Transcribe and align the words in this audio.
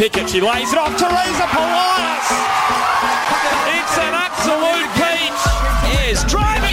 Pickett. 0.00 0.30
She 0.30 0.40
lays 0.40 0.72
it 0.72 0.78
off. 0.78 0.96
To 0.96 1.04
Teresa 1.04 1.44
Polias. 1.52 2.26
It's 3.68 3.98
an 4.00 4.14
absolute 4.16 4.88
peach. 4.96 5.42
Is 6.08 6.24
driving. 6.24 6.72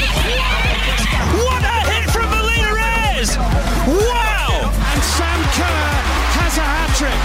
What 1.44 1.62
a 1.62 1.78
hit 1.92 2.10
from 2.10 2.30
Melina 2.30 2.72
Reyes. 2.72 3.36
Wow. 3.36 4.72
And 4.72 5.04
Sam 5.04 5.40
Kerr 5.60 5.92
has 6.40 6.56
a 6.58 6.62
hat 6.62 6.88
trick. 6.96 7.20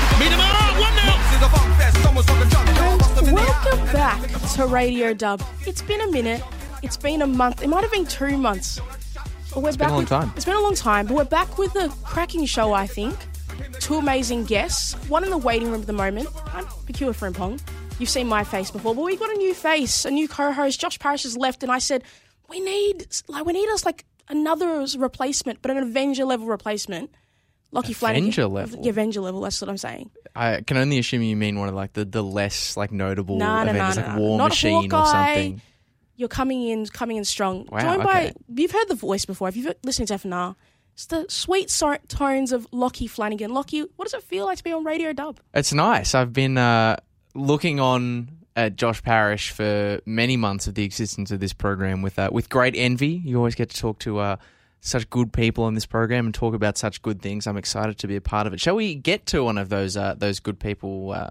Welcome 3.33 3.85
back 3.93 4.21
to 4.55 4.67
Radio 4.67 5.15
Dub. 5.15 5.41
It's 5.69 5.83
been 5.83 6.01
a 6.01 6.11
minute. 6.11 6.43
It's 6.83 6.97
been 6.97 7.23
a 7.23 7.29
month. 7.29 7.63
It 7.63 7.69
might 7.69 7.83
have 7.83 7.93
been 7.93 8.07
two 8.07 8.37
months. 8.37 8.81
But 9.55 9.63
we're 9.63 9.71
back 9.71 9.79
been 9.79 9.87
a 9.87 9.91
long 9.93 9.99
with- 10.01 10.09
time. 10.09 10.33
It's 10.35 10.45
been 10.47 10.57
a 10.57 10.61
long 10.61 10.75
time, 10.75 11.07
but 11.07 11.15
we're 11.15 11.25
back 11.27 11.59
with 11.59 11.77
a 11.77 11.91
cracking 12.03 12.45
show, 12.47 12.73
I 12.73 12.89
think. 12.89 13.17
Two 13.93 13.99
amazing 13.99 14.45
guests. 14.45 14.95
One 15.11 15.23
in 15.23 15.29
the 15.29 15.37
waiting 15.37 15.71
room 15.71 15.83
at 15.83 15.87
the 15.87 15.93
moment. 15.93 16.27
Um, 16.29 16.43
I'm 16.55 16.65
Pekua 16.65 17.13
Frimpong. 17.13 17.61
You've 17.99 18.09
seen 18.09 18.27
my 18.27 18.43
face 18.43 18.71
before, 18.71 18.95
but 18.95 19.03
we've 19.05 19.19
got 19.19 19.29
a 19.29 19.35
new 19.35 19.53
face, 19.53 20.07
a 20.07 20.11
new 20.11 20.29
co-host. 20.29 20.81
Josh 20.81 20.99
Parrish 20.99 21.25
has 21.25 21.37
left, 21.37 21.63
and 21.63 21.71
I 21.71 21.79
said, 21.79 22.03
we 22.49 22.59
need 22.61 23.07
like 23.29 23.45
we 23.45 23.53
need 23.53 23.69
us 23.69 23.85
like 23.85 24.07
another 24.31 24.87
replacement, 24.97 25.61
but 25.61 25.71
an 25.71 25.77
Avenger 25.77 26.25
level 26.25 26.47
replacement. 26.47 27.11
Lockie 27.71 27.93
Flanagan. 27.93 28.23
Avenger 28.23 28.47
level? 28.47 28.81
Yeah, 28.83 28.89
Avenger 28.89 29.21
level. 29.21 29.43
That's 29.43 29.61
what 29.61 29.69
I'm 29.69 29.77
saying. 29.77 30.11
I 30.35 30.63
can 30.63 30.79
only 30.79 30.99
assume 30.99 31.21
you 31.21 31.37
mean 31.37 31.59
one 31.59 31.69
of 31.69 31.75
like 31.75 31.93
the, 31.93 32.07
the 32.07 32.23
less 32.23 32.79
like 32.79 32.93
notable 32.93 33.37
No, 33.37 33.57
no, 33.59 33.65
no, 33.65 33.71
Avengers, 33.73 33.97
no, 33.99 34.03
like 34.05 34.17
no. 34.17 34.23
War 34.23 34.39
Not 34.39 34.49
Machine 34.53 34.91
or 34.91 34.97
Hawkeye. 34.97 35.35
something. 35.35 35.63
You're 36.17 36.29
coming 36.31 36.67
in, 36.67 36.87
coming 36.87 37.19
in 37.19 37.27
strong. 37.27 37.69
Wow, 37.71 37.81
Joined 37.81 38.09
okay. 38.09 38.33
by 38.33 38.33
you've 38.55 38.71
heard 38.71 38.89
the 38.89 38.95
voice 38.95 39.27
before. 39.27 39.49
If 39.51 39.57
you've 39.57 39.75
listened 39.85 40.09
to 40.09 40.15
FNR, 40.15 40.57
it's 40.95 41.07
the 41.07 41.27
sweet 41.29 41.69
tones 42.09 42.53
of 42.53 42.67
Lockie 42.71 43.07
Flanagan. 43.07 43.53
Lockie, 43.53 43.83
what 43.97 44.05
does 44.05 44.15
it 44.15 44.23
feel 44.23 44.45
like 44.47 44.59
to 44.59 44.65
be 44.65 44.73
on 44.73 44.85
Radio 44.85 45.13
Dub? 45.13 45.41
It's 45.55 45.73
nice. 45.73 46.15
I've 46.15 46.33
been 46.33 46.59
uh, 46.59 46.97
looking 47.35 47.81
on 47.81 48.29
at 48.55 48.77
Josh 48.77 49.03
Parrish 49.03 49.51
for 49.51 50.01
many 50.05 50.37
months 50.37 50.67
of 50.67 50.75
the 50.75 50.85
existence 50.85 51.31
of 51.31 51.41
this 51.41 51.53
program 51.53 52.03
with 52.03 52.19
uh, 52.19 52.29
with 52.33 52.49
great 52.49 52.75
envy. 52.77 53.23
You 53.25 53.39
always 53.39 53.55
get 53.55 53.71
to 53.71 53.77
talk 53.77 53.99
to 54.01 54.19
uh, 54.19 54.37
such 54.81 55.09
good 55.09 55.33
people 55.33 55.69
in 55.69 55.75
this 55.75 55.87
program 55.87 56.27
and 56.27 56.35
talk 56.35 56.55
about 56.55 56.77
such 56.77 57.01
good 57.03 57.23
things. 57.23 57.47
I'm 57.47 57.57
excited 57.57 57.99
to 57.99 58.07
be 58.07 58.17
a 58.17 58.21
part 58.21 58.47
of 58.47 58.53
it. 58.53 58.61
Shall 58.61 58.77
we 58.77 58.95
get 58.95 59.27
to 59.27 59.45
one 59.45 59.57
of 59.57 59.71
those 59.71 59.97
uh, 59.97 60.15
those 60.19 60.41
good 60.41 60.61
people? 60.61 61.13
Uh, 61.13 61.31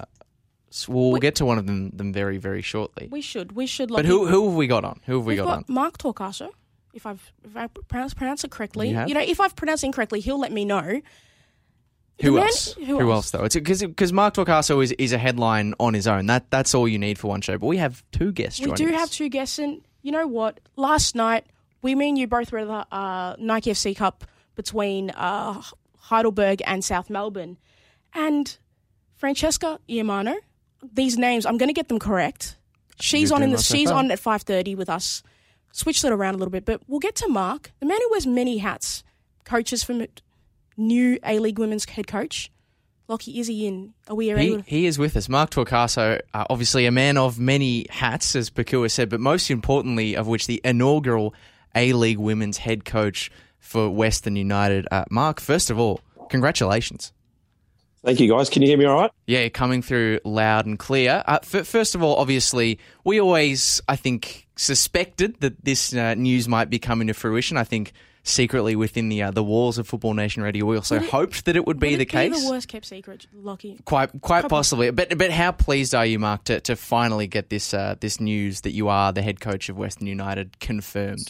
we'll 0.88 1.20
get 1.20 1.36
to 1.36 1.46
one 1.46 1.60
of 1.60 1.68
them 1.68 1.92
them 1.92 2.12
very 2.12 2.38
very 2.38 2.62
shortly. 2.64 3.08
We 3.12 3.22
should, 3.22 3.52
we 3.52 3.68
should. 3.68 3.90
but 3.90 4.06
who 4.06 4.26
who 4.26 4.48
have 4.50 4.56
we 4.56 4.66
got 4.68 4.84
on? 4.84 5.02
Who 5.06 5.18
have 5.18 5.26
we 5.26 5.34
We've 5.34 5.44
got, 5.44 5.46
got 5.46 5.58
on? 5.58 5.66
Mark 5.68 5.98
Torcaso. 6.00 6.50
If 6.94 7.06
I've 7.06 7.32
if 7.46 7.56
I 7.56 7.68
pronounce 7.68 8.14
pronounce 8.14 8.44
it 8.44 8.52
correctly, 8.52 8.90
You 8.90 8.96
have? 8.96 9.10
know, 9.10 9.22
if 9.22 9.40
I've 9.40 9.56
pronounced 9.56 9.84
it 9.84 9.88
incorrectly, 9.88 10.20
he'll 10.20 10.40
let 10.40 10.52
me 10.52 10.66
know. 10.66 11.02
Who 12.22 12.34
man- 12.34 12.44
else? 12.44 12.74
who 12.74 12.86
Who, 12.86 13.00
else? 13.12 13.12
else? 13.12 13.32
though? 13.32 13.44
It's 13.46 13.56
because 13.56 13.82
because 13.82 14.14
Mark 14.14 14.36
Torcaso 14.36 14.84
is, 14.84 14.92
is 14.94 15.12
a 15.14 15.18
headline 15.18 15.74
on 15.80 15.94
his 15.94 16.06
own. 16.08 16.28
That 16.28 16.52
that's 16.52 16.76
all 16.76 16.88
you 16.88 17.00
need 17.00 17.18
for 17.18 17.28
one 17.30 17.42
show. 17.42 17.58
But 17.58 17.68
we 17.68 17.78
have 17.78 18.04
two 18.12 18.32
guests. 18.32 18.60
We 18.60 18.72
do 18.74 18.90
us. 18.90 18.94
have 18.96 19.10
two 19.12 19.30
guests, 19.30 19.58
and 19.58 19.82
you 20.02 20.12
know 20.12 20.28
what? 20.28 20.60
Last 20.76 21.16
night, 21.16 21.46
we, 21.82 21.96
me 21.96 22.10
and 22.10 22.18
you 22.18 22.28
both 22.28 22.52
were 22.52 22.60
at 22.60 22.68
the 22.68 22.96
uh, 22.96 23.36
Nike 23.40 23.72
FC 23.72 23.96
Cup 23.96 24.24
between 24.56 25.10
uh, 25.12 25.62
Heidelberg 25.98 26.62
and 26.68 26.84
South 26.84 27.10
Melbourne. 27.10 27.58
And 28.14 28.56
Francesca 29.16 29.80
Iermano, 29.90 30.36
these 30.94 31.18
names, 31.18 31.46
I'm 31.46 31.58
going 31.58 31.70
to 31.70 31.74
get 31.74 31.88
them 31.88 32.00
correct. 32.00 32.58
She's 33.00 33.30
You're 33.30 33.38
on 33.38 33.44
in 33.44 33.52
the 33.52 33.58
she's 33.58 33.90
on 33.90 34.12
at 34.12 34.20
5:30 34.20 34.76
with 34.78 34.90
us. 34.90 35.24
Switched 35.72 36.04
it 36.04 36.12
around 36.12 36.36
a 36.36 36.38
little 36.38 36.52
bit, 36.52 36.66
but 36.66 36.82
we'll 36.88 37.00
get 37.00 37.16
to 37.16 37.28
Mark, 37.28 37.72
the 37.80 37.86
man 37.86 37.98
who 38.02 38.10
wears 38.12 38.28
many 38.28 38.58
hats, 38.58 39.04
coaches 39.46 39.84
from 39.84 40.06
new 40.78 41.18
A 41.26 41.40
League 41.40 41.60
Women's 41.60 41.86
head 41.86 42.08
coach. 42.08 42.52
Lockie, 43.08 43.40
is 43.40 43.48
he 43.48 43.68
in? 43.68 43.94
Are 44.08 44.16
we 44.16 44.26
He, 44.28 44.32
able? 44.32 44.64
he 44.66 44.86
is 44.86 44.98
with 44.98 45.18
us. 45.18 45.28
Mark 45.28 45.50
Torcaso, 45.50 46.22
uh, 46.34 46.46
obviously 46.50 46.86
a 46.86 46.92
man 46.92 47.18
of 47.18 47.40
many 47.40 47.86
hats, 47.90 48.36
as 48.36 48.50
Pakua 48.50 48.90
said, 48.90 49.10
but 49.10 49.20
most 49.20 49.50
importantly, 49.52 50.16
of 50.16 50.28
which 50.28 50.48
the 50.48 50.62
inaugural 50.64 51.34
A 51.76 51.92
League 51.94 52.20
women's 52.20 52.58
head 52.58 52.86
coach 52.86 53.30
for 53.60 53.90
Western 53.90 54.36
United. 54.38 54.88
Uh, 54.92 55.04
Mark, 55.10 55.40
first 55.42 55.70
of 55.70 55.78
all, 55.80 56.00
congratulations. 56.30 57.12
Thank 58.04 58.20
you, 58.20 58.30
guys. 58.32 58.50
Can 58.50 58.62
you 58.64 58.68
hear 58.70 58.78
me 58.78 58.86
all 58.86 59.00
right? 59.02 59.12
Yeah, 59.28 59.48
coming 59.50 59.82
through 59.84 60.20
loud 60.26 60.66
and 60.66 60.80
clear. 60.80 61.22
Uh, 61.28 61.40
f- 61.44 61.68
first 61.68 61.94
of 61.94 62.02
all, 62.02 62.16
obviously, 62.16 62.80
we 63.04 63.20
always, 63.22 63.80
I 63.88 63.96
think, 63.96 64.48
suspected 64.62 65.40
that 65.42 65.64
this 65.66 65.94
uh, 65.94 66.14
news 66.14 66.48
might 66.48 66.70
be 66.70 66.80
coming 66.80 67.08
to 67.08 67.14
fruition. 67.14 67.58
I 67.58 67.64
think 67.64 67.94
secretly 68.24 68.76
within 68.76 69.10
the 69.10 69.24
uh, 69.24 69.32
the 69.32 69.44
walls 69.44 69.80
of 69.80 69.88
Football 69.88 70.14
Nation 70.14 70.44
Radio, 70.44 70.66
we 70.66 70.76
also 70.76 70.98
it- 70.98 71.10
hoped 71.10 71.46
that 71.46 71.56
it 71.56 71.66
would 71.66 71.80
be 71.80 71.92
Would 71.92 72.00
the 72.00 72.04
it 72.04 72.10
case. 72.10 72.36
Be 72.36 72.46
the 72.46 72.52
worst 72.52 72.68
kept 72.68 72.86
secret, 72.86 73.28
Lockie. 73.34 73.80
Quite, 73.86 74.10
quite 74.22 74.42
Probably. 74.42 74.50
possibly. 74.50 74.92
But, 74.92 75.18
but 75.18 75.32
how 75.32 75.52
pleased 75.52 75.96
are 75.96 76.06
you, 76.06 76.20
Mark, 76.20 76.44
to, 76.46 76.60
to 76.62 76.76
finally 76.76 77.28
get 77.28 77.50
this 77.50 77.74
uh, 77.74 77.96
this 78.00 78.20
news 78.20 78.62
that 78.62 78.72
you 78.72 78.88
are 78.88 79.12
the 79.12 79.24
head 79.24 79.40
coach 79.40 79.70
of 79.70 79.78
Western 79.78 80.08
United 80.08 80.60
confirmed? 80.60 81.28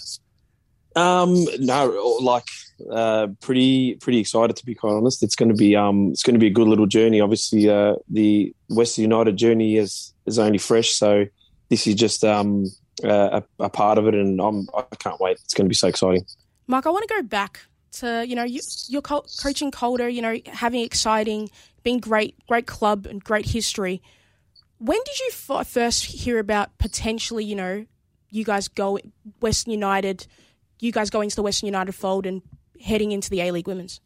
Um, 0.94 1.46
no, 1.60 2.18
like 2.22 2.44
uh, 2.92 3.28
pretty 3.40 3.96
pretty 3.96 4.20
excited 4.20 4.58
to 4.58 4.66
be 4.66 4.76
quite 4.76 4.92
honest. 4.92 5.24
It's 5.24 5.36
going 5.36 5.48
to 5.48 5.56
be 5.56 5.74
um, 5.74 6.12
it's 6.12 6.24
going 6.24 6.36
to 6.36 6.40
be 6.40 6.48
a 6.48 6.52
good 6.52 6.68
little 6.68 6.88
journey. 6.88 7.22
Obviously, 7.22 7.70
uh, 7.70 7.96
the 8.10 8.54
Western 8.68 9.04
United 9.04 9.38
journey 9.38 9.78
is 9.78 10.14
is 10.26 10.38
only 10.38 10.58
fresh, 10.58 10.90
so 10.90 11.28
this 11.70 11.88
is 11.88 11.96
just 11.96 12.26
um, 12.26 12.66
uh, 13.04 13.42
a, 13.60 13.66
a 13.66 13.70
part 13.70 13.98
of 13.98 14.08
it, 14.08 14.16
and 14.16 14.40
I'm 14.40 14.68
I 14.76 14.84
can't 14.98 15.20
wait. 15.20 15.38
It's 15.44 15.54
going 15.54 15.66
to 15.66 15.70
be 15.70 15.76
so 15.76 15.88
exciting. 15.88 16.26
Mark, 16.68 16.86
I 16.86 16.90
want 16.90 17.08
to 17.08 17.14
go 17.14 17.22
back 17.22 17.62
to 17.94 18.26
you 18.28 18.36
know 18.36 18.44
you, 18.44 18.62
you're 18.88 19.02
co- 19.02 19.26
coaching 19.42 19.72
Calder, 19.72 20.08
you 20.08 20.22
know 20.22 20.38
having 20.46 20.82
exciting, 20.82 21.50
being 21.84 22.00
great, 22.00 22.36
great 22.48 22.68
club 22.68 23.06
and 23.06 23.24
great 23.24 23.46
history. 23.46 24.02
When 24.80 25.00
did 25.06 25.20
you 25.20 25.32
f- 25.32 25.68
first 25.68 26.06
hear 26.06 26.40
about 26.40 26.78
potentially 26.78 27.44
you 27.44 27.56
know 27.56 27.86
you 28.30 28.44
guys 28.44 28.68
go 28.68 29.00
Western 29.42 29.72
United, 29.72 30.28
you 30.80 30.92
guys 30.92 31.10
going 31.10 31.26
into 31.26 31.36
the 31.36 31.44
Western 31.44 31.68
United 31.68 31.92
fold 31.94 32.26
and 32.26 32.42
heading 32.82 33.12
into 33.12 33.30
the 33.30 33.42
A 33.42 33.52
League 33.52 33.68
Women's? 33.68 34.00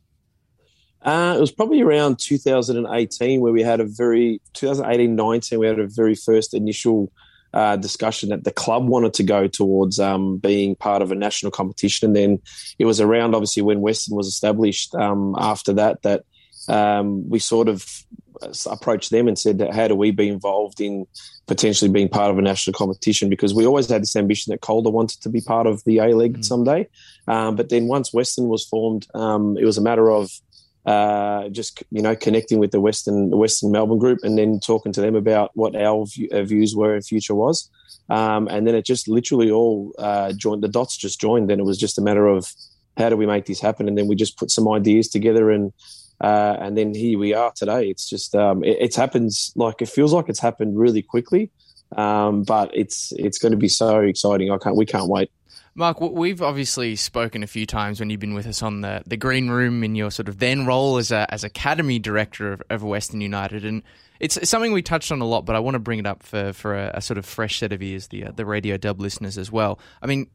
Uh, 1.02 1.36
it 1.38 1.40
was 1.40 1.52
probably 1.52 1.82
around 1.82 2.18
2018 2.18 3.40
where 3.40 3.54
we 3.54 3.62
had 3.62 3.80
a 3.80 3.86
very 3.86 4.42
2018 4.54 5.16
19 5.16 5.60
we 5.60 5.68
had 5.68 5.80
a 5.80 5.86
very 5.86 6.16
first 6.16 6.56
initial 6.56 7.12
uh, 7.56 7.78
discussion 7.78 8.30
that 8.30 8.44
the 8.44 8.52
club 8.52 8.88
wanted 8.88 9.14
to 9.14 9.24
go 9.24 9.48
towards 9.48 9.98
um, 9.98 10.38
being 10.38 10.76
part 10.76 11.02
of 11.02 11.12
a 11.12 11.16
national 11.16 11.52
competition, 11.52 12.10
and 12.10 12.16
then 12.16 12.42
it 12.78 12.86
was 12.86 13.00
around 13.00 13.34
obviously 13.34 13.64
when 13.64 13.80
Western 13.80 14.16
was 14.16 14.28
established. 14.28 14.94
Um, 14.94 15.36
after 15.40 15.72
that, 15.74 16.02
that 16.04 16.26
um, 16.68 17.28
we 17.30 17.40
sort 17.40 17.70
of 17.70 17.86
approached 18.70 19.10
them 19.10 19.30
and 19.30 19.40
said, 19.40 19.66
"How 19.74 19.88
do 19.88 19.96
we 19.96 20.12
be 20.12 20.28
involved 20.28 20.82
in 20.82 21.08
potentially 21.48 21.90
being 21.90 22.10
part 22.10 22.30
of 22.30 22.38
a 22.38 22.42
national 22.42 22.74
competition?" 22.74 23.30
Because 23.30 23.54
we 23.54 23.66
always 23.66 23.90
had 23.90 24.02
this 24.02 24.18
ambition 24.18 24.52
that 24.52 24.60
Calder 24.60 24.90
wanted 24.90 25.22
to 25.22 25.30
be 25.30 25.40
part 25.40 25.66
of 25.66 25.82
the 25.86 26.00
A 26.00 26.14
League 26.14 26.44
someday. 26.44 26.90
Um, 27.30 27.56
but 27.56 27.70
then 27.70 27.88
once 27.88 28.14
Western 28.14 28.50
was 28.50 28.66
formed, 28.66 29.08
um, 29.14 29.58
it 29.58 29.64
was 29.64 29.78
a 29.78 29.82
matter 29.82 30.12
of 30.12 30.30
uh, 30.86 31.50
just 31.50 31.84
you 31.92 32.02
know 32.02 32.16
connecting 32.16 32.60
with 32.60 32.72
the 32.72 32.80
Western 32.80 33.32
Western 33.32 33.72
Melbourne 33.72 33.98
group 33.98 34.20
and 34.24 34.38
then 34.38 34.60
talking 34.60 34.92
to 34.94 35.02
them 35.02 35.16
about 35.16 35.52
what 35.56 35.76
our, 35.76 36.06
view, 36.06 36.30
our 36.32 36.44
views 36.44 36.76
were 36.76 36.96
in 36.96 37.02
future 37.02 37.36
was, 37.36 37.70
um, 38.10 38.48
and 38.50 38.68
then 38.68 38.76
it 38.76 38.86
just 38.86 39.08
literally 39.08 39.50
all 39.50 39.94
uh, 39.98 40.32
joined. 40.34 40.64
The 40.64 40.68
dots 40.68 40.96
just 40.96 41.20
joined. 41.20 41.50
Then 41.50 41.60
it 41.60 41.66
was 41.66 41.80
just 41.80 41.98
a 41.98 42.02
matter 42.02 42.28
of 42.28 42.52
how 42.98 43.10
do 43.10 43.18
we 43.18 43.26
make 43.26 43.46
this 43.46 43.60
happen, 43.60 43.88
and 43.88 43.98
then 43.98 44.08
we 44.08 44.16
just 44.16 44.38
put 44.38 44.52
some 44.52 44.68
ideas 44.68 45.10
together 45.10 45.52
and. 45.52 45.74
Uh, 46.22 46.56
and 46.62 46.78
then 46.78 46.94
here 46.94 47.20
we 47.20 47.34
are 47.34 47.52
today. 47.54 47.90
It's 47.90 48.10
just 48.10 48.34
um, 48.36 48.64
it, 48.64 48.96
happens 48.96 49.52
like 49.58 49.82
it 49.82 49.90
feels 49.90 50.14
like 50.14 50.30
it's 50.30 50.40
happened 50.40 50.80
really 50.80 51.02
quickly, 51.02 51.52
um, 51.98 52.44
but 52.44 52.72
it's 52.74 53.12
it's 53.18 53.38
going 53.38 53.52
to 53.52 53.58
be 53.58 53.68
so 53.68 54.00
exciting. 54.00 54.50
I 54.50 54.58
can't 54.58 54.78
we 54.78 54.86
can't 54.86 55.10
wait. 55.10 55.30
Mark, 55.78 56.00
we've 56.00 56.42
obviously 56.42 56.96
spoken 56.96 57.44
a 57.44 57.48
few 57.48 57.66
times 57.66 58.00
when 58.00 58.10
you've 58.10 58.22
been 58.22 58.34
with 58.34 58.48
us 58.48 58.64
on 58.64 58.80
the, 58.80 59.04
the 59.06 59.18
green 59.18 59.50
room 59.50 59.84
in 59.84 59.94
your 59.94 60.10
sort 60.10 60.30
of 60.30 60.40
then 60.40 60.66
role 60.66 60.96
as 60.96 61.12
a, 61.12 61.32
as 61.34 61.44
academy 61.44 62.00
director 62.00 62.54
of, 62.54 62.64
of 62.70 62.82
Western 62.82 63.20
United, 63.20 63.66
and 63.66 63.84
it's, 64.22 64.38
it's 64.38 64.50
something 64.50 64.72
we 64.72 64.82
touched 64.82 65.12
on 65.12 65.20
a 65.20 65.26
lot. 65.26 65.46
But 65.46 65.58
I 65.58 65.60
want 65.60 65.76
to 65.76 65.80
bring 65.80 66.00
it 66.00 66.06
up 66.06 66.24
for 66.24 66.54
for 66.54 66.76
a, 66.76 66.92
a 66.94 67.02
sort 67.02 67.18
of 67.18 67.26
fresh 67.26 67.60
set 67.60 67.74
of 67.74 67.84
ears, 67.84 68.08
the 68.08 68.28
uh, 68.28 68.32
the 68.32 68.46
radio 68.46 68.78
dub 68.78 69.02
listeners 69.02 69.38
as 69.38 69.52
well. 69.52 69.78
I 70.02 70.08
mean, 70.08 70.30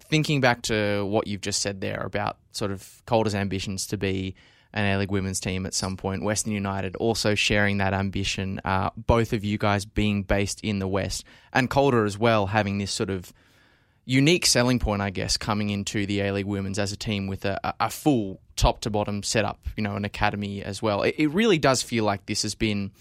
thinking 0.00 0.40
back 0.40 0.62
to 0.62 1.04
what 1.04 1.26
you've 1.26 1.42
just 1.42 1.60
said 1.60 1.82
there 1.82 2.00
about 2.00 2.38
sort 2.52 2.70
of 2.70 3.02
Calder's 3.04 3.34
ambitions 3.34 3.86
to 3.88 3.98
be 3.98 4.34
an 4.72 4.86
A 4.86 4.98
League 4.98 5.10
women's 5.10 5.40
team 5.40 5.66
at 5.66 5.74
some 5.74 5.98
point, 5.98 6.24
Western 6.24 6.54
United 6.54 6.96
also 6.96 7.34
sharing 7.34 7.78
that 7.78 7.92
ambition, 7.92 8.62
uh, 8.64 8.88
both 8.96 9.34
of 9.34 9.44
you 9.44 9.58
guys 9.58 9.84
being 9.84 10.22
based 10.22 10.62
in 10.62 10.78
the 10.78 10.88
West, 10.88 11.22
and 11.52 11.68
Calder 11.68 12.06
as 12.06 12.18
well 12.18 12.46
having 12.46 12.78
this 12.78 12.90
sort 12.90 13.10
of 13.10 13.30
unique 14.04 14.46
selling 14.46 14.78
point, 14.78 15.02
I 15.02 15.10
guess, 15.10 15.36
coming 15.36 15.70
into 15.70 16.06
the 16.06 16.20
A 16.20 16.32
League 16.32 16.46
Women's 16.46 16.78
as 16.78 16.92
a 16.92 16.96
team 16.96 17.26
with 17.26 17.44
a, 17.44 17.74
a 17.80 17.90
full 17.90 18.40
top 18.56 18.80
to 18.80 18.90
bottom 18.90 19.22
setup, 19.22 19.58
you 19.76 19.82
know, 19.82 19.96
an 19.96 20.04
academy 20.04 20.62
as 20.62 20.82
well. 20.82 21.02
It, 21.02 21.14
it 21.18 21.28
really 21.28 21.58
does 21.58 21.82
feel 21.82 22.04
like 22.04 22.26
this 22.26 22.42
has 22.42 22.54
been, 22.54 22.92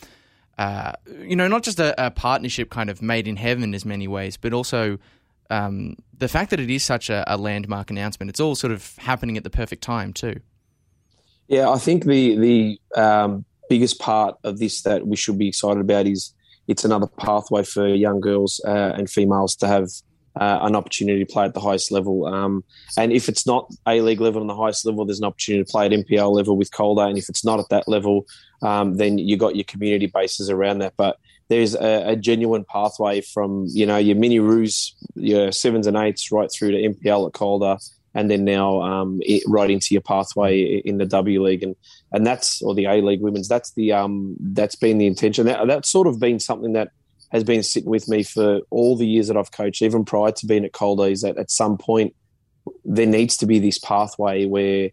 uh, 0.58 0.94
you 1.20 1.36
know, 1.36 1.48
not 1.48 1.64
just 1.64 1.80
a, 1.80 2.08
a 2.08 2.12
partnership 2.12 2.70
kind 2.70 2.90
of 2.90 3.02
made 3.02 3.28
in 3.28 3.36
heaven 3.36 3.74
in 3.74 3.82
many 3.86 4.08
ways, 4.08 4.38
but 4.38 4.54
also 4.54 4.98
um, 5.50 5.98
the 6.18 6.28
fact 6.28 6.52
that 6.52 6.60
it 6.60 6.70
is 6.70 6.84
such 6.84 7.10
a, 7.10 7.24
a 7.28 7.38
landmark 7.38 7.92
announcement. 7.92 8.30
It's 8.30 8.40
all 8.40 8.56
sort 8.56 8.72
of 8.72 8.96
happening 8.98 9.38
at 9.38 9.44
the 9.44 9.50
perfect 9.50 9.84
time 9.84 10.14
too. 10.14 10.40
Yeah, 11.48 11.70
I 11.70 11.78
think 11.78 12.06
the 12.06 12.38
the 12.38 12.80
um, 13.00 13.46
biggest 13.70 14.00
part 14.00 14.38
of 14.44 14.60
this 14.60 14.82
that 14.84 15.06
we 15.06 15.18
should 15.18 15.38
be 15.38 15.50
excited 15.50 15.82
about 15.82 16.08
is 16.08 16.34
it's 16.68 16.86
another 16.86 17.08
pathway 17.08 17.64
for 17.64 17.86
young 17.88 18.22
girls 18.22 18.62
uh, 18.66 18.94
and 18.96 19.10
females 19.10 19.56
to 19.58 19.68
have 19.68 19.90
uh, 20.40 20.60
an 20.62 20.76
opportunity 20.76 21.24
to 21.24 21.32
play 21.32 21.46
at 21.46 21.54
the 21.54 21.60
highest 21.60 21.92
level. 21.92 22.26
Um, 22.26 22.64
and 22.98 23.12
if 23.12 23.30
it's 23.30 23.46
not 23.46 23.72
A 23.88 24.02
League 24.02 24.22
level 24.22 24.42
and 24.42 24.50
the 24.50 24.56
highest 24.56 24.86
level, 24.86 25.06
there's 25.06 25.20
an 25.20 25.26
opportunity 25.26 25.64
to 25.64 25.72
play 25.72 25.86
at 25.86 25.92
NPL 25.92 26.34
level 26.34 26.58
with 26.58 26.72
Calder. 26.72 27.04
And 27.04 27.18
if 27.18 27.30
it's 27.30 27.46
not 27.46 27.60
at 27.60 27.70
that 27.70 27.88
level, 27.88 28.26
um, 28.62 28.98
then 28.98 29.18
you 29.18 29.38
got 29.38 29.56
your 29.56 29.66
community 29.66 30.08
bases 30.08 30.50
around 30.50 30.80
that. 30.80 30.94
But 30.98 31.18
there's 31.50 31.76
a, 31.76 32.12
a, 32.12 32.16
genuine 32.16 32.66
pathway 32.66 33.22
from 33.22 33.68
you 33.70 33.86
know 33.86 33.98
your 33.98 34.16
mini 34.16 34.40
roos, 34.40 34.96
your 35.16 35.52
sevens 35.52 35.88
and 35.88 35.98
eights, 35.98 36.32
right 36.32 36.50
through 36.52 36.72
to 36.72 36.78
NPL 36.78 37.28
at 37.28 37.34
Calder, 37.34 37.78
and 38.16 38.32
then 38.32 38.46
now 38.46 38.82
um, 38.82 39.20
it, 39.22 39.44
right 39.48 39.70
into 39.70 39.88
your 39.92 40.02
pathway 40.02 40.82
in 40.86 40.98
the 40.98 41.06
W 41.06 41.44
League, 41.44 41.62
and 41.62 41.76
and 42.12 42.26
that's 42.26 42.62
or 42.62 42.74
the 42.74 42.86
A 42.86 43.02
League 43.02 43.22
women's. 43.22 43.48
That's 43.48 43.72
the 43.74 43.92
um, 43.92 44.36
that's 44.40 44.76
been 44.76 44.98
the 44.98 45.08
intention. 45.08 45.46
That, 45.46 45.68
that's 45.68 45.90
sort 45.90 46.08
of 46.08 46.20
been 46.20 46.40
something 46.40 46.74
that 46.74 46.92
has 47.34 47.44
been 47.44 47.64
sitting 47.64 47.90
with 47.90 48.08
me 48.08 48.24
for 48.24 48.62
all 48.70 48.96
the 48.96 49.08
years 49.08 49.28
that 49.28 49.38
I've 49.38 49.52
coached, 49.52 49.82
even 49.82 50.06
prior 50.06 50.32
to 50.32 50.46
being 50.46 50.64
at 50.64 50.72
Calder. 50.72 51.08
Is 51.08 51.22
that 51.22 51.38
at 51.38 51.52
some 51.52 51.78
point 51.78 52.16
there 52.86 53.08
needs 53.08 53.36
to 53.38 53.46
be 53.46 53.60
this 53.60 53.80
pathway 53.80 54.46
where 54.46 54.92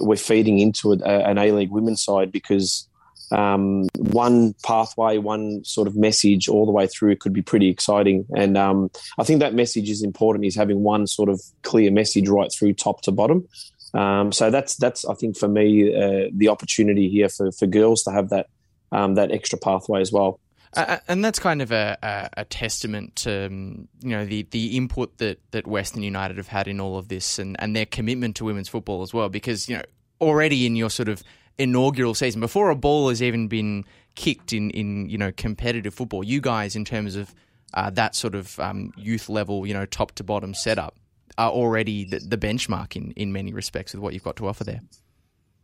we're 0.00 0.16
feeding 0.16 0.60
into 0.60 0.92
an 0.92 1.38
A 1.38 1.52
League 1.52 1.70
women's 1.70 2.02
side 2.02 2.30
because 2.30 2.88
um, 3.32 3.88
one 3.96 4.54
pathway, 4.64 5.18
one 5.18 5.64
sort 5.64 5.86
of 5.86 5.96
message 5.96 6.48
all 6.48 6.66
the 6.66 6.72
way 6.72 6.86
through 6.86 7.16
could 7.16 7.32
be 7.32 7.42
pretty 7.42 7.68
exciting. 7.68 8.26
And 8.36 8.56
um, 8.56 8.90
I 9.18 9.24
think 9.24 9.40
that 9.40 9.54
message 9.54 9.90
is 9.90 10.02
important. 10.02 10.44
Is 10.44 10.56
having 10.56 10.82
one 10.82 11.06
sort 11.06 11.28
of 11.28 11.40
clear 11.62 11.90
message 11.90 12.28
right 12.28 12.50
through 12.52 12.74
top 12.74 13.02
to 13.02 13.12
bottom. 13.12 13.48
Um, 13.94 14.32
so 14.32 14.50
that's 14.50 14.76
that's 14.76 15.04
I 15.04 15.14
think 15.14 15.36
for 15.36 15.48
me 15.48 15.94
uh, 15.94 16.28
the 16.32 16.48
opportunity 16.48 17.08
here 17.08 17.28
for, 17.28 17.50
for 17.52 17.66
girls 17.66 18.02
to 18.04 18.12
have 18.12 18.30
that 18.30 18.46
um, 18.92 19.14
that 19.14 19.30
extra 19.32 19.58
pathway 19.58 20.00
as 20.00 20.12
well. 20.12 20.40
Uh, 20.76 20.98
and 21.08 21.24
that's 21.24 21.40
kind 21.40 21.60
of 21.60 21.72
a, 21.72 21.98
a, 22.02 22.40
a 22.42 22.44
testament 22.44 23.16
to 23.16 23.46
um, 23.46 23.88
you 24.02 24.10
know 24.10 24.24
the, 24.24 24.46
the 24.50 24.76
input 24.76 25.18
that, 25.18 25.40
that 25.50 25.66
Western 25.66 26.02
United 26.02 26.36
have 26.36 26.48
had 26.48 26.68
in 26.68 26.80
all 26.80 26.96
of 26.96 27.08
this 27.08 27.38
and, 27.40 27.56
and 27.58 27.74
their 27.74 27.86
commitment 27.86 28.36
to 28.36 28.44
women's 28.44 28.68
football 28.68 29.02
as 29.02 29.12
well. 29.12 29.28
Because 29.28 29.68
you 29.68 29.76
know 29.76 29.82
already 30.20 30.66
in 30.66 30.76
your 30.76 30.90
sort 30.90 31.08
of 31.08 31.22
inaugural 31.58 32.14
season, 32.14 32.40
before 32.40 32.70
a 32.70 32.76
ball 32.76 33.08
has 33.08 33.20
even 33.20 33.48
been 33.48 33.84
kicked 34.14 34.52
in, 34.52 34.70
in 34.70 35.08
you 35.08 35.18
know 35.18 35.32
competitive 35.32 35.92
football, 35.92 36.22
you 36.22 36.40
guys 36.40 36.76
in 36.76 36.84
terms 36.84 37.16
of 37.16 37.34
uh, 37.74 37.90
that 37.90 38.14
sort 38.14 38.34
of 38.34 38.58
um, 38.60 38.92
youth 38.96 39.28
level, 39.28 39.66
you 39.66 39.74
know, 39.74 39.86
top 39.86 40.12
to 40.12 40.24
bottom 40.24 40.54
setup, 40.54 40.96
are 41.38 41.50
already 41.50 42.04
the, 42.04 42.18
the 42.18 42.38
benchmark 42.38 42.96
in, 42.96 43.12
in 43.12 43.32
many 43.32 43.52
respects 43.52 43.92
with 43.92 44.02
what 44.02 44.14
you've 44.14 44.24
got 44.24 44.36
to 44.36 44.46
offer 44.46 44.64
there. 44.64 44.80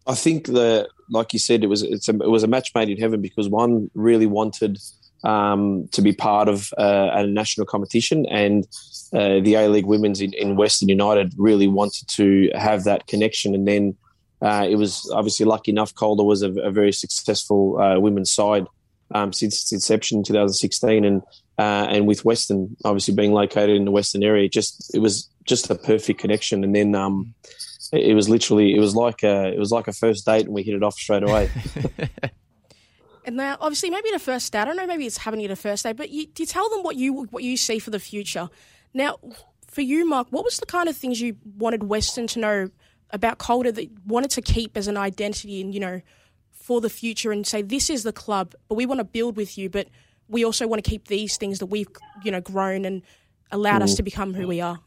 I 0.07 0.15
think 0.15 0.47
that, 0.49 0.89
like 1.11 1.33
you 1.33 1.39
said, 1.39 1.65
it 1.65 1.69
was 1.69 1.83
a, 1.83 1.93
it 1.93 2.31
was 2.31 2.43
a 2.43 2.49
match 2.49 2.73
made 2.75 2.89
in 2.89 2.99
heaven 2.99 3.21
because 3.21 3.49
one 3.49 3.91
really 3.95 4.27
wanted 4.27 4.79
um, 5.25 5.89
to 5.93 6.03
be 6.03 6.13
part 6.13 6.49
of 6.49 6.73
uh, 6.79 7.11
a 7.13 7.27
national 7.27 7.67
competition, 7.67 8.27
and 8.27 8.65
uh, 9.13 9.41
the 9.41 9.55
A 9.55 9.69
League 9.69 9.87
Women's 9.87 10.21
in, 10.21 10.33
in, 10.35 10.57
Western 10.57 10.89
United 10.89 11.35
really 11.37 11.67
wanted 11.67 12.07
to 12.09 12.51
have 12.55 12.85
that 12.85 13.07
connection. 13.07 13.55
And 13.55 13.67
then 13.67 13.97
uh, 14.41 14.67
it 14.69 14.77
was 14.77 15.11
obviously 15.13 15.47
lucky 15.47 15.73
enough. 15.73 15.95
Calder 15.95 16.23
was 16.23 16.43
a, 16.43 16.53
a 16.61 16.71
very 16.71 16.93
successful 16.93 17.81
uh, 17.81 17.99
women's 17.99 18.31
side 18.31 18.67
um, 19.15 19.33
since 19.33 19.63
its 19.63 19.73
inception 19.73 20.19
in 20.19 20.25
2016, 20.25 21.05
and 21.05 21.23
uh, 21.59 21.87
and 21.91 22.07
with 22.07 22.25
Western 22.25 22.77
obviously 22.85 23.15
being 23.15 23.33
located 23.33 23.77
in 23.77 23.85
the 23.85 23.91
Western 23.91 24.23
area, 24.23 24.49
just 24.49 24.95
it 24.95 24.99
was 24.99 25.29
just 25.45 25.71
a 25.71 25.75
perfect 25.75 26.21
connection. 26.21 26.63
And 26.63 26.75
then 26.75 26.95
um, 26.95 27.35
it, 27.97 28.11
it 28.11 28.15
was 28.15 28.29
literally 28.29 28.75
it 28.75 28.81
was 28.81 28.95
like 28.95 29.23
a 29.23 29.53
it 29.53 29.59
was 29.59 29.73
like 29.73 29.89
a 29.89 29.93
first 29.93 30.27
date, 30.27 30.47
and 30.47 30.55
we 30.55 30.63
hit 30.63 30.75
it 30.75 30.83
off 30.83 30.95
straight 30.95 31.23
away. 31.23 31.51
And 33.27 33.35
now, 33.35 33.57
obviously, 33.61 33.91
maybe 33.91 34.13
the 34.13 34.21
first 34.21 34.53
day. 34.53 34.61
I 34.61 34.65
don't 34.65 34.77
know. 34.77 34.87
Maybe 34.87 35.05
it's 35.05 35.17
happening 35.17 35.47
at 35.47 35.51
a 35.51 35.57
first 35.57 35.83
day, 35.83 35.93
but 35.93 36.11
you, 36.11 36.29
you 36.39 36.47
tell 36.47 36.71
them 36.71 36.85
what 36.85 36.95
you 36.95 37.25
what 37.31 37.43
you 37.43 37.57
see 37.57 37.81
for 37.81 37.91
the 37.91 37.99
future. 37.99 38.49
Now, 38.95 39.19
for 39.67 39.81
you, 39.81 40.09
Mark, 40.09 40.29
what 40.31 40.45
was 40.45 40.59
the 40.59 40.67
kind 40.67 40.89
of 40.89 40.97
things 40.97 41.21
you 41.21 41.37
wanted 41.59 41.83
Western 41.83 42.29
to 42.29 42.39
know 42.39 42.71
about 43.11 43.39
Calder 43.39 43.73
that 43.73 43.91
wanted 44.07 44.31
to 44.31 44.43
keep 44.43 44.77
as 44.77 44.89
an 44.89 44.97
identity 44.97 45.61
and, 45.61 45.75
you 45.75 45.81
know, 45.81 46.01
for 46.53 46.81
the 46.81 46.89
future 46.89 47.31
and 47.31 47.47
say, 47.47 47.63
this 47.63 47.91
is 47.91 48.03
the 48.03 48.13
club, 48.13 48.55
but 48.69 48.77
we 48.77 48.87
want 48.87 49.01
to 49.01 49.05
build 49.05 49.37
with 49.37 49.59
you, 49.59 49.69
but 49.69 49.89
we 50.29 50.45
also 50.45 50.67
want 50.67 50.83
to 50.83 50.89
keep 50.89 51.09
these 51.09 51.37
things 51.37 51.59
that 51.59 51.67
we've, 51.67 51.89
you 52.25 52.31
know, 52.31 52.41
grown 52.41 52.85
and 52.85 53.03
allowed 53.51 53.81
mm. 53.81 53.85
us 53.85 53.95
to 53.97 54.03
become 54.03 54.35
who 54.35 54.47
we 54.47 54.61
are? 54.61 54.81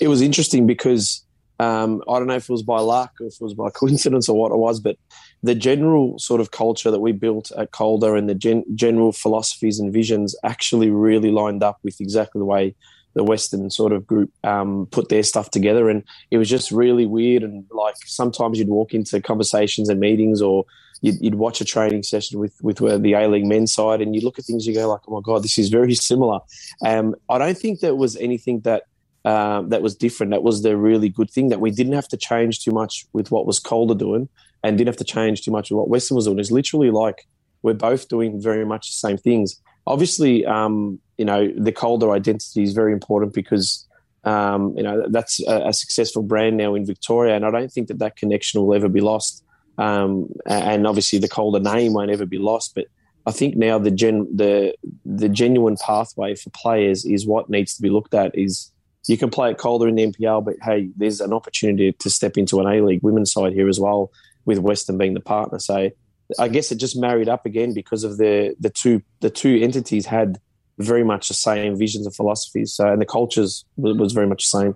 It 0.00 0.08
was 0.08 0.20
interesting 0.20 0.66
because 0.66 1.22
um, 1.62 2.02
I 2.08 2.18
don't 2.18 2.26
know 2.26 2.34
if 2.34 2.48
it 2.48 2.52
was 2.52 2.62
by 2.62 2.80
luck 2.80 3.12
or 3.20 3.26
if 3.26 3.34
it 3.34 3.40
was 3.40 3.54
by 3.54 3.70
coincidence 3.74 4.28
or 4.28 4.38
what 4.38 4.52
it 4.52 4.58
was, 4.58 4.80
but 4.80 4.96
the 5.42 5.54
general 5.54 6.18
sort 6.18 6.40
of 6.40 6.50
culture 6.50 6.90
that 6.90 7.00
we 7.00 7.12
built 7.12 7.52
at 7.56 7.70
Calder 7.70 8.16
and 8.16 8.28
the 8.28 8.34
gen- 8.34 8.64
general 8.74 9.12
philosophies 9.12 9.78
and 9.78 9.92
visions 9.92 10.34
actually 10.44 10.90
really 10.90 11.30
lined 11.30 11.62
up 11.62 11.78
with 11.82 12.00
exactly 12.00 12.38
the 12.38 12.44
way 12.44 12.74
the 13.14 13.24
Western 13.24 13.68
sort 13.70 13.92
of 13.92 14.06
group 14.06 14.32
um, 14.42 14.86
put 14.90 15.08
their 15.08 15.22
stuff 15.22 15.50
together, 15.50 15.90
and 15.90 16.02
it 16.30 16.38
was 16.38 16.48
just 16.48 16.70
really 16.70 17.06
weird. 17.06 17.42
And 17.42 17.64
like 17.70 17.96
sometimes 18.06 18.58
you'd 18.58 18.68
walk 18.68 18.94
into 18.94 19.20
conversations 19.20 19.88
and 19.88 20.00
meetings, 20.00 20.40
or 20.40 20.64
you'd, 21.02 21.20
you'd 21.20 21.34
watch 21.34 21.60
a 21.60 21.64
training 21.64 22.04
session 22.04 22.38
with 22.38 22.54
with 22.62 22.78
the 22.78 23.12
A 23.12 23.28
League 23.28 23.46
men's 23.46 23.74
side, 23.74 24.00
and 24.00 24.14
you 24.14 24.22
look 24.22 24.38
at 24.38 24.46
things, 24.46 24.66
you 24.66 24.74
go 24.74 24.88
like, 24.88 25.00
"Oh 25.06 25.14
my 25.14 25.20
god, 25.22 25.44
this 25.44 25.58
is 25.58 25.68
very 25.68 25.94
similar." 26.10 26.40
Um, 26.84 27.14
I 27.28 27.36
don't 27.38 27.58
think 27.58 27.80
there 27.80 27.94
was 27.94 28.16
anything 28.16 28.60
that 28.60 28.84
um, 29.24 29.68
that 29.68 29.82
was 29.82 29.94
different. 29.94 30.30
That 30.32 30.42
was 30.42 30.62
the 30.62 30.76
really 30.76 31.08
good 31.08 31.30
thing 31.30 31.48
that 31.48 31.60
we 31.60 31.70
didn't 31.70 31.92
have 31.92 32.08
to 32.08 32.16
change 32.16 32.64
too 32.64 32.72
much 32.72 33.06
with 33.12 33.30
what 33.30 33.46
was 33.46 33.58
Calder 33.58 33.94
doing, 33.94 34.28
and 34.62 34.78
didn't 34.78 34.88
have 34.88 34.96
to 34.96 35.04
change 35.04 35.42
too 35.42 35.50
much 35.50 35.70
with 35.70 35.76
what 35.78 35.88
Western 35.88 36.16
was 36.16 36.26
doing. 36.26 36.38
It's 36.38 36.50
literally 36.50 36.90
like 36.90 37.26
we're 37.62 37.74
both 37.74 38.08
doing 38.08 38.40
very 38.40 38.64
much 38.64 38.88
the 38.88 39.08
same 39.08 39.16
things. 39.16 39.60
Obviously, 39.86 40.44
um, 40.46 41.00
you 41.16 41.24
know, 41.24 41.52
the 41.56 41.72
Calder 41.72 42.10
identity 42.12 42.62
is 42.62 42.72
very 42.72 42.92
important 42.92 43.32
because, 43.32 43.86
um, 44.24 44.74
you 44.76 44.82
know, 44.82 45.06
that's 45.08 45.40
a, 45.46 45.68
a, 45.68 45.72
successful 45.72 46.22
brand 46.22 46.56
now 46.56 46.74
in 46.74 46.84
Victoria. 46.84 47.34
And 47.34 47.44
I 47.44 47.50
don't 47.50 47.70
think 47.70 47.88
that 47.88 47.98
that 47.98 48.16
connection 48.16 48.60
will 48.60 48.74
ever 48.74 48.88
be 48.88 49.00
lost. 49.00 49.44
Um, 49.78 50.28
and 50.46 50.86
obviously 50.86 51.18
the 51.18 51.28
Calder 51.28 51.60
name 51.60 51.94
won't 51.94 52.10
ever 52.10 52.26
be 52.26 52.38
lost. 52.38 52.74
But 52.74 52.86
I 53.26 53.32
think 53.32 53.56
now 53.56 53.78
the 53.78 53.90
gen, 53.90 54.28
the, 54.34 54.74
the 55.04 55.28
genuine 55.28 55.76
pathway 55.76 56.34
for 56.34 56.50
players 56.50 57.04
is 57.04 57.26
what 57.26 57.48
needs 57.48 57.74
to 57.76 57.82
be 57.82 57.90
looked 57.90 58.14
at 58.14 58.36
is 58.36 58.71
you 59.08 59.18
can 59.18 59.30
play 59.30 59.50
at 59.50 59.58
Calder 59.58 59.88
in 59.88 59.96
the 59.96 60.06
NPL, 60.06 60.44
but 60.44 60.56
hey, 60.62 60.90
there's 60.96 61.20
an 61.20 61.32
opportunity 61.32 61.92
to 61.92 62.10
step 62.10 62.36
into 62.36 62.60
an 62.60 62.66
A-League 62.66 63.02
women's 63.02 63.32
side 63.32 63.52
here 63.52 63.68
as 63.68 63.80
well 63.80 64.12
with 64.44 64.58
Western 64.58 64.98
being 64.98 65.14
the 65.14 65.20
partner. 65.20 65.58
So 65.58 65.90
I 66.38 66.48
guess 66.48 66.70
it 66.72 66.76
just 66.76 66.96
married 66.96 67.28
up 67.28 67.46
again 67.46 67.74
because 67.74 68.04
of 68.04 68.16
the 68.16 68.54
the 68.60 68.70
two 68.70 69.02
the 69.20 69.30
two 69.30 69.58
entities 69.60 70.06
had 70.06 70.38
very 70.78 71.04
much 71.04 71.28
the 71.28 71.34
same 71.34 71.76
visions 71.76 72.06
and 72.06 72.14
philosophies. 72.14 72.72
So, 72.72 72.90
and 72.90 73.00
the 73.00 73.06
cultures 73.06 73.64
was 73.76 74.12
very 74.12 74.26
much 74.26 74.50
the 74.50 74.58
same. 74.58 74.74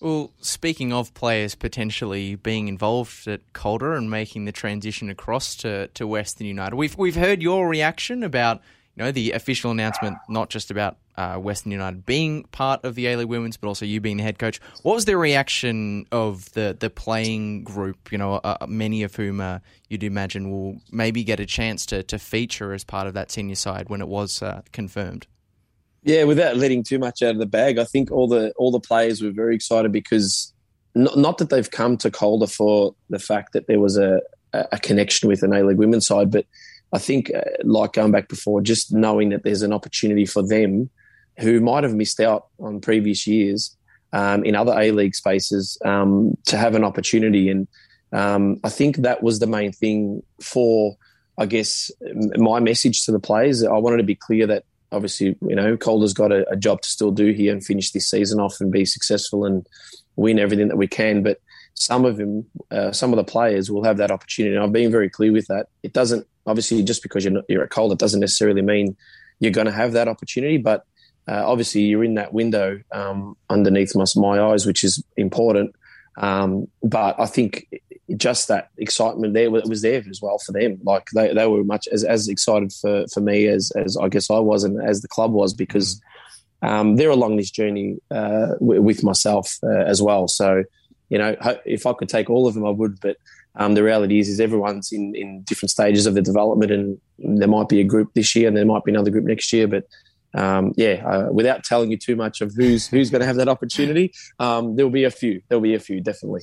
Well, 0.00 0.30
speaking 0.40 0.92
of 0.92 1.14
players 1.14 1.54
potentially 1.54 2.34
being 2.34 2.68
involved 2.68 3.26
at 3.26 3.40
Calder 3.54 3.94
and 3.94 4.10
making 4.10 4.44
the 4.44 4.52
transition 4.52 5.08
across 5.08 5.56
to, 5.56 5.88
to 5.88 6.06
Western 6.06 6.46
United, 6.46 6.76
we've 6.76 6.96
we've 6.98 7.16
heard 7.16 7.42
your 7.42 7.68
reaction 7.68 8.22
about 8.22 8.60
you 8.94 9.04
know 9.04 9.12
the 9.12 9.32
official 9.32 9.70
announcement, 9.70 10.18
not 10.28 10.50
just 10.50 10.70
about 10.70 10.98
uh, 11.16 11.36
Western 11.36 11.72
United 11.72 12.04
being 12.04 12.44
part 12.44 12.84
of 12.84 12.94
the 12.94 13.06
A 13.06 13.16
League 13.16 13.28
Women's, 13.28 13.56
but 13.56 13.68
also 13.68 13.84
you 13.84 14.00
being 14.00 14.18
the 14.18 14.22
head 14.22 14.38
coach. 14.38 14.60
What 14.82 14.94
was 14.94 15.04
the 15.04 15.16
reaction 15.16 16.06
of 16.12 16.52
the 16.52 16.76
the 16.78 16.90
playing 16.90 17.64
group? 17.64 18.12
You 18.12 18.18
know, 18.18 18.34
uh, 18.34 18.66
many 18.68 19.02
of 19.02 19.14
whom 19.14 19.40
uh, 19.40 19.60
you'd 19.88 20.04
imagine 20.04 20.50
will 20.50 20.80
maybe 20.90 21.24
get 21.24 21.40
a 21.40 21.46
chance 21.46 21.86
to 21.86 22.02
to 22.04 22.18
feature 22.18 22.72
as 22.72 22.84
part 22.84 23.06
of 23.06 23.14
that 23.14 23.30
senior 23.30 23.54
side 23.54 23.88
when 23.88 24.00
it 24.00 24.08
was 24.08 24.42
uh, 24.42 24.62
confirmed. 24.72 25.26
Yeah, 26.02 26.24
without 26.24 26.56
letting 26.56 26.84
too 26.84 26.98
much 26.98 27.22
out 27.22 27.32
of 27.32 27.38
the 27.38 27.46
bag, 27.46 27.78
I 27.78 27.84
think 27.84 28.12
all 28.12 28.28
the 28.28 28.52
all 28.56 28.70
the 28.70 28.80
players 28.80 29.22
were 29.22 29.32
very 29.32 29.54
excited 29.54 29.92
because 29.92 30.52
not, 30.94 31.18
not 31.18 31.38
that 31.38 31.50
they've 31.50 31.70
come 31.70 31.96
to 31.98 32.10
Calder 32.10 32.46
for 32.46 32.94
the 33.10 33.18
fact 33.18 33.52
that 33.52 33.66
there 33.66 33.80
was 33.80 33.96
a, 33.98 34.20
a 34.52 34.78
connection 34.78 35.28
with 35.28 35.42
an 35.42 35.52
A 35.52 35.62
League 35.62 35.78
women's 35.78 36.06
side, 36.06 36.30
but 36.30 36.46
I 36.92 36.98
think, 36.98 37.30
uh, 37.34 37.42
like 37.64 37.92
going 37.92 38.12
back 38.12 38.28
before, 38.28 38.60
just 38.60 38.92
knowing 38.92 39.30
that 39.30 39.42
there's 39.42 39.62
an 39.62 39.72
opportunity 39.72 40.24
for 40.24 40.46
them 40.46 40.90
who 41.38 41.60
might 41.60 41.84
have 41.84 41.94
missed 41.94 42.20
out 42.20 42.46
on 42.58 42.80
previous 42.80 43.26
years 43.26 43.76
um, 44.12 44.44
in 44.44 44.54
other 44.54 44.72
A 44.78 44.90
League 44.90 45.14
spaces 45.14 45.78
um, 45.84 46.36
to 46.46 46.56
have 46.56 46.74
an 46.74 46.84
opportunity. 46.84 47.50
And 47.50 47.68
um, 48.12 48.60
I 48.64 48.68
think 48.68 48.98
that 48.98 49.22
was 49.22 49.38
the 49.38 49.46
main 49.46 49.72
thing 49.72 50.22
for, 50.40 50.96
I 51.38 51.46
guess, 51.46 51.90
my 52.36 52.60
message 52.60 53.04
to 53.04 53.12
the 53.12 53.20
players. 53.20 53.64
I 53.64 53.72
wanted 53.72 53.98
to 53.98 54.04
be 54.04 54.14
clear 54.14 54.46
that 54.46 54.64
obviously, 54.92 55.36
you 55.42 55.56
know, 55.56 55.76
Calder's 55.76 56.14
got 56.14 56.32
a, 56.32 56.48
a, 56.50 56.56
job 56.56 56.80
to 56.82 56.88
still 56.88 57.10
do 57.10 57.32
here 57.32 57.52
and 57.52 57.64
finish 57.64 57.90
this 57.90 58.08
season 58.08 58.40
off 58.40 58.60
and 58.60 58.70
be 58.70 58.84
successful 58.84 59.44
and 59.44 59.66
win 60.14 60.38
everything 60.38 60.68
that 60.68 60.76
we 60.76 60.86
can. 60.86 61.22
But 61.22 61.40
some 61.74 62.04
of 62.04 62.16
them, 62.16 62.46
uh, 62.70 62.92
some 62.92 63.12
of 63.12 63.16
the 63.16 63.24
players 63.24 63.70
will 63.70 63.84
have 63.84 63.98
that 63.98 64.10
opportunity. 64.10 64.54
And 64.54 64.64
I've 64.64 64.72
been 64.72 64.90
very 64.90 65.10
clear 65.10 65.32
with 65.32 65.48
that. 65.48 65.66
It 65.82 65.92
doesn't, 65.92 66.26
obviously, 66.46 66.82
just 66.82 67.02
because 67.02 67.24
you're, 67.24 67.34
not, 67.34 67.44
you're 67.48 67.64
at 67.64 67.70
Calder 67.70 67.96
doesn't 67.96 68.20
necessarily 68.20 68.62
mean 68.62 68.96
you're 69.40 69.52
going 69.52 69.66
to 69.66 69.72
have 69.72 69.92
that 69.92 70.08
opportunity. 70.08 70.56
But 70.56 70.86
uh, 71.28 71.42
obviously, 71.44 71.82
you're 71.82 72.04
in 72.04 72.14
that 72.14 72.32
window 72.32 72.80
um, 72.92 73.36
underneath 73.50 73.94
my, 73.96 74.04
my, 74.14 74.40
eyes, 74.40 74.64
which 74.64 74.84
is 74.84 75.02
important. 75.16 75.74
Um, 76.18 76.68
but 76.82 77.18
I 77.18 77.26
think 77.26 77.66
just 78.16 78.48
that 78.48 78.70
excitement 78.78 79.34
there 79.34 79.50
was 79.50 79.82
there 79.82 80.02
as 80.08 80.22
well 80.22 80.38
for 80.38 80.52
them. 80.52 80.78
Like 80.84 81.08
they, 81.14 81.34
they 81.34 81.46
were 81.46 81.64
much 81.64 81.88
as, 81.88 82.04
as 82.04 82.28
excited 82.28 82.72
for, 82.72 83.06
for 83.12 83.20
me 83.20 83.46
as, 83.46 83.72
as 83.72 83.96
I 83.96 84.08
guess 84.08 84.30
I 84.30 84.38
was 84.38 84.62
and 84.62 84.80
as 84.82 85.02
the 85.02 85.08
club 85.08 85.32
was 85.32 85.52
because 85.52 86.00
um, 86.62 86.96
they're 86.96 87.10
along 87.10 87.36
this 87.36 87.50
journey 87.50 87.98
uh, 88.10 88.54
w- 88.60 88.80
with 88.80 89.02
myself 89.02 89.58
uh, 89.64 89.84
as 89.84 90.00
well. 90.00 90.28
So, 90.28 90.62
you 91.08 91.18
know, 91.18 91.36
if 91.64 91.86
I 91.86 91.92
could 91.92 92.08
take 92.08 92.30
all 92.30 92.46
of 92.46 92.54
them, 92.54 92.64
I 92.64 92.70
would. 92.70 93.00
But 93.00 93.16
um, 93.56 93.74
the 93.74 93.82
reality 93.82 94.18
is, 94.18 94.28
is 94.28 94.40
everyone's 94.40 94.92
in, 94.92 95.14
in 95.14 95.42
different 95.42 95.70
stages 95.70 96.06
of 96.06 96.14
their 96.14 96.22
development, 96.22 96.70
and 96.70 97.00
there 97.18 97.48
might 97.48 97.68
be 97.68 97.80
a 97.80 97.84
group 97.84 98.12
this 98.14 98.34
year, 98.34 98.48
and 98.48 98.56
there 98.56 98.64
might 98.64 98.84
be 98.84 98.92
another 98.92 99.10
group 99.10 99.24
next 99.24 99.52
year. 99.52 99.66
But 99.66 99.84
um, 100.36 100.72
yeah, 100.76 101.02
uh, 101.06 101.32
without 101.32 101.64
telling 101.64 101.90
you 101.90 101.96
too 101.96 102.16
much 102.16 102.40
of 102.40 102.54
who's 102.54 102.86
who's 102.86 103.10
going 103.10 103.20
to 103.20 103.26
have 103.26 103.36
that 103.36 103.48
opportunity, 103.48 104.12
um, 104.38 104.76
there'll 104.76 104.90
be 104.90 105.04
a 105.04 105.10
few. 105.10 105.42
There'll 105.48 105.62
be 105.62 105.74
a 105.74 105.80
few, 105.80 106.00
definitely. 106.00 106.42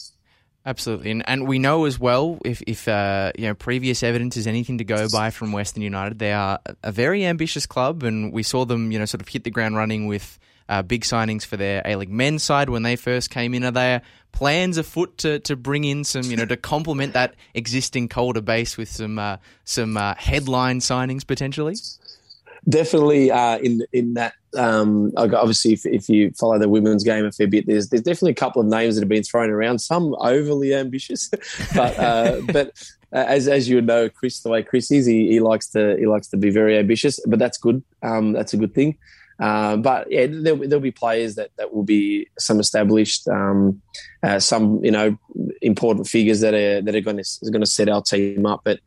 Absolutely, 0.66 1.12
and 1.12 1.28
and 1.28 1.48
we 1.48 1.60
know 1.60 1.86
as 1.86 2.00
well 2.00 2.40
if 2.46 2.62
if 2.64 2.88
uh, 2.88 3.32
you 3.38 3.48
know 3.48 3.54
previous 3.54 4.02
evidence 4.02 4.38
is 4.38 4.48
anything 4.48 4.78
to 4.78 4.86
go 4.86 5.10
by 5.10 5.30
from 5.30 5.52
Western 5.52 5.84
United, 5.84 6.20
they 6.20 6.32
are 6.32 6.60
a 6.82 6.92
very 6.92 7.26
ambitious 7.26 7.66
club, 7.66 8.04
and 8.04 8.32
we 8.32 8.44
saw 8.44 8.66
them 8.66 8.92
you 8.92 8.98
know 8.98 9.06
sort 9.06 9.22
of 9.22 9.28
hit 9.28 9.44
the 9.44 9.52
ground 9.52 9.76
running 9.76 10.08
with 10.08 10.40
uh, 10.70 10.82
big 10.82 11.02
signings 11.02 11.46
for 11.46 11.58
their 11.58 11.82
A 11.86 11.96
League 11.98 12.10
men's 12.10 12.44
side 12.44 12.70
when 12.70 12.84
they 12.84 12.96
first 12.96 13.30
came 13.30 13.54
in. 13.54 13.66
Are 13.66 13.72
there 13.72 14.02
plans 14.32 14.78
afoot 14.78 15.18
to, 15.20 15.40
to 15.40 15.56
bring 15.56 15.84
in 15.84 16.04
some 16.04 16.24
you 16.24 16.38
know 16.38 16.46
to 16.46 16.58
complement 16.58 17.14
that 17.14 17.36
existing 17.54 18.08
Calder 18.08 18.42
base 18.42 18.78
with 18.78 18.90
some 18.90 19.20
uh, 19.20 19.38
some 19.66 19.98
uh, 19.98 20.16
headline 20.18 20.80
signings 20.80 21.28
potentially? 21.28 21.76
Definitely 22.68 23.32
uh, 23.32 23.58
in 23.60 23.86
in 23.92 24.14
that. 24.16 24.34
Um, 24.56 25.12
obviously, 25.18 25.74
if, 25.74 25.84
if, 25.86 26.08
you 26.10 26.32
follow 26.40 26.60
the 26.60 26.70
women's 26.70 27.04
game 27.04 27.26
a 27.26 27.32
fair 27.32 27.48
bit, 27.48 27.66
there's 27.66 27.90
there's 27.90 28.04
definitely 28.04 28.32
a 28.32 28.36
couple 28.36 28.62
of 28.62 28.68
names 28.68 28.96
that 28.96 29.02
have 29.02 29.10
been 29.10 29.24
thrown 29.24 29.50
around. 29.50 29.80
Some 29.80 30.16
overly 30.20 30.76
ambitious, 30.76 31.30
but 31.76 31.98
uh, 31.98 32.42
but 32.52 32.68
uh, 33.14 33.26
as 33.28 33.48
as 33.48 33.68
you 33.68 33.82
know, 33.82 34.10
Chris, 34.10 34.42
the 34.42 34.50
way 34.50 34.64
Chris 34.64 34.92
is, 34.92 35.06
he, 35.06 35.28
he 35.30 35.40
likes 35.40 35.70
to 35.70 35.96
he 35.98 36.06
likes 36.06 36.28
to 36.28 36.38
be 36.38 36.50
very 36.50 36.78
ambitious, 36.78 37.20
but 37.26 37.40
that's 37.40 37.58
good. 37.58 37.84
Um, 38.02 38.34
that's 38.34 38.54
a 38.54 38.58
good 38.58 38.74
thing. 38.74 38.98
Uh, 39.40 39.76
but 39.78 40.10
yeah, 40.12 40.28
there'll, 40.30 40.60
there'll, 40.60 40.80
be 40.80 40.92
players 40.92 41.36
that, 41.36 41.50
that 41.58 41.74
will 41.74 41.84
be 41.84 42.28
some 42.38 42.60
established, 42.60 43.28
um, 43.28 43.82
uh, 44.22 44.40
some 44.40 44.84
you 44.86 44.92
know 44.92 45.18
important 45.62 46.08
figures 46.08 46.42
that 46.42 46.54
are 46.54 46.82
that 46.82 46.96
are 46.96 47.02
going 47.02 47.18
to 47.18 47.52
going 47.52 47.62
to 47.62 47.70
set 47.70 47.90
our 47.90 48.02
team 48.02 48.46
up. 48.46 48.62
But 48.64 48.80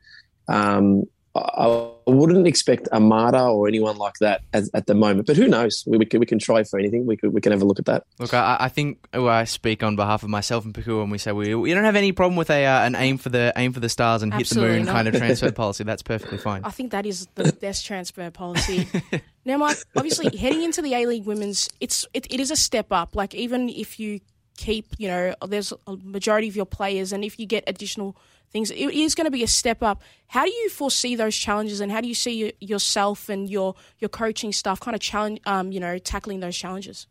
um, 0.49 1.05
I 1.35 1.91
wouldn't 2.13 2.47
expect 2.47 2.89
Amada 2.93 3.43
or 3.43 3.67
anyone 3.67 3.97
like 3.97 4.15
that 4.21 4.43
as, 4.53 4.71
at 4.75 4.87
the 4.87 4.95
moment, 4.95 5.27
but 5.27 5.37
who 5.37 5.49
knows? 5.49 5.83
We, 5.87 5.99
we, 5.99 6.07
can, 6.07 6.21
we 6.21 6.27
can 6.27 6.39
try 6.39 6.63
for 6.63 6.79
anything. 6.79 7.05
We, 7.07 7.17
could, 7.17 7.33
we 7.33 7.41
can 7.41 7.53
have 7.53 7.63
a 7.63 7.65
look 7.65 7.79
at 7.79 7.87
that. 7.87 8.05
Look, 8.19 8.33
I, 8.33 8.57
I 8.61 8.69
think 8.69 9.07
well, 9.13 9.29
I 9.29 9.45
speak 9.45 9.83
on 9.83 9.97
behalf 9.97 10.23
of 10.23 10.29
myself 10.29 10.65
and 10.65 10.73
Paku 10.73 11.01
when 11.01 11.11
we 11.11 11.19
say 11.19 11.33
we, 11.33 11.55
we 11.55 11.75
don't 11.75 11.85
have 11.85 11.97
any 11.97 12.13
problem 12.13 12.37
with 12.37 12.51
a 12.51 12.65
uh, 12.65 12.87
an 12.87 12.95
aim 12.95 13.19
for 13.19 13.29
the 13.29 13.53
aim 13.57 13.73
for 13.73 13.81
the 13.81 13.89
stars 13.89 14.23
and 14.23 14.33
Absolutely 14.33 14.69
hit 14.69 14.73
the 14.73 14.79
moon 14.79 14.87
not. 14.87 14.93
kind 14.93 15.09
of 15.09 15.17
transfer 15.17 15.53
policy. 15.53 15.85
That's 15.85 16.03
perfectly 16.03 16.39
fine. 16.39 16.63
I 16.65 16.71
think 16.71 16.93
that 16.93 17.07
is 17.07 17.27
the 17.35 17.53
best 17.53 17.85
transfer 17.85 18.31
policy. 18.31 18.89
now, 19.45 19.59
Mike, 19.59 19.79
obviously 19.97 20.37
heading 20.37 20.63
into 20.63 20.83
the 20.83 20.95
A 20.95 21.07
League 21.07 21.27
Women's, 21.27 21.69
it's 21.81 22.07
it, 22.15 22.27
it 22.31 22.41
is 22.41 22.51
a 22.51 22.57
step 22.57 22.87
up. 22.93 23.17
Like 23.17 23.35
even 23.35 23.69
if 23.69 23.99
you 23.99 24.21
keep, 24.57 24.87
you 24.99 25.09
know, 25.09 25.35
there's 25.47 25.73
a 25.87 25.97
majority 26.03 26.49
of 26.49 26.57
your 26.57 26.67
players, 26.67 27.13
and 27.13 27.25
if 27.25 27.39
you 27.39 27.47
get 27.47 27.65
additional 27.67 28.17
things. 28.57 28.71
It 28.71 28.95
is 28.95 29.15
going 29.15 29.27
to 29.27 29.31
be 29.31 29.43
a 29.43 29.49
step 29.49 29.83
up. 29.83 30.03
How 30.29 30.45
do 30.45 30.51
you 30.51 30.71
foresee 30.71 31.15
those 31.15 31.37
challenges, 31.37 31.81
and 31.81 31.93
how 31.93 32.01
do 32.01 32.09
you 32.09 32.15
see 32.15 32.53
yourself 32.61 33.29
and 33.29 33.49
your 33.49 33.75
your 33.99 34.09
coaching 34.09 34.53
staff 34.53 34.81
kind 34.81 34.95
of 34.95 35.01
challenge, 35.01 35.41
um, 35.47 35.73
you 35.73 35.81
know, 35.81 35.99
tackling 35.99 36.41
those 36.41 36.57
challenges? 36.57 37.07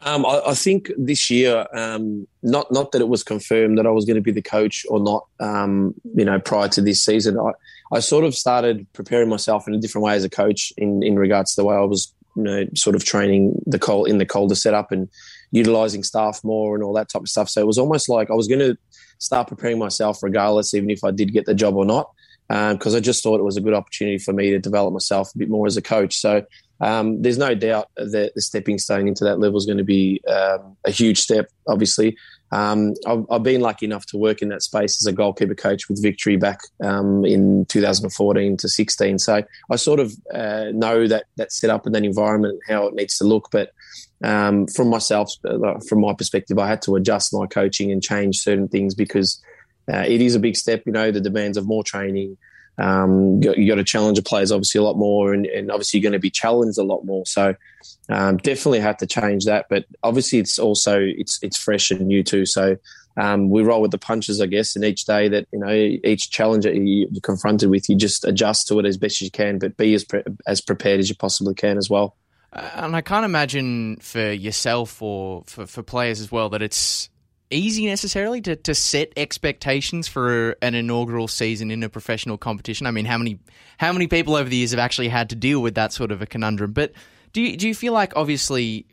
Um, 0.00 0.26
I, 0.26 0.42
I, 0.48 0.54
think 0.54 0.90
this 0.98 1.30
year, 1.30 1.66
um, 1.72 2.28
not 2.42 2.70
not 2.70 2.92
that 2.92 3.00
it 3.00 3.08
was 3.08 3.22
confirmed 3.22 3.78
that 3.78 3.86
I 3.86 3.90
was 3.90 4.04
going 4.04 4.16
to 4.16 4.20
be 4.22 4.32
the 4.32 4.42
coach 4.42 4.84
or 4.90 5.00
not. 5.00 5.26
Um, 5.40 5.94
you 6.14 6.24
know, 6.24 6.38
prior 6.38 6.68
to 6.68 6.82
this 6.82 7.02
season, 7.02 7.38
I, 7.38 7.52
I 7.96 8.00
sort 8.00 8.24
of 8.24 8.34
started 8.34 8.86
preparing 8.92 9.28
myself 9.28 9.66
in 9.66 9.74
a 9.74 9.78
different 9.78 10.04
way 10.04 10.14
as 10.14 10.24
a 10.24 10.30
coach 10.30 10.72
in 10.76 11.02
in 11.02 11.16
regards 11.18 11.54
to 11.54 11.62
the 11.62 11.64
way 11.64 11.76
I 11.76 11.80
was, 11.80 12.12
you 12.36 12.42
know, 12.42 12.66
sort 12.74 12.94
of 12.94 13.04
training 13.04 13.62
the 13.64 13.78
col 13.78 14.04
in 14.04 14.18
the 14.18 14.26
Calder 14.26 14.54
setup 14.54 14.92
and 14.92 15.08
utilizing 15.50 16.02
staff 16.02 16.42
more 16.44 16.74
and 16.74 16.84
all 16.84 16.92
that 16.92 17.08
type 17.08 17.22
of 17.22 17.28
stuff. 17.28 17.48
So 17.48 17.60
it 17.60 17.66
was 17.66 17.78
almost 17.78 18.08
like 18.08 18.30
I 18.30 18.34
was 18.34 18.48
going 18.48 18.60
to 18.60 18.76
start 19.18 19.48
preparing 19.48 19.78
myself 19.78 20.22
regardless, 20.22 20.74
even 20.74 20.90
if 20.90 21.04
I 21.04 21.10
did 21.10 21.32
get 21.32 21.46
the 21.46 21.54
job 21.54 21.76
or 21.76 21.84
not, 21.84 22.10
because 22.48 22.94
um, 22.94 22.96
I 22.96 23.00
just 23.00 23.22
thought 23.22 23.40
it 23.40 23.44
was 23.44 23.56
a 23.56 23.60
good 23.60 23.74
opportunity 23.74 24.18
for 24.18 24.32
me 24.32 24.50
to 24.50 24.58
develop 24.58 24.92
myself 24.92 25.34
a 25.34 25.38
bit 25.38 25.48
more 25.48 25.66
as 25.66 25.76
a 25.76 25.82
coach. 25.82 26.16
So 26.16 26.44
um, 26.80 27.22
there's 27.22 27.38
no 27.38 27.54
doubt 27.54 27.88
that 27.96 28.32
the 28.34 28.40
stepping 28.40 28.78
stone 28.78 29.08
into 29.08 29.24
that 29.24 29.38
level 29.38 29.58
is 29.58 29.66
going 29.66 29.78
to 29.78 29.84
be 29.84 30.20
um, 30.28 30.76
a 30.84 30.90
huge 30.90 31.18
step, 31.18 31.48
obviously. 31.66 32.16
Um, 32.52 32.94
I've, 33.06 33.24
I've, 33.28 33.42
been 33.42 33.60
lucky 33.60 33.86
enough 33.86 34.06
to 34.06 34.16
work 34.16 34.40
in 34.40 34.50
that 34.50 34.62
space 34.62 35.02
as 35.02 35.06
a 35.06 35.12
goalkeeper 35.12 35.56
coach 35.56 35.88
with 35.88 36.00
Victory 36.00 36.36
back 36.36 36.60
um, 36.80 37.24
in 37.24 37.66
2014 37.66 38.56
to 38.58 38.68
16. 38.68 39.18
So 39.18 39.42
I 39.68 39.76
sort 39.76 39.98
of 39.98 40.12
uh, 40.32 40.66
know 40.72 41.08
that 41.08 41.24
that 41.36 41.50
setup 41.50 41.86
and 41.86 41.94
that 41.94 42.04
environment, 42.04 42.60
how 42.68 42.86
it 42.86 42.94
needs 42.94 43.18
to 43.18 43.24
look. 43.24 43.48
But 43.50 43.72
um, 44.24 44.66
from 44.66 44.88
myself, 44.88 45.32
uh, 45.44 45.78
from 45.88 46.00
my 46.00 46.14
perspective, 46.14 46.58
I 46.58 46.68
had 46.68 46.82
to 46.82 46.96
adjust 46.96 47.34
my 47.34 47.46
coaching 47.46 47.92
and 47.92 48.02
change 48.02 48.38
certain 48.38 48.68
things 48.68 48.94
because 48.94 49.42
uh, 49.92 50.04
it 50.06 50.20
is 50.20 50.34
a 50.34 50.40
big 50.40 50.56
step. 50.56 50.82
You 50.86 50.92
know, 50.92 51.10
the 51.10 51.20
demands 51.20 51.56
of 51.56 51.66
more 51.66 51.84
training. 51.84 52.36
Um, 52.78 53.40
you 53.42 53.66
got 53.66 53.76
to 53.76 53.84
challenge 53.84 54.18
the 54.18 54.22
players 54.22 54.52
obviously 54.52 54.78
a 54.78 54.84
lot 54.84 54.96
more, 54.96 55.32
and, 55.32 55.46
and 55.46 55.70
obviously 55.70 55.98
you're 55.98 56.10
going 56.10 56.18
to 56.18 56.22
be 56.22 56.30
challenged 56.30 56.78
a 56.78 56.82
lot 56.82 57.04
more. 57.04 57.24
So 57.26 57.54
um, 58.08 58.36
definitely 58.38 58.80
had 58.80 58.98
to 58.98 59.06
change 59.06 59.44
that. 59.46 59.66
But 59.70 59.86
obviously 60.02 60.38
it's 60.38 60.58
also 60.58 60.98
it's 61.00 61.38
it's 61.42 61.56
fresh 61.56 61.90
and 61.90 62.06
new 62.06 62.22
too. 62.22 62.46
So 62.46 62.76
um, 63.16 63.48
we 63.48 63.62
roll 63.62 63.80
with 63.80 63.92
the 63.92 63.98
punches, 63.98 64.40
I 64.40 64.46
guess. 64.46 64.76
And 64.76 64.84
each 64.84 65.04
day 65.04 65.28
that 65.28 65.46
you 65.52 65.58
know, 65.58 65.72
each 65.72 66.30
challenge 66.30 66.64
that 66.64 66.76
you're 66.76 67.08
confronted 67.22 67.70
with, 67.70 67.88
you 67.88 67.96
just 67.96 68.24
adjust 68.24 68.68
to 68.68 68.78
it 68.78 68.86
as 68.86 68.98
best 68.98 69.16
as 69.16 69.22
you 69.22 69.30
can, 69.30 69.58
but 69.58 69.76
be 69.76 69.94
as 69.94 70.04
pre- 70.04 70.24
as 70.46 70.60
prepared 70.60 71.00
as 71.00 71.08
you 71.08 71.16
possibly 71.16 71.54
can 71.54 71.78
as 71.78 71.88
well. 71.88 72.16
And 72.56 72.96
I 72.96 73.02
can't 73.02 73.24
imagine 73.24 73.96
for 73.96 74.32
yourself 74.32 75.02
or 75.02 75.44
for, 75.46 75.66
for 75.66 75.82
players 75.82 76.20
as 76.20 76.32
well 76.32 76.48
that 76.50 76.62
it's 76.62 77.10
easy 77.50 77.86
necessarily 77.86 78.40
to, 78.40 78.56
to 78.56 78.74
set 78.74 79.12
expectations 79.16 80.08
for 80.08 80.56
an 80.62 80.74
inaugural 80.74 81.28
season 81.28 81.70
in 81.70 81.82
a 81.82 81.88
professional 81.88 82.38
competition. 82.38 82.86
I 82.86 82.90
mean, 82.92 83.04
how 83.04 83.18
many 83.18 83.38
how 83.78 83.92
many 83.92 84.06
people 84.06 84.36
over 84.36 84.48
the 84.48 84.56
years 84.56 84.70
have 84.70 84.80
actually 84.80 85.08
had 85.08 85.30
to 85.30 85.36
deal 85.36 85.60
with 85.60 85.74
that 85.74 85.92
sort 85.92 86.10
of 86.10 86.22
a 86.22 86.26
conundrum? 86.26 86.72
But 86.72 86.92
do 87.32 87.42
you, 87.42 87.56
do 87.56 87.68
you 87.68 87.74
feel 87.74 87.92
like 87.92 88.14
obviously 88.16 88.86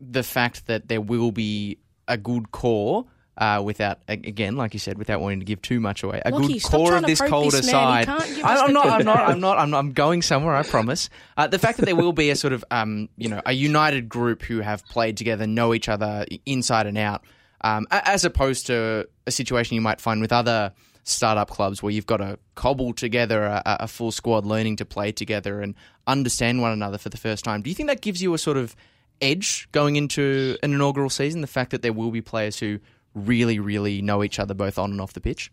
the 0.00 0.22
fact 0.22 0.66
that 0.66 0.88
there 0.88 1.02
will 1.02 1.30
be 1.30 1.78
a 2.08 2.16
good 2.16 2.50
core 2.52 3.04
uh, 3.36 3.60
without 3.64 3.98
again, 4.08 4.56
like 4.56 4.74
you 4.74 4.80
said, 4.80 4.98
without 4.98 5.20
wanting 5.20 5.40
to 5.40 5.44
give 5.44 5.60
too 5.60 5.80
much 5.80 6.02
away. 6.02 6.22
A 6.24 6.30
good 6.30 6.62
core 6.62 6.96
of 6.96 7.04
this 7.04 7.20
Calder 7.20 7.62
side. 7.62 8.08
I'm 8.08 8.72
not. 8.72 8.86
I'm 8.86 9.04
not. 9.04 9.18
I'm 9.28 9.40
not. 9.40 9.58
I'm, 9.58 9.74
I'm 9.74 9.92
going 9.92 10.22
somewhere. 10.22 10.54
I 10.54 10.62
promise. 10.62 11.10
Uh, 11.36 11.46
the 11.46 11.58
fact 11.58 11.78
that 11.78 11.86
there 11.86 11.96
will 11.96 12.12
be 12.12 12.30
a 12.30 12.36
sort 12.36 12.52
of, 12.52 12.64
um, 12.70 13.08
you 13.16 13.28
know, 13.28 13.42
a 13.44 13.52
united 13.52 14.08
group 14.08 14.42
who 14.42 14.60
have 14.60 14.84
played 14.86 15.16
together, 15.16 15.46
know 15.46 15.74
each 15.74 15.88
other 15.88 16.26
inside 16.46 16.86
and 16.86 16.96
out, 16.96 17.24
um, 17.62 17.86
as 17.90 18.24
opposed 18.24 18.66
to 18.68 19.08
a 19.26 19.30
situation 19.30 19.74
you 19.74 19.80
might 19.80 20.00
find 20.00 20.20
with 20.20 20.32
other 20.32 20.72
startup 21.04 21.50
clubs 21.50 21.82
where 21.82 21.92
you've 21.92 22.06
got 22.06 22.16
to 22.18 22.38
cobble 22.54 22.92
together 22.92 23.44
a, 23.44 23.62
a 23.64 23.88
full 23.88 24.10
squad, 24.10 24.46
learning 24.46 24.76
to 24.76 24.84
play 24.84 25.12
together 25.12 25.60
and 25.60 25.74
understand 26.06 26.60
one 26.60 26.72
another 26.72 26.98
for 26.98 27.08
the 27.08 27.16
first 27.16 27.44
time. 27.44 27.62
Do 27.62 27.70
you 27.70 27.74
think 27.74 27.88
that 27.88 28.00
gives 28.00 28.22
you 28.22 28.32
a 28.34 28.38
sort 28.38 28.56
of 28.56 28.74
edge 29.20 29.68
going 29.72 29.96
into 29.96 30.56
an 30.62 30.72
inaugural 30.72 31.10
season? 31.10 31.40
The 31.40 31.46
fact 31.46 31.70
that 31.72 31.82
there 31.82 31.92
will 31.92 32.10
be 32.10 32.22
players 32.22 32.58
who 32.58 32.78
really, 33.14 33.58
really 33.58 34.02
know 34.02 34.22
each 34.22 34.38
other 34.38 34.54
both 34.54 34.78
on 34.78 34.90
and 34.90 35.00
off 35.00 35.12
the 35.12 35.20
pitch? 35.20 35.50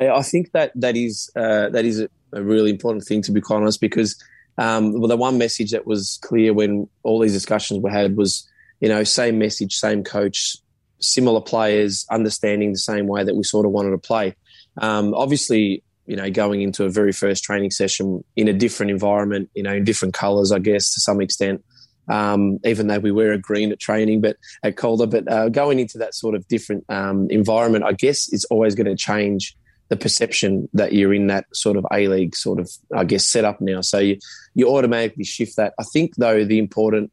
I 0.00 0.22
think 0.22 0.52
that 0.52 0.70
that 0.76 0.96
is 0.96 1.30
uh, 1.34 1.70
that 1.70 1.84
is 1.84 2.00
a, 2.00 2.08
really 2.32 2.70
important 2.70 3.04
thing 3.04 3.22
to 3.22 3.32
be 3.32 3.40
quite 3.40 3.56
honest, 3.56 3.80
because 3.80 4.22
um, 4.56 4.92
well, 4.92 5.08
the 5.08 5.16
one 5.16 5.38
message 5.38 5.72
that 5.72 5.86
was 5.86 6.18
clear 6.22 6.52
when 6.52 6.88
all 7.02 7.20
these 7.20 7.32
discussions 7.32 7.80
were 7.80 7.90
had 7.90 8.16
was, 8.16 8.48
you 8.80 8.88
know, 8.88 9.02
same 9.02 9.38
message, 9.38 9.74
same 9.74 10.04
coach, 10.04 10.56
similar 11.00 11.40
players, 11.40 12.06
understanding 12.10 12.72
the 12.72 12.78
same 12.78 13.06
way 13.06 13.24
that 13.24 13.34
we 13.34 13.42
sort 13.42 13.66
of 13.66 13.72
wanted 13.72 13.90
to 13.90 13.98
play. 13.98 14.36
Um, 14.76 15.14
obviously, 15.14 15.82
you 16.06 16.16
know, 16.16 16.30
going 16.30 16.62
into 16.62 16.84
a 16.84 16.90
very 16.90 17.12
first 17.12 17.42
training 17.44 17.70
session 17.70 18.24
in 18.36 18.46
a 18.46 18.52
different 18.52 18.90
environment, 18.90 19.50
you 19.54 19.62
know, 19.62 19.74
in 19.74 19.84
different 19.84 20.14
colours, 20.14 20.52
I 20.52 20.58
guess 20.58 20.94
to 20.94 21.00
some 21.00 21.20
extent 21.20 21.64
um, 22.08 22.58
even 22.64 22.86
though 22.86 22.98
we 22.98 23.12
were 23.12 23.32
a 23.32 23.38
green 23.38 23.72
at 23.72 23.80
training, 23.80 24.20
but 24.20 24.36
at 24.62 24.76
Calder. 24.76 25.06
But 25.06 25.30
uh, 25.30 25.48
going 25.48 25.78
into 25.78 25.98
that 25.98 26.14
sort 26.14 26.34
of 26.34 26.46
different 26.48 26.84
um, 26.88 27.28
environment, 27.30 27.84
I 27.84 27.92
guess 27.92 28.32
it's 28.32 28.44
always 28.46 28.74
going 28.74 28.86
to 28.86 28.96
change 28.96 29.56
the 29.88 29.96
perception 29.96 30.68
that 30.74 30.92
you're 30.92 31.14
in 31.14 31.28
that 31.28 31.46
sort 31.54 31.76
of 31.76 31.86
A 31.92 32.08
League 32.08 32.36
sort 32.36 32.58
of, 32.58 32.70
I 32.94 33.04
guess, 33.04 33.26
setup 33.26 33.60
now. 33.60 33.80
So 33.80 33.98
you, 33.98 34.18
you 34.54 34.68
automatically 34.68 35.24
shift 35.24 35.56
that. 35.56 35.72
I 35.78 35.84
think, 35.84 36.16
though, 36.16 36.44
the 36.44 36.58
important 36.58 37.10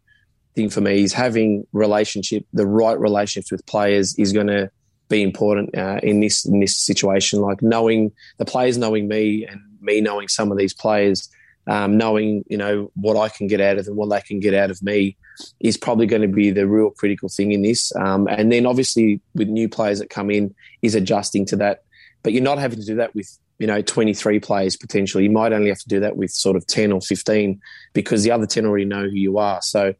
thing 0.55 0.69
for 0.69 0.81
me 0.81 1.03
is 1.03 1.13
having 1.13 1.65
relationship, 1.73 2.45
the 2.53 2.67
right 2.67 2.99
relationships 2.99 3.51
with 3.51 3.65
players 3.65 4.17
is 4.17 4.33
going 4.33 4.47
to 4.47 4.69
be 5.07 5.21
important 5.21 5.77
uh, 5.77 5.99
in 6.01 6.19
this 6.19 6.45
in 6.45 6.59
this 6.59 6.77
situation. 6.77 7.39
Like 7.39 7.61
knowing 7.61 8.11
the 8.37 8.45
players 8.45 8.77
knowing 8.77 9.07
me 9.07 9.45
and 9.45 9.61
me 9.79 10.01
knowing 10.01 10.27
some 10.27 10.51
of 10.51 10.57
these 10.57 10.73
players 10.73 11.29
um, 11.67 11.97
knowing 11.97 12.43
you 12.47 12.57
know 12.57 12.91
what 12.95 13.17
I 13.17 13.29
can 13.29 13.47
get 13.47 13.61
out 13.61 13.77
of 13.77 13.85
them, 13.85 13.95
what 13.95 14.09
they 14.09 14.21
can 14.21 14.39
get 14.39 14.53
out 14.53 14.71
of 14.71 14.81
me, 14.81 15.17
is 15.59 15.77
probably 15.77 16.05
going 16.05 16.21
to 16.21 16.27
be 16.27 16.51
the 16.51 16.67
real 16.67 16.91
critical 16.91 17.29
thing 17.29 17.51
in 17.51 17.61
this. 17.61 17.95
Um, 17.95 18.27
and 18.27 18.51
then 18.51 18.65
obviously 18.65 19.21
with 19.33 19.47
new 19.47 19.67
players 19.67 19.99
that 19.99 20.09
come 20.09 20.29
in, 20.29 20.53
is 20.81 20.95
adjusting 20.95 21.45
to 21.47 21.55
that. 21.57 21.83
But 22.23 22.33
you're 22.33 22.43
not 22.43 22.57
having 22.57 22.79
to 22.79 22.85
do 22.85 22.95
that 22.95 23.15
with 23.15 23.37
you 23.59 23.67
know 23.67 23.81
23 23.81 24.39
players 24.39 24.75
potentially. 24.77 25.23
You 25.23 25.31
might 25.31 25.53
only 25.53 25.69
have 25.69 25.79
to 25.79 25.89
do 25.89 25.99
that 26.01 26.17
with 26.17 26.31
sort 26.31 26.55
of 26.55 26.67
10 26.67 26.91
or 26.91 27.01
15 27.01 27.59
because 27.93 28.23
the 28.23 28.31
other 28.31 28.45
10 28.45 28.65
already 28.65 28.85
know 28.85 29.03
who 29.03 29.15
you 29.15 29.37
are. 29.37 29.61
So. 29.61 29.93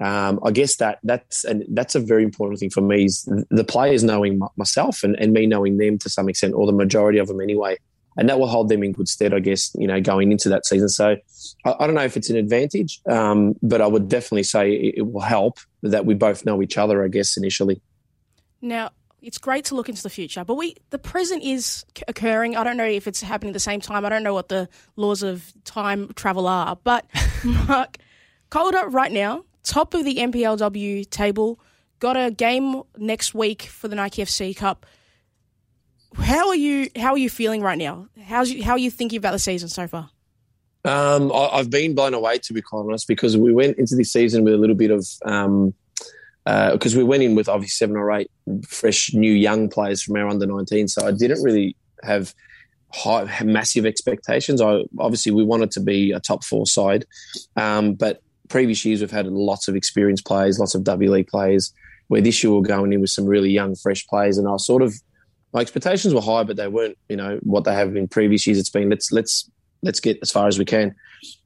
Um, 0.00 0.40
I 0.44 0.50
guess 0.50 0.76
that 0.76 0.98
that's 1.04 1.44
and 1.44 1.64
that's 1.68 1.94
a 1.94 2.00
very 2.00 2.24
important 2.24 2.58
thing 2.58 2.70
for 2.70 2.80
me 2.80 3.04
is 3.04 3.22
the 3.50 3.62
players 3.62 4.02
knowing 4.02 4.40
myself 4.56 5.04
and, 5.04 5.14
and 5.20 5.32
me 5.32 5.46
knowing 5.46 5.78
them 5.78 5.96
to 5.98 6.10
some 6.10 6.28
extent, 6.28 6.54
or 6.54 6.66
the 6.66 6.72
majority 6.72 7.20
of 7.20 7.28
them 7.28 7.40
anyway 7.40 7.76
and 8.16 8.28
that 8.28 8.38
will 8.38 8.46
hold 8.46 8.68
them 8.68 8.82
in 8.82 8.92
good 8.92 9.08
stead, 9.08 9.34
I 9.34 9.40
guess, 9.40 9.74
you 9.74 9.86
know, 9.86 10.00
going 10.00 10.32
into 10.32 10.48
that 10.50 10.66
season. 10.66 10.88
So 10.88 11.16
I, 11.64 11.74
I 11.78 11.86
don't 11.86 11.94
know 11.94 12.04
if 12.04 12.16
it's 12.16 12.30
an 12.30 12.36
advantage, 12.36 13.00
um, 13.08 13.54
but 13.62 13.80
I 13.80 13.86
would 13.86 14.08
definitely 14.08 14.42
say 14.42 14.72
it, 14.72 14.94
it, 14.98 15.02
will 15.02 15.20
help 15.20 15.58
that 15.82 16.04
we 16.04 16.14
both 16.14 16.44
know 16.44 16.62
each 16.62 16.78
other, 16.78 17.04
I 17.04 17.08
guess, 17.08 17.36
initially. 17.36 17.80
Now, 18.60 18.90
it's 19.20 19.38
great 19.38 19.64
to 19.66 19.74
look 19.74 19.88
into 19.88 20.02
the 20.02 20.10
future, 20.10 20.44
but 20.44 20.54
we 20.54 20.74
the 20.90 20.98
present 20.98 21.42
is 21.44 21.84
occurring. 22.08 22.56
I 22.56 22.64
don't 22.64 22.76
know 22.76 22.84
if 22.84 23.06
it's 23.06 23.22
happening 23.22 23.50
at 23.50 23.54
the 23.54 23.60
same 23.60 23.80
time. 23.80 24.04
I 24.04 24.08
don't 24.08 24.24
know 24.24 24.34
what 24.34 24.48
the 24.48 24.68
laws 24.96 25.22
of 25.22 25.52
time 25.64 26.12
travel 26.14 26.46
are, 26.48 26.76
but 26.82 27.06
Mark 27.44 27.98
Calder 28.50 28.88
right 28.88 29.12
now, 29.12 29.44
top 29.62 29.94
of 29.94 30.04
the 30.04 30.16
NPLW 30.16 31.08
table, 31.08 31.60
got 32.00 32.16
a 32.16 32.32
game 32.32 32.82
next 32.98 33.32
week 33.32 33.62
for 33.62 33.86
the 33.86 33.94
Nike 33.94 34.22
FC 34.22 34.56
Cup 34.56 34.86
how 36.16 36.48
are 36.48 36.54
you? 36.54 36.88
How 36.96 37.12
are 37.12 37.18
you 37.18 37.30
feeling 37.30 37.62
right 37.62 37.78
now? 37.78 38.08
How's 38.24 38.50
you, 38.50 38.62
how 38.62 38.72
are 38.72 38.78
you 38.78 38.90
thinking 38.90 39.18
about 39.18 39.32
the 39.32 39.38
season 39.38 39.68
so 39.68 39.86
far? 39.86 40.10
Um, 40.84 41.30
I, 41.32 41.58
have 41.58 41.70
been 41.70 41.94
blown 41.94 42.12
away 42.12 42.38
to 42.38 42.52
be 42.52 42.60
quite 42.60 42.80
honest 42.80 43.06
because 43.06 43.36
we 43.36 43.52
went 43.52 43.78
into 43.78 43.94
this 43.94 44.12
season 44.12 44.42
with 44.42 44.54
a 44.54 44.56
little 44.56 44.74
bit 44.74 44.90
of 44.90 45.06
um, 45.24 45.74
because 46.44 46.96
uh, 46.96 46.98
we 46.98 47.04
went 47.04 47.22
in 47.22 47.36
with 47.36 47.48
obviously 47.48 47.68
seven 47.68 47.96
or 47.96 48.10
eight 48.10 48.30
fresh 48.66 49.14
new 49.14 49.32
young 49.32 49.68
players 49.68 50.02
from 50.02 50.16
our 50.16 50.26
under 50.26 50.44
19 50.44 50.88
so 50.88 51.06
i 51.06 51.12
didn't 51.12 51.40
really 51.42 51.76
have 52.02 52.34
high, 52.92 53.28
massive 53.44 53.86
expectations 53.86 54.60
i 54.60 54.82
obviously 54.98 55.30
we 55.30 55.44
wanted 55.44 55.70
to 55.70 55.80
be 55.80 56.10
a 56.10 56.18
top 56.18 56.42
four 56.42 56.66
side 56.66 57.04
um, 57.56 57.94
but 57.94 58.20
previous 58.48 58.84
years 58.84 59.00
we've 59.00 59.10
had 59.10 59.26
lots 59.28 59.68
of 59.68 59.76
experienced 59.76 60.26
players 60.26 60.58
lots 60.58 60.74
of 60.74 60.82
w 60.82 61.12
league 61.12 61.28
players 61.28 61.72
where 62.08 62.20
this 62.20 62.42
year 62.42 62.52
we're 62.52 62.60
going 62.60 62.92
in 62.92 63.00
with 63.00 63.10
some 63.10 63.24
really 63.24 63.50
young 63.50 63.76
fresh 63.76 64.04
players 64.08 64.36
and 64.36 64.48
i 64.48 64.56
sort 64.56 64.82
of 64.82 64.92
my 65.52 65.60
expectations 65.60 66.14
were 66.14 66.20
high, 66.20 66.44
but 66.44 66.56
they 66.56 66.68
weren't, 66.68 66.96
you 67.08 67.16
know, 67.16 67.38
what 67.42 67.64
they 67.64 67.74
have 67.74 67.94
in 67.96 68.08
previous 68.08 68.46
years. 68.46 68.58
It's 68.58 68.70
been 68.70 68.88
let's 68.88 69.12
let's 69.12 69.50
let's 69.82 70.00
get 70.00 70.18
as 70.22 70.30
far 70.30 70.48
as 70.48 70.58
we 70.58 70.64
can. 70.64 70.94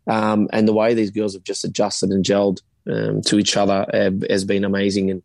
Um, 0.06 0.48
and 0.52 0.68
the 0.68 0.72
way 0.72 0.94
these 0.94 1.10
girls 1.10 1.34
have 1.34 1.42
just 1.42 1.64
adjusted 1.64 2.10
and 2.10 2.24
gelled 2.24 2.60
um, 2.90 3.22
to 3.22 3.38
each 3.38 3.56
other 3.56 3.86
has 4.28 4.44
been 4.44 4.64
amazing. 4.64 5.10
And 5.10 5.22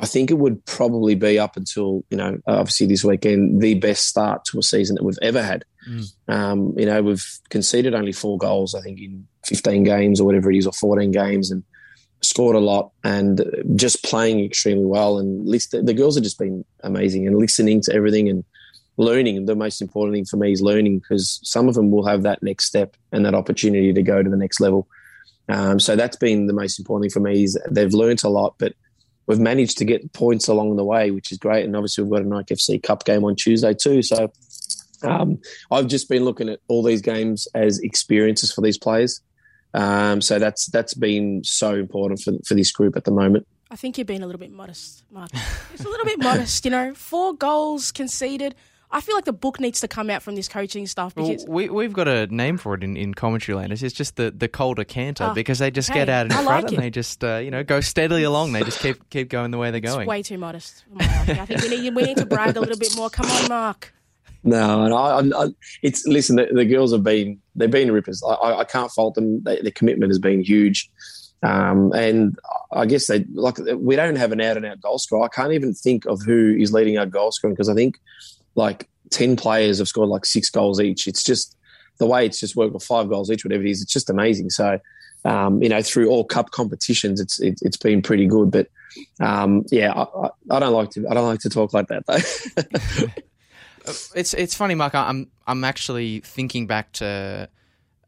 I 0.00 0.06
think 0.06 0.30
it 0.30 0.38
would 0.38 0.64
probably 0.66 1.14
be 1.14 1.38
up 1.38 1.56
until 1.56 2.04
you 2.10 2.16
know, 2.16 2.38
obviously 2.46 2.86
this 2.86 3.04
weekend, 3.04 3.60
the 3.62 3.74
best 3.74 4.06
start 4.06 4.44
to 4.46 4.58
a 4.58 4.62
season 4.62 4.96
that 4.96 5.04
we've 5.04 5.18
ever 5.22 5.42
had. 5.42 5.64
Mm. 5.88 6.12
Um, 6.28 6.74
you 6.76 6.86
know, 6.86 7.02
we've 7.02 7.24
conceded 7.48 7.94
only 7.94 8.12
four 8.12 8.38
goals, 8.38 8.74
I 8.74 8.80
think, 8.80 8.98
in 8.98 9.26
15 9.44 9.84
games 9.84 10.20
or 10.20 10.24
whatever 10.24 10.50
it 10.50 10.56
is, 10.56 10.66
or 10.66 10.72
14 10.72 11.12
games, 11.12 11.52
and 11.52 11.62
scored 12.22 12.56
a 12.56 12.60
lot 12.60 12.90
and 13.04 13.44
just 13.76 14.02
playing 14.04 14.44
extremely 14.44 14.84
well. 14.84 15.18
And 15.18 15.46
the 15.46 15.94
girls 15.94 16.16
have 16.16 16.24
just 16.24 16.38
been 16.38 16.64
amazing 16.82 17.26
and 17.26 17.38
listening 17.38 17.80
to 17.82 17.94
everything 17.94 18.28
and 18.28 18.44
learning. 18.96 19.46
The 19.46 19.54
most 19.54 19.80
important 19.80 20.16
thing 20.16 20.24
for 20.24 20.36
me 20.36 20.52
is 20.52 20.62
learning 20.62 20.98
because 20.98 21.40
some 21.42 21.68
of 21.68 21.74
them 21.74 21.90
will 21.90 22.06
have 22.06 22.22
that 22.22 22.42
next 22.42 22.66
step 22.66 22.96
and 23.12 23.24
that 23.24 23.34
opportunity 23.34 23.92
to 23.92 24.02
go 24.02 24.22
to 24.22 24.30
the 24.30 24.36
next 24.36 24.60
level. 24.60 24.88
Um, 25.48 25.78
so 25.78 25.94
that's 25.94 26.16
been 26.16 26.46
the 26.46 26.52
most 26.52 26.78
important 26.78 27.04
thing 27.04 27.22
for 27.22 27.26
me 27.26 27.44
is 27.44 27.58
they've 27.70 27.92
learned 27.92 28.24
a 28.24 28.28
lot, 28.28 28.54
but 28.58 28.74
we've 29.26 29.38
managed 29.38 29.78
to 29.78 29.84
get 29.84 30.12
points 30.12 30.48
along 30.48 30.76
the 30.76 30.84
way, 30.84 31.10
which 31.10 31.30
is 31.30 31.38
great. 31.38 31.64
And 31.64 31.76
obviously 31.76 32.04
we've 32.04 32.12
got 32.12 32.22
a 32.22 32.28
Nike 32.28 32.54
FC 32.54 32.82
Cup 32.82 33.04
game 33.04 33.24
on 33.24 33.36
Tuesday 33.36 33.74
too. 33.74 34.02
So 34.02 34.32
um, 35.02 35.38
I've 35.70 35.86
just 35.86 36.08
been 36.08 36.24
looking 36.24 36.48
at 36.48 36.60
all 36.68 36.82
these 36.82 37.02
games 37.02 37.46
as 37.54 37.78
experiences 37.80 38.52
for 38.52 38.60
these 38.60 38.78
players. 38.78 39.20
Um, 39.76 40.20
so 40.20 40.38
that's 40.38 40.66
that's 40.66 40.94
been 40.94 41.44
so 41.44 41.74
important 41.74 42.20
for 42.20 42.32
for 42.44 42.54
this 42.54 42.72
group 42.72 42.96
at 42.96 43.04
the 43.04 43.10
moment. 43.10 43.46
I 43.70 43.76
think 43.76 43.98
you're 43.98 44.04
being 44.04 44.22
a 44.22 44.26
little 44.26 44.38
bit 44.38 44.52
modest, 44.52 45.04
Mark. 45.10 45.30
It's 45.74 45.84
a 45.84 45.88
little 45.88 46.06
bit 46.06 46.18
modest, 46.18 46.64
you 46.64 46.70
know. 46.70 46.94
Four 46.94 47.34
goals 47.34 47.92
conceded. 47.92 48.54
I 48.90 49.00
feel 49.00 49.16
like 49.16 49.24
the 49.24 49.32
book 49.32 49.58
needs 49.58 49.80
to 49.80 49.88
come 49.88 50.10
out 50.10 50.22
from 50.22 50.36
this 50.36 50.48
coaching 50.48 50.86
stuff 50.86 51.14
because 51.14 51.44
well, 51.44 51.54
we 51.54 51.68
we've 51.68 51.92
got 51.92 52.06
a 52.06 52.26
name 52.28 52.56
for 52.56 52.74
it 52.74 52.84
in, 52.84 52.96
in 52.96 53.14
commentary 53.14 53.56
land. 53.56 53.72
It's 53.72 53.82
just 53.92 54.16
the, 54.16 54.30
the 54.30 54.48
Calder 54.48 54.84
canter 54.84 55.24
uh, 55.24 55.34
because 55.34 55.58
they 55.58 55.70
just 55.70 55.88
hey, 55.88 55.94
get 55.96 56.08
out 56.08 56.26
in 56.26 56.32
I 56.32 56.44
front 56.44 56.64
like 56.64 56.72
and 56.72 56.82
they 56.82 56.90
just 56.90 57.22
uh, 57.24 57.36
you 57.36 57.50
know 57.50 57.64
go 57.64 57.80
steadily 57.80 58.22
along. 58.22 58.52
They 58.52 58.62
just 58.62 58.80
keep 58.80 59.10
keep 59.10 59.28
going 59.28 59.50
the 59.50 59.58
way 59.58 59.72
they're 59.72 59.80
going. 59.80 60.02
It's 60.02 60.08
way 60.08 60.22
too 60.22 60.38
modest. 60.38 60.84
I 60.98 61.44
think 61.44 61.62
we 61.62 61.68
need 61.68 61.94
we 61.94 62.02
need 62.04 62.16
to 62.18 62.26
brag 62.26 62.56
a 62.56 62.60
little 62.60 62.78
bit 62.78 62.96
more. 62.96 63.10
Come 63.10 63.30
on, 63.30 63.48
Mark. 63.48 63.92
No, 64.46 64.84
and 64.84 64.94
I, 65.34 65.42
I, 65.42 65.48
it's 65.82 66.06
listen. 66.06 66.36
The, 66.36 66.46
the, 66.46 66.64
girls 66.64 66.92
have 66.92 67.02
been 67.02 67.40
they've 67.56 67.68
been 67.68 67.90
rippers. 67.90 68.22
I, 68.22 68.60
I 68.60 68.64
can't 68.64 68.92
fault 68.92 69.16
them. 69.16 69.42
They, 69.42 69.60
their 69.60 69.72
commitment 69.72 70.10
has 70.10 70.20
been 70.20 70.40
huge, 70.40 70.88
um, 71.42 71.92
and 71.92 72.38
I 72.72 72.86
guess 72.86 73.08
they 73.08 73.24
like 73.34 73.58
we 73.58 73.96
don't 73.96 74.14
have 74.14 74.30
an 74.30 74.40
out 74.40 74.56
and 74.56 74.64
out 74.64 74.80
goal 74.80 75.00
scorer. 75.00 75.24
I 75.24 75.28
can't 75.28 75.52
even 75.52 75.74
think 75.74 76.06
of 76.06 76.22
who 76.22 76.54
is 76.56 76.72
leading 76.72 76.96
our 76.96 77.06
goal 77.06 77.32
scoring 77.32 77.54
because 77.54 77.68
I 77.68 77.74
think 77.74 77.98
like 78.54 78.88
ten 79.10 79.34
players 79.34 79.78
have 79.78 79.88
scored 79.88 80.10
like 80.10 80.24
six 80.24 80.48
goals 80.48 80.80
each. 80.80 81.08
It's 81.08 81.24
just 81.24 81.56
the 81.98 82.06
way 82.06 82.24
it's 82.24 82.38
just 82.38 82.54
worked, 82.54 82.72
with 82.72 82.84
five 82.84 83.08
goals 83.08 83.32
each, 83.32 83.44
whatever 83.44 83.64
it 83.64 83.70
is. 83.70 83.82
It's 83.82 83.92
just 83.92 84.08
amazing. 84.08 84.50
So. 84.50 84.78
Um, 85.24 85.60
you 85.60 85.68
know, 85.68 85.82
through 85.82 86.08
all 86.08 86.22
cup 86.22 86.52
competitions, 86.52 87.20
it's 87.20 87.40
it, 87.40 87.58
has 87.64 87.76
been 87.76 88.00
pretty 88.00 88.26
good. 88.26 88.52
But 88.52 88.68
um, 89.18 89.64
yeah, 89.72 89.92
I, 89.92 90.28
I, 90.52 90.60
don't 90.60 90.72
like 90.72 90.90
to 90.90 91.08
I 91.08 91.14
don't 91.14 91.26
like 91.26 91.40
to 91.40 91.50
talk 91.50 91.72
like 91.72 91.88
that 91.88 92.06
though. 92.06 93.08
it's 94.14 94.34
it's 94.34 94.54
funny, 94.54 94.74
Mark. 94.74 94.94
I'm 94.94 95.30
I'm 95.46 95.64
actually 95.64 96.20
thinking 96.20 96.66
back 96.66 96.92
to 96.92 97.48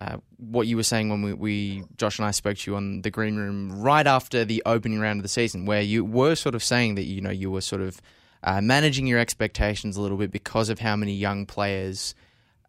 uh, 0.01 0.17
what 0.37 0.67
you 0.67 0.77
were 0.77 0.85
saying 0.85 1.09
when 1.09 1.23
we, 1.23 1.33
we, 1.33 1.83
Josh 1.97 2.19
and 2.19 2.27
I 2.27 2.31
spoke 2.31 2.57
to 2.59 2.71
you 2.71 2.77
on 2.77 3.03
the 3.03 3.11
green 3.11 3.37
room 3.37 3.81
right 3.83 4.07
after 4.07 4.45
the 4.45 4.63
opening 4.65 5.01
round 5.01 5.19
of 5.19 5.23
the 5.23 5.29
season, 5.29 5.67
where 5.67 5.83
you 5.83 6.05
were 6.05 6.37
sort 6.37 6.55
of 6.55 6.63
saying 6.63 6.95
that 6.95 7.03
you 7.05 7.21
know 7.21 7.31
you 7.31 7.51
were 7.51 7.61
sort 7.61 7.83
of 7.83 8.01
uh, 8.45 8.61
managing 8.61 9.07
your 9.07 9.19
expectations 9.19 9.97
a 9.97 10.01
little 10.01 10.17
bit 10.17 10.31
because 10.31 10.69
of 10.69 10.79
how 10.79 10.95
many 10.95 11.15
young 11.15 11.47
players 11.47 12.15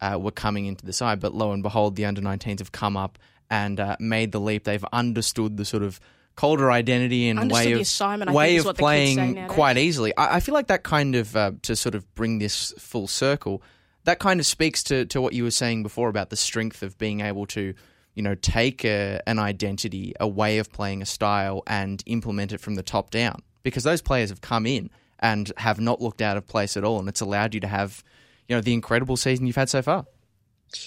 uh, 0.02 0.18
were 0.20 0.32
coming 0.32 0.66
into 0.66 0.86
the 0.86 0.94
side. 0.94 1.20
But 1.20 1.34
lo 1.34 1.52
and 1.52 1.62
behold, 1.62 1.96
the 1.96 2.06
under 2.06 2.22
19s 2.22 2.60
have 2.60 2.72
come 2.72 2.98
up 2.98 3.20
and 3.50 3.80
uh, 3.80 3.98
made 4.00 4.32
the 4.32 4.40
leap. 4.40 4.64
They've 4.64 4.86
understood 4.92 5.58
the 5.58 5.66
sort 5.66 5.84
of 5.84 6.00
Calder 6.40 6.72
identity 6.72 7.28
and 7.28 7.52
way 7.52 7.74
of 7.74 7.82
assignment, 7.82 8.32
way 8.32 8.56
of 8.56 8.78
playing 8.78 9.46
quite 9.50 9.78
easily. 9.78 10.16
I, 10.16 10.38
I, 10.38 10.40
feel 10.40 10.54
like 10.54 10.68
that 10.68 10.84
kind 10.84 11.16
of 11.16 11.36
uh, 11.36 11.52
to 11.64 11.76
sort 11.76 11.96
of 11.96 12.16
bring 12.16 12.40
this 12.40 12.74
full 12.78 13.10
circle. 13.10 13.62
That 14.06 14.20
kind 14.20 14.40
of 14.40 14.46
speaks 14.46 14.82
to 14.84 15.06
to 15.08 15.20
what 15.20 15.34
you 15.34 15.44
were 15.44 15.52
saying 15.52 15.84
before 15.84 16.08
about 16.08 16.30
the 16.30 16.38
strength 16.38 16.82
of 16.82 16.98
being 16.98 17.20
able 17.20 17.46
to, 17.48 17.74
you 18.16 18.24
know, 18.24 18.36
take 18.36 18.86
a, 18.86 19.20
an 19.28 19.38
identity, 19.38 20.14
a 20.18 20.30
way 20.30 20.60
of 20.60 20.72
playing 20.72 21.02
a 21.02 21.06
style, 21.06 21.62
and 21.68 22.02
implement 22.06 22.54
it 22.54 22.62
from 22.62 22.76
the 22.76 22.84
top 22.84 23.12
down. 23.12 23.44
Because 23.64 23.84
those 23.84 24.02
players 24.02 24.30
have 24.30 24.40
come 24.40 24.66
in 24.66 24.92
and 25.20 25.52
have 25.58 25.82
not 25.82 26.02
looked 26.02 26.22
out 26.22 26.38
of 26.38 26.48
place 26.48 26.78
at 26.78 26.86
all, 26.86 27.00
and 27.00 27.10
it's 27.10 27.20
allowed 27.20 27.54
you 27.54 27.60
to 27.60 27.68
have, 27.68 28.02
you 28.48 28.56
know, 28.56 28.62
the 28.62 28.74
incredible 28.74 29.18
season 29.18 29.46
you've 29.46 29.58
had 29.58 29.68
so 29.68 29.82
far. 29.82 30.06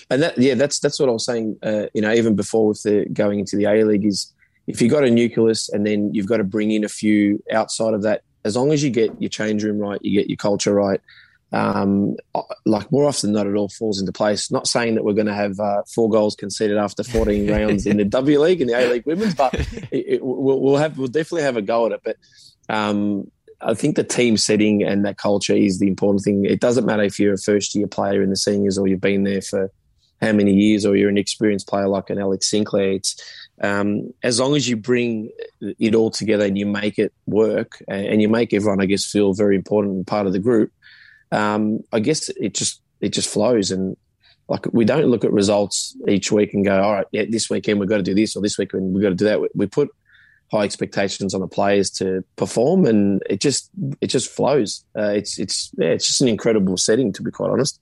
And 0.09 0.23
that, 0.23 0.39
yeah, 0.39 0.55
that's 0.55 0.79
that's 0.79 0.99
what 0.99 1.11
I 1.11 1.13
was 1.13 1.27
saying. 1.27 1.59
Uh, 1.63 1.89
you 1.93 2.01
know, 2.01 2.15
even 2.15 2.37
before 2.37 2.69
with 2.69 2.83
the 2.85 3.05
going 3.13 3.39
into 3.39 3.57
the 3.57 3.67
A 3.67 3.85
League 3.85 4.07
is 4.07 4.33
if 4.67 4.81
you've 4.81 4.91
got 4.91 5.05
a 5.05 5.11
nucleus 5.11 5.69
and 5.69 5.87
then 5.87 6.13
you've 6.15 6.27
got 6.27 6.39
to 6.39 6.45
bring 6.45 6.71
in 6.71 6.85
a 6.85 6.89
few 6.89 7.43
outside 7.53 7.95
of 7.95 8.03
that, 8.03 8.23
as 8.45 8.57
long 8.57 8.73
as 8.73 8.83
you 8.83 8.91
get 8.91 9.11
your 9.21 9.29
change 9.29 9.63
room 9.65 9.79
right, 9.79 10.01
you 10.03 10.19
get 10.19 10.29
your 10.29 10.37
culture 10.37 10.75
right, 10.75 11.01
um, 11.53 12.17
like 12.65 12.91
more 12.91 13.07
often 13.07 13.33
than 13.33 13.45
not, 13.45 13.51
it 13.51 13.57
all 13.57 13.69
falls 13.69 14.01
into 14.01 14.13
place. 14.13 14.51
Not 14.51 14.67
saying 14.67 14.95
that 14.95 15.05
we're 15.05 15.13
going 15.13 15.27
to 15.27 15.35
have 15.35 15.61
uh, 15.61 15.83
four 15.95 16.09
goals 16.09 16.35
conceded 16.35 16.79
after 16.79 17.05
14 17.05 17.51
rounds 17.51 17.87
in 17.87 17.99
the 17.99 18.05
W 18.05 18.41
League 18.41 18.61
and 18.61 18.71
the 18.71 18.75
A 18.75 18.89
League 18.91 19.07
Women's, 19.07 19.35
but 19.35 19.55
it, 19.91 19.91
it, 19.93 20.25
we'll, 20.25 20.61
we'll, 20.61 20.77
have 20.77 20.97
we'll 20.99 21.09
definitely 21.09 21.43
have 21.43 21.57
a 21.57 21.63
go 21.63 21.87
at 21.87 21.93
it. 21.93 22.01
But 22.03 22.17
um, 22.75 23.31
I 23.61 23.75
think 23.75 23.97
the 23.97 24.05
team 24.05 24.37
setting 24.37 24.83
and 24.83 25.05
that 25.05 25.19
culture 25.19 25.55
is 25.55 25.79
the 25.79 25.89
important 25.89 26.25
thing. 26.25 26.45
It 26.47 26.61
doesn't 26.61 26.87
matter 26.87 27.03
if 27.03 27.21
you're 27.21 27.35
a 27.35 27.39
first 27.39 27.75
year 27.75 27.87
player 27.87 28.23
in 28.23 28.31
the 28.31 28.37
seniors 28.37 28.79
or 28.79 28.89
you've 28.89 29.01
been 29.01 29.25
there 29.25 29.43
for 29.43 29.71
how 30.23 30.33
many 30.33 30.55
years 30.55 30.87
or 30.87 30.97
you're 30.97 31.11
an 31.11 31.19
experienced 31.19 31.69
player 31.69 31.89
like 31.89 32.09
an 32.09 32.19
Alex 32.19 32.49
Sinclair. 32.49 32.93
It's 32.93 33.21
um, 33.63 34.13
as 34.23 34.41
long 34.41 34.57
as 34.57 34.69
you 34.69 34.77
bring 34.77 35.31
it 35.61 35.95
all 35.95 36.11
together 36.11 36.45
and 36.45 36.59
you 36.59 36.67
make 36.67 36.99
it 36.99 37.13
work 37.27 37.83
and 37.89 38.21
you 38.21 38.29
make 38.29 38.53
everyone, 38.53 38.81
I 38.81 38.87
guess, 38.87 39.11
feel 39.11 39.35
very 39.35 39.55
important 39.55 39.95
and 39.95 40.07
part 40.07 40.27
of 40.27 40.33
the 40.33 40.41
group. 40.41 40.73
Um, 41.31 41.81
I 41.93 42.01
guess 42.01 42.29
it 42.29 42.55
just 42.55 42.83
it 43.01 43.11
just 43.11 43.29
flows 43.29 43.71
and 43.71 43.97
like 44.49 44.67
we 44.73 44.85
don't 44.85 45.07
look 45.07 45.25
at 45.25 45.33
results 45.33 45.97
each 46.09 46.31
week 46.33 46.53
and 46.53 46.65
go, 46.65 46.83
all 46.83 46.93
right, 46.93 47.07
yeah, 47.13 47.25
this 47.29 47.49
weekend 47.49 47.79
we've 47.79 47.89
got 47.89 47.99
to 47.99 48.03
do 48.03 48.15
this 48.15 48.37
or 48.37 48.43
this 48.43 48.59
weekend 48.59 48.93
we've 48.93 49.03
got 49.03 49.11
to 49.11 49.15
do 49.15 49.25
that. 49.25 49.41
We 49.55 49.67
put 49.67 49.91
high 50.51 50.65
expectations 50.65 51.33
on 51.33 51.41
the 51.41 51.49
players 51.49 51.89
to 51.91 52.23
perform, 52.37 52.85
and 52.85 53.23
it 53.31 53.41
just 53.41 53.71
it 54.01 54.09
just 54.09 54.29
flows. 54.29 54.85
Uh, 54.99 55.13
it's 55.15 55.39
it's 55.39 55.71
yeah, 55.79 55.91
it's 55.91 56.07
just 56.07 56.21
an 56.21 56.29
incredible 56.29 56.77
setting 56.77 57.13
to 57.13 57.23
be 57.23 57.31
quite 57.31 57.51
honest. 57.51 57.81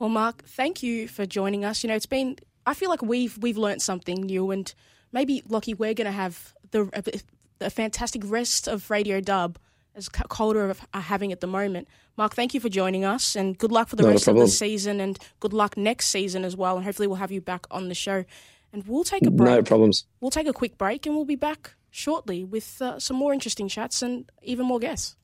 Well, 0.00 0.10
Mark, 0.10 0.42
thank 0.44 0.82
you 0.82 1.06
for 1.06 1.26
joining 1.26 1.64
us. 1.64 1.84
You 1.84 1.88
know, 1.88 1.94
it's 1.94 2.06
been 2.06 2.36
I 2.66 2.74
feel 2.74 2.90
like 2.90 3.02
we've 3.02 3.38
we've 3.38 3.56
learnt 3.56 3.80
something 3.82 4.20
new, 4.22 4.50
and 4.50 4.74
maybe 5.12 5.42
Lockie, 5.48 5.74
we're 5.74 5.94
going 5.94 6.06
to 6.06 6.12
have 6.12 6.54
the 6.70 6.88
a, 6.92 7.66
a 7.66 7.70
fantastic 7.70 8.22
rest 8.24 8.66
of 8.68 8.90
Radio 8.90 9.20
Dub 9.20 9.58
as 9.94 10.08
Calder 10.08 10.74
are 10.94 11.00
having 11.00 11.32
at 11.32 11.40
the 11.40 11.46
moment. 11.46 11.88
Mark, 12.16 12.34
thank 12.34 12.54
you 12.54 12.60
for 12.60 12.68
joining 12.68 13.04
us, 13.04 13.36
and 13.36 13.56
good 13.56 13.72
luck 13.72 13.88
for 13.88 13.96
the 13.96 14.02
Not 14.02 14.10
rest 14.10 14.28
of 14.28 14.36
the 14.36 14.48
season, 14.48 15.00
and 15.00 15.18
good 15.40 15.52
luck 15.52 15.76
next 15.76 16.06
season 16.06 16.44
as 16.44 16.56
well. 16.56 16.76
And 16.76 16.84
hopefully, 16.84 17.08
we'll 17.08 17.16
have 17.16 17.32
you 17.32 17.40
back 17.40 17.66
on 17.70 17.88
the 17.88 17.94
show. 17.94 18.24
And 18.72 18.86
we'll 18.86 19.04
take 19.04 19.26
a 19.26 19.30
break. 19.30 19.50
No 19.50 19.62
problems. 19.62 20.06
We'll 20.20 20.30
take 20.30 20.46
a 20.46 20.52
quick 20.52 20.78
break, 20.78 21.04
and 21.04 21.14
we'll 21.14 21.26
be 21.26 21.36
back 21.36 21.74
shortly 21.90 22.42
with 22.42 22.80
uh, 22.80 22.98
some 22.98 23.18
more 23.18 23.34
interesting 23.34 23.68
chats 23.68 24.00
and 24.00 24.30
even 24.42 24.64
more 24.66 24.78
guests. 24.78 25.16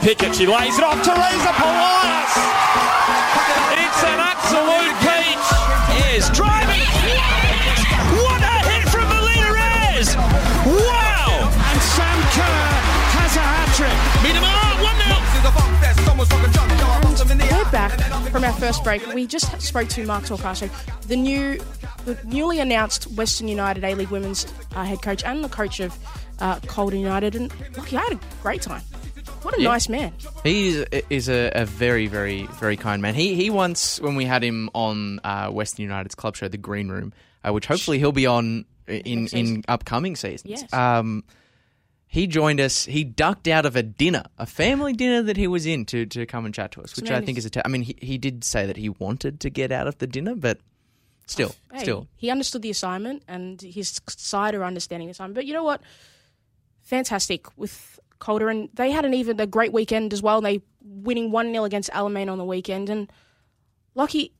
Pickett, 0.00 0.34
she 0.34 0.46
lays 0.46 0.78
it 0.78 0.84
off. 0.84 1.02
Teresa 1.02 1.52
Polias. 1.52 3.07
From 18.30 18.44
our 18.44 18.52
first 18.54 18.84
break. 18.84 19.06
We 19.14 19.26
just 19.26 19.60
spoke 19.60 19.88
to 19.90 20.04
Mark 20.06 20.24
Torcaso, 20.24 20.70
the 21.06 21.16
new, 21.16 21.58
the 22.04 22.18
newly 22.24 22.58
announced 22.60 23.04
Western 23.12 23.48
United 23.48 23.84
A 23.84 23.94
League 23.94 24.08
Women's 24.08 24.46
uh, 24.74 24.84
head 24.84 25.02
coach 25.02 25.24
and 25.24 25.42
the 25.42 25.48
coach 25.48 25.80
of 25.80 25.96
uh, 26.40 26.60
United. 26.92 27.34
And 27.34 27.52
look, 27.76 27.92
I 27.92 28.00
had 28.02 28.12
a 28.12 28.20
great 28.42 28.62
time. 28.62 28.82
What 29.42 29.56
a 29.56 29.62
Yeah. 29.62 29.68
nice 29.68 29.88
man. 29.88 30.12
He 30.42 30.84
is 31.10 31.28
a, 31.28 31.50
a 31.54 31.64
very, 31.64 32.06
very, 32.06 32.46
very 32.58 32.76
kind 32.76 33.00
man. 33.00 33.14
He 33.14 33.34
he 33.34 33.50
once 33.50 34.00
when 34.00 34.14
we 34.16 34.24
had 34.24 34.42
him 34.42 34.68
on 34.74 35.20
uh, 35.24 35.50
Western 35.50 35.84
United's 35.84 36.14
club 36.14 36.36
show, 36.36 36.48
The 36.48 36.56
Green 36.58 36.88
Room, 36.88 37.12
uh, 37.46 37.52
which 37.52 37.66
hopefully 37.66 37.98
he'll 37.98 38.12
be 38.12 38.26
on 38.26 38.64
in 38.86 39.28
in 39.28 39.64
upcoming 39.68 40.16
seasons. 40.16 40.62
Yes. 40.62 40.72
Um, 40.72 41.24
he 42.10 42.26
joined 42.26 42.58
us. 42.58 42.86
He 42.86 43.04
ducked 43.04 43.46
out 43.46 43.66
of 43.66 43.76
a 43.76 43.82
dinner, 43.82 44.24
a 44.38 44.46
family 44.46 44.94
dinner 44.94 45.22
that 45.22 45.36
he 45.36 45.46
was 45.46 45.66
in 45.66 45.84
to, 45.86 46.06
to 46.06 46.24
come 46.24 46.46
and 46.46 46.54
chat 46.54 46.72
to 46.72 46.82
us, 46.82 46.96
which 46.96 47.10
I 47.10 47.20
think 47.20 47.36
is 47.36 47.44
a. 47.44 47.50
T- 47.50 47.60
I 47.62 47.68
mean, 47.68 47.82
he, 47.82 47.96
he 48.00 48.16
did 48.16 48.44
say 48.44 48.64
that 48.64 48.78
he 48.78 48.88
wanted 48.88 49.40
to 49.40 49.50
get 49.50 49.70
out 49.70 49.86
of 49.86 49.98
the 49.98 50.06
dinner, 50.06 50.34
but 50.34 50.58
still, 51.26 51.54
Hey, 51.70 51.80
still, 51.80 52.08
he 52.16 52.30
understood 52.30 52.62
the 52.62 52.70
assignment 52.70 53.22
and 53.28 53.60
his 53.60 54.00
side 54.08 54.54
are 54.54 54.64
understanding 54.64 55.08
the 55.08 55.12
assignment. 55.12 55.34
But 55.34 55.44
you 55.44 55.52
know 55.52 55.64
what? 55.64 55.82
Fantastic 56.80 57.46
with 57.58 58.00
Calder, 58.18 58.48
and 58.48 58.70
they 58.72 58.90
had 58.90 59.04
an 59.04 59.12
even 59.12 59.38
a 59.38 59.46
great 59.46 59.74
weekend 59.74 60.14
as 60.14 60.22
well. 60.22 60.40
They 60.40 60.62
winning 60.82 61.30
one 61.30 61.52
0 61.52 61.64
against 61.64 61.90
Alamein 61.90 62.32
on 62.32 62.38
the 62.38 62.44
weekend, 62.44 62.88
and 62.88 63.12
lucky. 63.94 64.32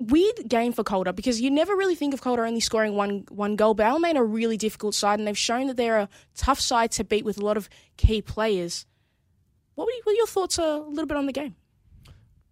Weird 0.00 0.48
game 0.48 0.72
for 0.72 0.84
Calder 0.84 1.12
because 1.12 1.40
you 1.40 1.50
never 1.50 1.74
really 1.74 1.96
think 1.96 2.14
of 2.14 2.20
Calder 2.20 2.46
only 2.46 2.60
scoring 2.60 2.94
one 2.94 3.24
one 3.30 3.56
goal, 3.56 3.74
but 3.74 3.84
Alamein 3.84 4.14
are 4.14 4.22
a 4.22 4.24
really 4.24 4.56
difficult 4.56 4.94
side, 4.94 5.18
and 5.18 5.26
they've 5.26 5.36
shown 5.36 5.66
that 5.66 5.76
they're 5.76 5.98
a 5.98 6.08
tough 6.36 6.60
side 6.60 6.92
to 6.92 7.04
beat 7.04 7.24
with 7.24 7.38
a 7.38 7.44
lot 7.44 7.56
of 7.56 7.68
key 7.96 8.22
players. 8.22 8.86
What 9.74 9.86
were, 9.86 9.90
you, 9.90 10.00
what 10.04 10.12
are 10.12 10.16
your 10.16 10.26
thoughts 10.26 10.58
a 10.58 10.78
little 10.78 11.06
bit 11.06 11.16
on 11.16 11.26
the 11.26 11.32
game? 11.32 11.56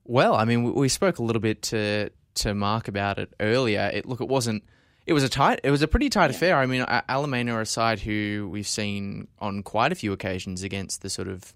Well, 0.04 0.34
I 0.34 0.44
mean, 0.44 0.64
we, 0.64 0.70
we 0.72 0.88
spoke 0.88 1.18
a 1.18 1.22
little 1.22 1.40
bit 1.40 1.62
to 1.62 2.10
to 2.36 2.54
Mark 2.54 2.88
about 2.88 3.18
it 3.18 3.32
earlier. 3.40 3.90
It, 3.92 4.06
look, 4.06 4.20
it 4.20 4.28
wasn't. 4.28 4.64
It 5.06 5.12
was 5.12 5.22
a 5.22 5.28
tight. 5.28 5.60
It 5.62 5.70
was 5.70 5.82
a 5.82 5.88
pretty 5.88 6.08
tight 6.08 6.30
affair. 6.30 6.56
I 6.56 6.66
mean, 6.66 6.82
Alamein 6.82 7.52
are 7.52 7.60
a 7.60 7.66
side 7.66 8.00
who 8.00 8.48
we've 8.50 8.66
seen 8.66 9.28
on 9.38 9.62
quite 9.62 9.92
a 9.92 9.94
few 9.94 10.12
occasions 10.12 10.64
against 10.64 11.02
the 11.02 11.10
sort 11.10 11.28
of 11.28 11.54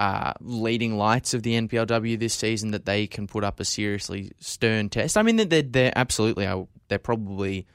uh, 0.00 0.32
leading 0.40 0.96
lights 0.96 1.34
of 1.34 1.42
the 1.42 1.60
NPLW 1.60 2.18
this 2.18 2.32
season 2.32 2.70
that 2.70 2.86
they 2.86 3.06
can 3.06 3.26
put 3.26 3.44
up 3.44 3.60
a 3.60 3.66
seriously 3.66 4.32
stern 4.40 4.88
test. 4.88 5.18
I 5.18 5.22
mean, 5.22 5.36
they're 5.36 5.60
they're 5.60 5.92
absolutely 5.94 6.46
uh, 6.46 6.64
they're 6.88 6.98
probably 6.98 7.66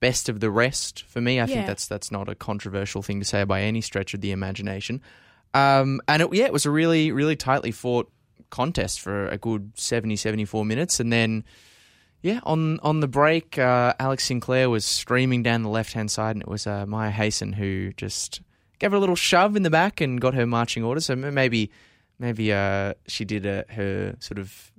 best 0.00 0.30
of 0.30 0.40
the 0.40 0.50
rest 0.50 1.04
for 1.04 1.20
me. 1.20 1.42
I 1.42 1.46
think 1.46 1.66
that's 1.66 1.86
that's 1.86 2.10
not 2.10 2.30
a 2.30 2.34
controversial 2.34 3.02
thing 3.02 3.20
to 3.20 3.26
say 3.26 3.44
by 3.44 3.60
any 3.60 3.82
stretch 3.82 4.14
of 4.14 4.22
the 4.22 4.32
imagination. 4.32 5.02
Um, 5.52 6.00
and 6.08 6.22
it, 6.22 6.32
yeah, 6.32 6.46
it 6.46 6.54
was 6.54 6.64
a 6.64 6.70
really 6.70 7.12
really 7.12 7.36
tightly 7.36 7.70
fought 7.70 8.10
contest 8.48 9.02
for 9.02 9.28
a 9.28 9.36
good 9.36 9.72
70 9.74 10.16
74 10.16 10.64
minutes 10.64 11.00
and 11.00 11.12
then 11.12 11.44
yeah 12.22 12.40
on 12.44 12.80
on 12.80 13.00
the 13.00 13.08
break 13.08 13.58
uh, 13.58 13.92
Alex 14.00 14.24
Sinclair 14.24 14.70
was 14.70 14.86
streaming 14.86 15.42
down 15.42 15.62
the 15.62 15.68
left 15.68 15.92
hand 15.92 16.10
side 16.10 16.34
and 16.34 16.40
it 16.40 16.48
was 16.48 16.66
uh, 16.66 16.86
Maya 16.86 17.10
Hasten 17.10 17.52
who 17.52 17.92
just 17.92 18.40
gave 18.78 18.90
her 18.90 18.96
a 18.96 19.00
little 19.00 19.16
shove 19.16 19.56
in 19.56 19.62
the 19.62 19.70
back 19.70 20.00
and 20.00 20.20
got 20.20 20.34
her 20.34 20.46
marching 20.46 20.84
orders 20.84 21.06
so 21.06 21.16
maybe 21.16 21.70
maybe 22.18 22.52
uh, 22.52 22.94
she 23.06 23.24
did 23.24 23.46
a, 23.46 23.64
her 23.70 24.14
sort 24.20 24.38
of 24.38 24.72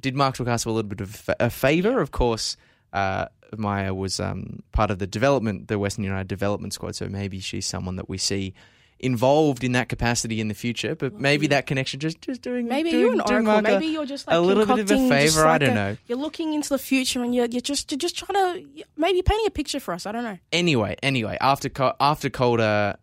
did 0.00 0.14
Mark 0.14 0.36
Torcaso 0.36 0.66
a 0.66 0.70
little 0.70 0.88
bit 0.88 1.00
of 1.00 1.28
a 1.40 1.50
favor 1.50 2.00
of 2.00 2.10
course 2.10 2.56
uh, 2.92 3.26
Maya 3.56 3.92
was 3.92 4.20
um, 4.20 4.62
part 4.72 4.90
of 4.90 4.98
the 4.98 5.06
development 5.06 5.68
the 5.68 5.78
Western 5.78 6.04
United 6.04 6.28
development 6.28 6.72
squad 6.72 6.96
so 6.96 7.06
maybe 7.08 7.40
she's 7.40 7.66
someone 7.66 7.96
that 7.96 8.08
we 8.08 8.18
see 8.18 8.54
involved 9.00 9.64
in 9.64 9.72
that 9.72 9.88
capacity 9.88 10.40
in 10.40 10.48
the 10.48 10.54
future, 10.54 10.94
but 10.94 11.12
maybe 11.12 11.48
that 11.48 11.66
connection 11.66 12.00
just 12.00 12.20
just 12.20 12.42
doing 12.42 12.66
Maybe 12.66 12.90
doing, 12.90 13.02
you're 13.02 13.12
an 13.12 13.20
oracle. 13.20 13.60
Maybe 13.60 13.86
you're 13.86 14.06
just 14.06 14.26
like 14.26 14.36
a 14.36 14.40
little 14.40 14.64
bit 14.64 14.78
of 14.78 14.90
a 14.90 14.94
concocting 14.94 15.26
just. 15.26 15.38
I 15.38 15.44
like 15.44 15.60
don't 15.60 15.70
a- 15.70 15.74
know. 15.74 15.96
You're 16.06 16.18
looking 16.18 16.54
into 16.54 16.70
the 16.70 16.78
future 16.78 17.22
and 17.22 17.34
you're, 17.34 17.46
you're 17.46 17.60
just 17.60 17.90
you're 17.90 17.98
just 17.98 18.16
trying 18.16 18.34
to 18.64 18.84
maybe 18.96 19.22
painting 19.22 19.46
a 19.46 19.50
picture 19.50 19.80
for 19.80 19.92
us. 19.94 20.06
I 20.06 20.12
don't 20.12 20.24
know. 20.24 20.38
Anyway, 20.52 20.96
anyway, 21.02 21.36
after 21.40 21.70
after 22.00 22.30
Calder 22.30 22.96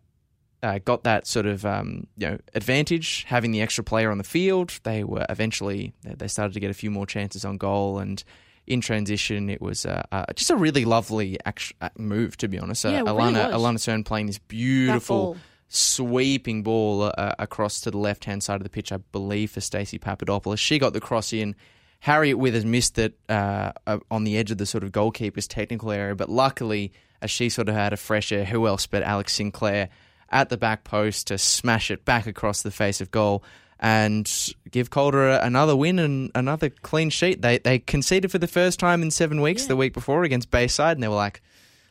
uh, 0.62 0.78
got 0.84 1.04
that 1.04 1.26
sort 1.26 1.46
of 1.46 1.64
um, 1.66 2.06
you 2.16 2.28
know 2.28 2.38
advantage, 2.54 3.24
having 3.28 3.50
the 3.50 3.60
extra 3.62 3.82
player 3.84 4.10
on 4.10 4.18
the 4.18 4.24
field, 4.24 4.78
they 4.84 5.04
were 5.04 5.26
eventually 5.28 5.92
they- 6.04 6.28
started 6.28 6.54
to 6.54 6.60
get 6.60 6.70
a 6.70 6.74
few 6.74 6.90
more 6.90 7.06
chances 7.06 7.44
on 7.44 7.56
goal 7.58 7.98
and. 7.98 8.22
In 8.64 8.80
transition, 8.80 9.50
it 9.50 9.60
was 9.60 9.84
uh, 9.84 10.04
uh, 10.12 10.24
just 10.36 10.48
a 10.48 10.54
really 10.56 10.84
lovely 10.84 11.36
act- 11.44 11.72
uh, 11.80 11.88
move, 11.98 12.36
to 12.36 12.46
be 12.46 12.60
honest. 12.60 12.86
Uh, 12.86 12.90
Yeah, 12.90 13.00
it 13.00 13.02
really 13.06 13.32
Alana. 13.34 13.50
Alana 13.50 13.78
Cern 13.78 14.04
playing 14.04 14.26
this 14.26 14.38
beautiful 14.38 15.36
sweeping 15.66 16.62
ball 16.62 17.02
uh, 17.02 17.34
across 17.40 17.80
to 17.80 17.90
the 17.90 17.98
left 17.98 18.24
hand 18.24 18.40
side 18.44 18.56
of 18.56 18.62
the 18.62 18.70
pitch, 18.70 18.92
I 18.92 18.98
believe, 18.98 19.50
for 19.50 19.60
Stacey 19.60 19.98
Papadopoulos. 19.98 20.60
She 20.60 20.78
got 20.78 20.92
the 20.92 21.00
cross 21.00 21.32
in. 21.32 21.56
Harriet 21.98 22.38
Withers 22.38 22.64
missed 22.64 22.98
it 23.00 23.14
on 23.28 24.22
the 24.24 24.36
edge 24.36 24.52
of 24.52 24.58
the 24.58 24.66
sort 24.66 24.84
of 24.84 24.92
goalkeeper's 24.92 25.48
technical 25.48 25.90
area, 25.90 26.14
but 26.14 26.28
luckily, 26.28 26.92
as 27.20 27.32
she 27.32 27.48
sort 27.48 27.68
of 27.68 27.74
had 27.74 27.92
a 27.92 27.96
fresh 27.96 28.30
air, 28.30 28.44
who 28.44 28.68
else 28.68 28.86
but 28.86 29.02
Alex 29.02 29.32
Sinclair 29.34 29.88
at 30.32 30.48
the 30.48 30.56
back 30.56 30.84
post 30.84 31.26
to 31.28 31.38
smash 31.38 31.90
it 31.90 32.04
back 32.04 32.26
across 32.26 32.62
the 32.62 32.70
face 32.70 33.00
of 33.00 33.10
goal 33.10 33.44
and 33.78 34.30
give 34.70 34.90
Calder 34.90 35.28
another 35.30 35.74
win 35.76 35.98
and 35.98 36.30
another 36.34 36.70
clean 36.70 37.10
sheet. 37.10 37.42
They 37.42 37.58
they 37.58 37.78
conceded 37.80 38.30
for 38.30 38.38
the 38.38 38.46
first 38.46 38.78
time 38.80 39.02
in 39.02 39.10
seven 39.10 39.40
weeks 39.40 39.66
the 39.66 39.76
week 39.76 39.92
before 39.92 40.22
against 40.24 40.50
Bayside, 40.50 40.96
and 40.96 41.02
they 41.02 41.08
were 41.08 41.16
like, 41.16 41.42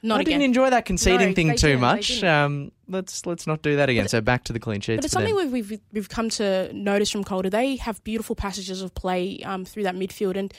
Not 0.02 0.20
I 0.20 0.22
again. 0.22 0.32
didn't 0.40 0.46
enjoy 0.46 0.70
that 0.70 0.86
conceding 0.86 1.30
No, 1.30 1.34
thing 1.36 1.56
too 1.58 1.78
much. 1.78 2.24
Um, 2.24 2.72
let's 2.88 3.26
let's 3.26 3.46
not 3.46 3.62
do 3.62 3.76
that 3.76 3.90
again. 3.90 4.08
so 4.08 4.22
back 4.22 4.46
to 4.46 4.54
the 4.54 4.60
clean 4.60 4.80
sheets. 4.82 4.98
But 5.00 5.06
it's 5.06 5.14
them. 5.14 5.28
something 5.28 5.52
we've, 5.52 5.70
we've 5.70 5.82
we've 5.92 6.10
come 6.10 6.30
to 6.32 6.72
notice 6.74 7.12
from 7.12 7.24
Calder. 7.26 7.50
They 7.50 7.76
have 7.76 8.02
beautiful 8.06 8.36
passages 8.36 8.82
of 8.82 8.96
play 8.96 9.42
um, 9.44 9.66
through 9.66 9.84
that 9.84 9.96
midfield, 9.96 10.38
and 10.38 10.54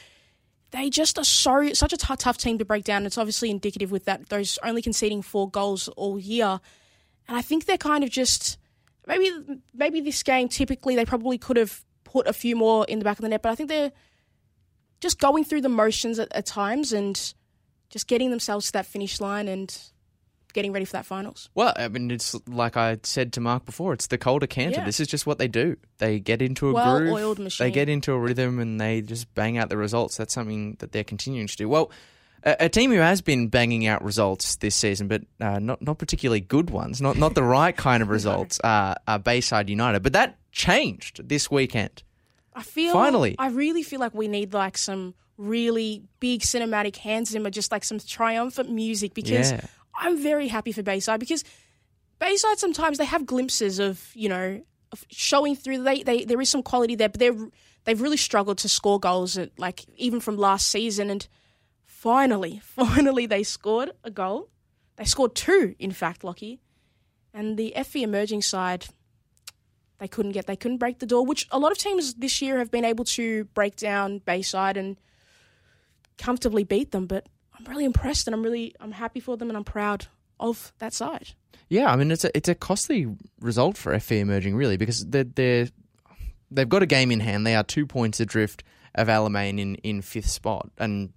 they 0.70 0.90
just 0.90 1.18
are 1.18 1.24
so 1.24 1.72
such 1.72 1.94
a 1.94 1.96
t- 1.96 2.14
tough 2.16 2.36
team 2.36 2.58
to 2.58 2.64
break 2.66 2.84
down. 2.84 3.06
It's 3.06 3.16
obviously 3.18 3.50
indicative 3.50 3.90
with 3.90 4.04
that 4.04 4.28
those 4.28 4.58
only 4.62 4.82
conceding 4.82 5.22
four 5.22 5.48
goals 5.48 5.88
all 5.88 6.18
year, 6.18 6.60
and 7.28 7.36
I 7.36 7.42
think 7.42 7.66
they're 7.66 7.78
kind 7.78 8.04
of 8.04 8.10
just 8.10 8.58
maybe 9.06 9.30
maybe 9.74 10.00
this 10.00 10.22
game 10.22 10.48
typically 10.48 10.96
they 10.96 11.04
probably 11.04 11.38
could 11.38 11.56
have 11.56 11.84
put 12.04 12.26
a 12.26 12.32
few 12.32 12.56
more 12.56 12.84
in 12.86 12.98
the 12.98 13.04
back 13.04 13.18
of 13.18 13.22
the 13.22 13.28
net, 13.28 13.42
but 13.42 13.50
I 13.50 13.54
think 13.54 13.68
they're 13.68 13.92
just 15.00 15.18
going 15.18 15.44
through 15.44 15.62
the 15.62 15.68
motions 15.68 16.18
at, 16.18 16.32
at 16.32 16.46
times 16.46 16.92
and 16.92 17.34
just 17.90 18.06
getting 18.06 18.30
themselves 18.30 18.66
to 18.66 18.72
that 18.72 18.86
finish 18.86 19.20
line 19.20 19.48
and 19.48 19.76
getting 20.52 20.72
ready 20.72 20.84
for 20.84 20.92
that 20.92 21.06
finals. 21.06 21.48
Well, 21.54 21.72
I 21.76 21.88
mean, 21.88 22.10
it's 22.10 22.36
like 22.46 22.76
I 22.76 22.98
said 23.02 23.32
to 23.34 23.40
Mark 23.40 23.64
before. 23.64 23.94
It's 23.94 24.06
the 24.08 24.18
Calder 24.18 24.46
canter. 24.46 24.80
Yeah. 24.80 24.84
This 24.84 25.00
is 25.00 25.08
just 25.08 25.26
what 25.26 25.38
they 25.38 25.48
do. 25.48 25.76
They 25.98 26.20
get 26.20 26.42
into 26.42 26.68
a 26.68 26.72
Well-oiled 26.74 27.36
groove. 27.36 27.38
machine. 27.38 27.66
They 27.66 27.70
get 27.70 27.88
into 27.88 28.12
a 28.12 28.18
rhythm 28.18 28.58
and 28.58 28.80
they 28.80 29.00
just 29.00 29.32
bang 29.34 29.56
out 29.56 29.70
the 29.70 29.78
results. 29.78 30.16
That's 30.16 30.34
something 30.34 30.76
that 30.80 30.92
they're 30.92 31.04
continuing 31.04 31.46
to 31.46 31.56
do. 31.56 31.68
Well, 31.68 31.90
a, 32.44 32.66
a 32.66 32.68
team 32.68 32.90
who 32.90 32.98
has 32.98 33.20
been 33.20 33.48
banging 33.48 33.86
out 33.86 34.02
results 34.04 34.56
this 34.56 34.74
season, 34.74 35.08
but 35.08 35.22
uh, 35.40 35.58
not 35.58 35.82
not 35.82 35.98
particularly 35.98 36.40
good 36.40 36.70
ones, 36.70 37.00
not 37.00 37.16
not 37.16 37.34
the 37.34 37.42
right 37.42 37.76
kind 37.76 38.02
of 38.02 38.08
results, 38.18 38.60
uh, 38.64 38.94
are 39.06 39.18
Bayside 39.18 39.70
United. 39.70 40.02
But 40.02 40.12
that 40.14 40.38
changed 40.52 41.28
this 41.28 41.50
weekend. 41.50 42.02
I 42.54 42.62
feel 42.62 42.92
Finally. 42.92 43.36
I 43.38 43.48
really 43.48 43.82
feel 43.82 44.00
like 44.00 44.14
we 44.14 44.28
need 44.28 44.52
like 44.52 44.76
some 44.76 45.14
really 45.38 46.02
big 46.20 46.42
cinematic 46.42 46.96
hands 46.96 47.02
Hans 47.02 47.30
Zimmer, 47.30 47.50
just 47.50 47.72
like 47.72 47.84
some 47.84 47.98
triumphant 47.98 48.70
music 48.70 49.14
because 49.14 49.52
Yeah. 49.52 49.64
I'm 49.98 50.22
very 50.22 50.48
happy 50.48 50.72
for 50.72 50.82
Bayside 50.82 51.20
because 51.20 51.44
Bayside 52.18 52.58
sometimes 52.58 52.98
they 52.98 53.04
have 53.04 53.26
glimpses 53.26 53.78
of 53.78 54.10
you 54.14 54.28
know 54.28 54.62
of 54.92 55.04
showing 55.10 55.56
through. 55.56 55.82
They, 55.82 56.02
they 56.02 56.24
there 56.24 56.40
is 56.40 56.48
some 56.50 56.62
quality 56.62 56.94
there, 56.94 57.08
but 57.08 57.18
they're 57.18 57.36
they've 57.84 58.00
really 58.00 58.16
struggled 58.16 58.58
to 58.58 58.68
score 58.68 59.00
goals 59.00 59.36
at, 59.38 59.50
like 59.58 59.84
even 59.96 60.20
from 60.20 60.36
last 60.36 60.68
season 60.68 61.10
and 61.10 61.26
finally 62.02 62.60
finally 62.64 63.26
they 63.26 63.44
scored 63.44 63.92
a 64.02 64.10
goal. 64.10 64.48
They 64.96 65.04
scored 65.04 65.34
two, 65.34 65.74
in 65.78 65.92
fact, 65.92 66.24
Lockie, 66.24 66.60
and 67.32 67.56
the 67.56 67.72
FV 67.76 68.02
emerging 68.02 68.42
side. 68.42 68.86
they 69.98 70.08
couldn't 70.08 70.32
get, 70.32 70.46
they 70.46 70.56
couldn't 70.56 70.78
break 70.78 70.98
the 70.98 71.06
door, 71.06 71.24
which 71.24 71.46
a 71.50 71.58
lot 71.58 71.72
of 71.72 71.78
teams 71.78 72.14
this 72.14 72.42
year 72.42 72.58
have 72.58 72.70
been 72.70 72.84
able 72.84 73.04
to 73.04 73.44
break 73.54 73.76
down 73.76 74.18
Bayside 74.18 74.76
and 74.76 74.98
comfortably 76.18 76.64
beat 76.64 76.90
them. 76.90 77.06
But 77.06 77.26
I'm 77.56 77.64
really 77.64 77.84
impressed 77.84 78.26
and 78.26 78.34
I'm 78.34 78.42
really 78.42 78.74
I'm 78.80 78.92
happy 78.92 79.20
for 79.20 79.36
them 79.36 79.48
and 79.48 79.56
I'm 79.56 79.64
proud 79.64 80.08
of 80.40 80.72
that 80.78 80.92
side. 80.92 81.28
Yeah, 81.68 81.90
I 81.90 81.96
mean 81.96 82.10
it's 82.10 82.24
a 82.24 82.36
it's 82.36 82.48
a 82.48 82.54
costly 82.54 83.06
result 83.40 83.76
for 83.78 83.92
FV 83.92 84.18
emerging 84.18 84.56
really 84.56 84.76
because 84.76 85.06
they're, 85.06 85.24
they're 85.24 85.68
they've 86.50 86.68
got 86.68 86.82
a 86.82 86.86
game 86.86 87.12
in 87.12 87.20
hand. 87.20 87.46
They 87.46 87.54
are 87.54 87.64
two 87.64 87.86
points 87.86 88.18
adrift 88.20 88.64
of 88.94 89.06
Alamein 89.08 89.60
in 89.60 89.76
in 89.76 90.02
fifth 90.02 90.28
spot, 90.28 90.68
and 90.76 91.12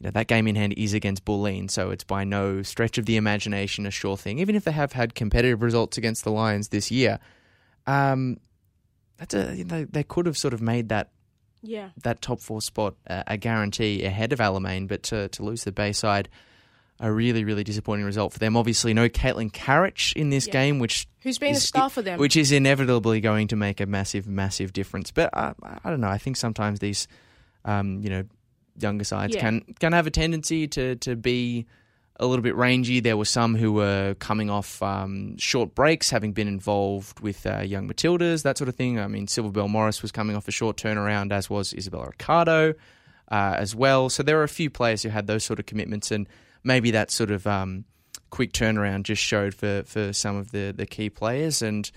you 0.00 0.06
know 0.06 0.10
that 0.12 0.26
game 0.28 0.48
in 0.48 0.56
hand 0.56 0.74
is 0.76 0.94
against 0.94 1.24
Bulleen, 1.24 1.70
so 1.70 1.90
it's 1.90 2.04
by 2.04 2.24
no 2.24 2.62
stretch 2.62 2.96
of 2.98 3.04
the 3.06 3.16
imagination 3.16 3.84
a 3.86 3.90
sure 3.90 4.16
thing. 4.16 4.38
Even 4.38 4.54
if 4.56 4.64
they 4.64 4.72
have 4.72 4.92
had 4.92 5.14
competitive 5.14 5.62
results 5.62 5.98
against 5.98 6.24
the 6.24 6.30
Lions 6.32 6.68
this 6.68 6.90
year, 6.90 7.18
um, 7.86 8.38
that's 9.18 9.34
a 9.34 9.54
you 9.56 9.64
know, 9.64 9.84
they 9.84 10.02
could 10.02 10.26
have 10.26 10.38
sort 10.38 10.54
of 10.54 10.62
made 10.62 10.88
that 10.88 11.10
Yeah. 11.62 11.90
that 12.02 12.22
top 12.22 12.40
four 12.40 12.62
spot 12.62 12.94
uh, 13.08 13.24
a 13.26 13.36
guarantee 13.36 14.04
ahead 14.04 14.32
of 14.32 14.38
Alamein, 14.38 14.88
but 14.88 15.02
to, 15.04 15.28
to 15.28 15.42
lose 15.42 15.64
the 15.64 15.72
Bayside, 15.72 16.28
a 16.98 17.10
really, 17.12 17.44
really 17.44 17.64
disappointing 17.64 18.06
result 18.06 18.32
for 18.32 18.38
them. 18.38 18.56
Obviously, 18.56 18.94
no 18.94 19.08
Caitlin 19.08 19.52
Carriage 19.52 20.12
in 20.16 20.30
this 20.30 20.46
Yeah. 20.46 20.52
game, 20.54 20.78
which 20.78 21.06
Who's 21.22 21.38
been 21.38 21.54
a 21.54 21.56
is- 21.58 21.62
star 21.68 21.90
for 21.90 22.00
them? 22.02 22.18
which 22.18 22.36
is 22.36 22.52
inevitably 22.52 23.20
going 23.20 23.48
to 23.48 23.56
make 23.56 23.80
a 23.80 23.86
massive, 23.86 24.26
massive 24.26 24.72
difference. 24.72 25.10
But 25.10 25.28
I, 25.36 25.52
I 25.84 25.90
don't 25.90 26.00
know. 26.00 26.08
I 26.08 26.18
think 26.18 26.36
sometimes 26.38 26.78
these, 26.80 27.06
um, 27.66 28.00
you 28.02 28.08
know, 28.10 28.24
younger 28.78 29.04
sides 29.04 29.34
Yeah. 29.34 29.40
can 29.40 29.60
can 29.78 29.92
have 29.92 30.06
a 30.06 30.10
tendency 30.10 30.66
to 30.68 30.96
to 30.96 31.16
be 31.16 31.66
a 32.16 32.26
little 32.26 32.42
bit 32.42 32.54
rangy. 32.54 33.00
There 33.00 33.16
were 33.16 33.24
some 33.24 33.54
who 33.54 33.72
were 33.72 34.14
coming 34.18 34.50
off 34.50 34.82
um, 34.82 35.38
short 35.38 35.74
breaks, 35.74 36.10
having 36.10 36.32
been 36.32 36.48
involved 36.48 37.20
with 37.20 37.46
uh, 37.46 37.60
young 37.60 37.88
Matildas, 37.88 38.42
that 38.42 38.58
sort 38.58 38.68
of 38.68 38.74
thing. 38.74 38.98
I 39.00 39.06
mean, 39.06 39.26
Silver 39.26 39.50
Bell 39.50 39.68
Morris 39.68 40.02
was 40.02 40.12
coming 40.12 40.36
off 40.36 40.46
a 40.46 40.50
short 40.50 40.76
turnaround, 40.76 41.32
as 41.32 41.48
was 41.48 41.72
Isabella 41.72 42.08
Ricardo 42.08 42.74
uh, 43.30 43.54
as 43.56 43.74
well. 43.74 44.10
So 44.10 44.22
there 44.22 44.36
were 44.36 44.42
a 44.42 44.48
few 44.48 44.68
players 44.68 45.02
who 45.02 45.08
had 45.08 45.26
those 45.26 45.44
sort 45.44 45.60
of 45.60 45.64
commitments, 45.66 46.10
and 46.10 46.28
maybe 46.62 46.90
that 46.90 47.10
sort 47.10 47.30
of 47.30 47.46
um, 47.46 47.86
quick 48.28 48.52
turnaround 48.52 49.04
just 49.04 49.22
showed 49.22 49.54
for, 49.54 49.82
for 49.86 50.12
some 50.12 50.36
of 50.36 50.50
the, 50.50 50.74
the 50.76 50.84
key 50.84 51.08
players. 51.08 51.62
And 51.62 51.90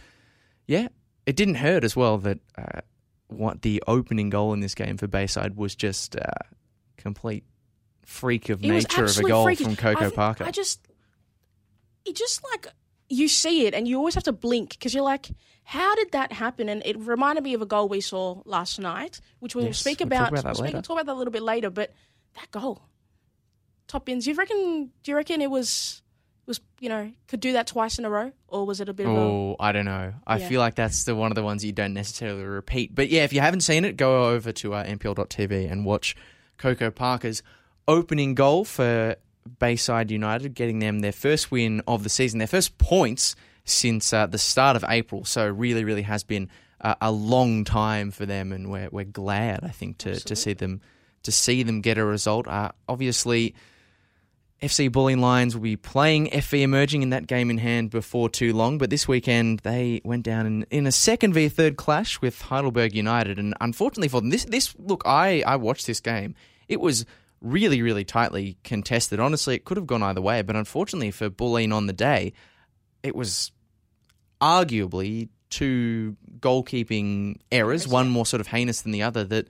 yeah, 0.68 0.88
it 1.26 1.36
didn't 1.36 1.56
hurt 1.56 1.84
as 1.84 1.98
well 1.98 2.18
that 2.20 2.40
uh, 2.58 2.80
what 3.28 3.62
the 3.62 3.84
opening 3.88 4.30
goal 4.30 4.54
in 4.54 4.62
this 4.62 4.74
game 4.74 4.96
for 4.96 5.08
Bayside 5.08 5.58
was 5.58 5.76
just 5.76 6.16
uh, 6.16 6.22
complete 7.04 7.44
freak 8.06 8.50
of 8.50 8.64
It 8.64 8.68
nature 8.68 9.04
of 9.06 9.18
a 9.18 9.24
goal 9.24 9.54
from 9.56 9.76
Coco 9.76 10.08
I, 10.08 10.10
Parker. 10.10 10.44
I 10.46 10.52
just, 10.52 10.80
it 12.06 12.16
just 12.16 12.44
like 12.52 12.68
you 13.10 13.28
see 13.28 13.66
it 13.68 13.74
and 13.74 13.88
you 13.88 13.98
always 13.98 14.16
have 14.16 14.24
to 14.24 14.32
blink 14.34 14.72
because 14.72 14.94
you're 14.94 15.04
like, 15.04 15.28
how 15.64 15.96
did 15.96 16.12
that 16.12 16.32
happen? 16.34 16.68
And 16.70 16.82
it 16.86 16.98
reminded 16.98 17.44
me 17.44 17.54
of 17.54 17.62
a 17.62 17.66
goal 17.66 17.88
we 17.88 18.02
saw 18.02 18.42
last 18.46 18.80
night, 18.80 19.22
which 19.40 19.56
we'll 19.56 19.66
Yes, 19.66 19.80
speak 19.80 20.00
we'll 20.00 20.08
about. 20.08 20.30
about 20.32 20.44
we'll 20.46 20.56
speak- 20.68 20.82
talk 20.84 20.90
about 21.00 21.06
that 21.06 21.14
a 21.14 21.20
little 21.20 21.32
bit 21.32 21.44
later. 21.44 21.70
But 21.70 21.94
that 22.36 22.52
goal, 22.52 22.82
top 23.88 24.06
bins. 24.06 24.28
You 24.28 24.34
reckon? 24.34 24.92
Do 25.04 25.12
you 25.12 25.16
reckon 25.16 25.42
it 25.42 25.50
was? 25.52 26.02
Was 26.46 26.60
you 26.82 26.90
know 26.90 27.10
could 27.30 27.40
do 27.40 27.54
that 27.54 27.68
twice 27.68 27.98
in 27.98 28.04
a 28.04 28.10
row, 28.10 28.34
or 28.50 28.66
was 28.66 28.82
it 28.82 28.90
a 28.90 28.94
bit 28.94 29.06
of 29.08 29.14
a 29.14 29.16
Oh, 29.18 29.56
I 29.62 29.72
don't 29.72 29.86
know. 29.86 30.14
I 30.28 30.40
Yeah. 30.40 30.50
feel 30.50 30.60
like 30.60 30.76
that's 30.76 31.06
the 31.06 31.16
one 31.16 31.32
of 31.32 31.36
the 31.36 31.44
ones 31.44 31.64
you 31.64 31.72
don't 31.72 31.94
necessarily 31.94 32.44
repeat. 32.44 32.94
But 32.94 33.08
yeah, 33.10 33.24
if 33.24 33.32
you 33.32 33.40
haven't 33.40 33.62
seen 33.62 33.86
it, 33.86 33.96
go 33.96 34.26
over 34.26 34.52
to 34.52 34.74
uh, 34.74 34.84
NPL.tv 34.84 35.72
and 35.72 35.86
watch 35.86 36.18
Coco 36.64 36.90
Parker's 36.90 37.44
opening 37.90 38.36
goal 38.36 38.64
for 38.64 39.18
Bayside 39.60 40.10
United, 40.10 40.54
getting 40.54 40.80
them 40.80 41.00
their 41.00 41.12
first 41.12 41.52
win 41.52 41.82
of 41.90 42.04
the 42.04 42.10
season, 42.10 42.40
their 42.40 42.48
first 42.48 42.78
points 42.78 43.36
since 43.66 44.14
uh, 44.14 44.28
the 44.28 44.38
start 44.38 44.78
of 44.78 44.86
April. 44.88 45.26
So 45.26 45.46
really, 45.46 45.84
really 45.84 46.04
has 46.04 46.24
been 46.24 46.50
uh, 46.80 46.96
a 47.02 47.12
long 47.12 47.66
time 47.66 48.12
for 48.12 48.26
them, 48.26 48.54
and 48.54 48.72
we're 48.72 48.88
we're 48.94 49.04
glad 49.04 49.66
I 49.66 49.70
think 49.72 49.98
to 50.00 50.18
to 50.22 50.36
see 50.38 50.54
them 50.54 50.80
to 51.24 51.34
see 51.34 51.64
them 51.64 51.82
get 51.82 51.98
a 51.98 52.06
result. 52.06 52.48
Uh, 52.48 52.72
obviously. 52.88 53.54
FC 54.62 54.90
Bulleen 54.90 55.20
Lions 55.20 55.56
will 55.56 55.64
be 55.64 55.76
playing 55.76 56.28
FV 56.28 56.62
Emerging 56.62 57.02
in 57.02 57.10
that 57.10 57.28
game 57.28 57.50
in 57.50 57.58
hand 57.58 57.90
before 57.90 58.30
too 58.30 58.54
long, 58.54 58.78
but 58.78 58.90
this 58.90 59.10
weekend 59.10 59.60
they 59.60 60.00
went 60.06 60.24
down 60.24 60.46
in, 60.46 60.66
in 60.72 60.88
a 60.88 60.92
second 60.94 61.34
v 61.34 61.50
third 61.50 61.76
clash 61.76 62.22
with 62.22 62.44
Heidelberg 62.44 62.96
United, 62.96 63.38
and 63.40 63.54
unfortunately 63.60 64.08
for 64.08 64.22
them, 64.22 64.30
this 64.30 64.46
this 64.46 64.74
look 64.80 65.02
I 65.06 65.44
I 65.46 65.58
watched 65.58 65.86
this 65.86 66.00
game. 66.00 66.34
It 66.68 66.80
was 66.80 67.06
really 67.42 67.82
really 67.82 68.06
tightly 68.06 68.58
contested. 68.64 69.20
Honestly, 69.20 69.56
it 69.56 69.66
could 69.66 69.78
have 69.78 69.88
gone 69.88 70.04
either 70.04 70.22
way, 70.22 70.42
but 70.42 70.56
unfortunately 70.56 71.12
for 71.12 71.30
Bulleen 71.30 71.74
on 71.74 71.88
the 71.88 71.94
day, 71.94 72.34
it 73.04 73.16
was 73.16 73.52
arguably 74.42 75.30
two 75.50 76.18
goalkeeping 76.40 77.38
errors, 77.52 77.88
one 77.88 78.10
more 78.10 78.26
sort 78.26 78.42
of 78.42 78.48
heinous 78.48 78.82
than 78.82 78.92
the 78.92 79.04
other 79.04 79.24
that 79.26 79.48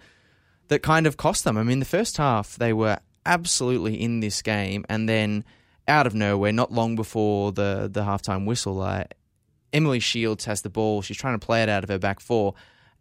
that 0.68 0.82
kind 0.82 1.08
of 1.08 1.18
cost 1.18 1.44
them. 1.44 1.58
I 1.58 1.64
mean, 1.64 1.80
the 1.80 1.86
first 1.86 2.18
half 2.18 2.56
they 2.58 2.74
were 2.74 3.00
absolutely 3.26 4.02
in 4.02 4.20
this 4.20 4.42
game, 4.42 4.86
and 4.90 5.08
then 5.08 5.46
out 5.88 6.08
of 6.08 6.16
nowhere, 6.16 6.52
not 6.52 6.72
long 6.72 6.96
before 6.96 7.52
the 7.52 7.90
the 7.92 8.02
halftime 8.02 8.46
whistle, 8.46 8.82
uh, 8.82 9.06
Emily 9.72 10.00
Shields 10.00 10.46
has 10.46 10.62
the 10.62 10.70
ball. 10.70 11.02
She's 11.02 11.18
trying 11.18 11.40
to 11.40 11.46
play 11.46 11.64
it 11.64 11.70
out 11.70 11.84
of 11.84 11.90
her 11.90 12.00
back 12.00 12.20
four, 12.20 12.56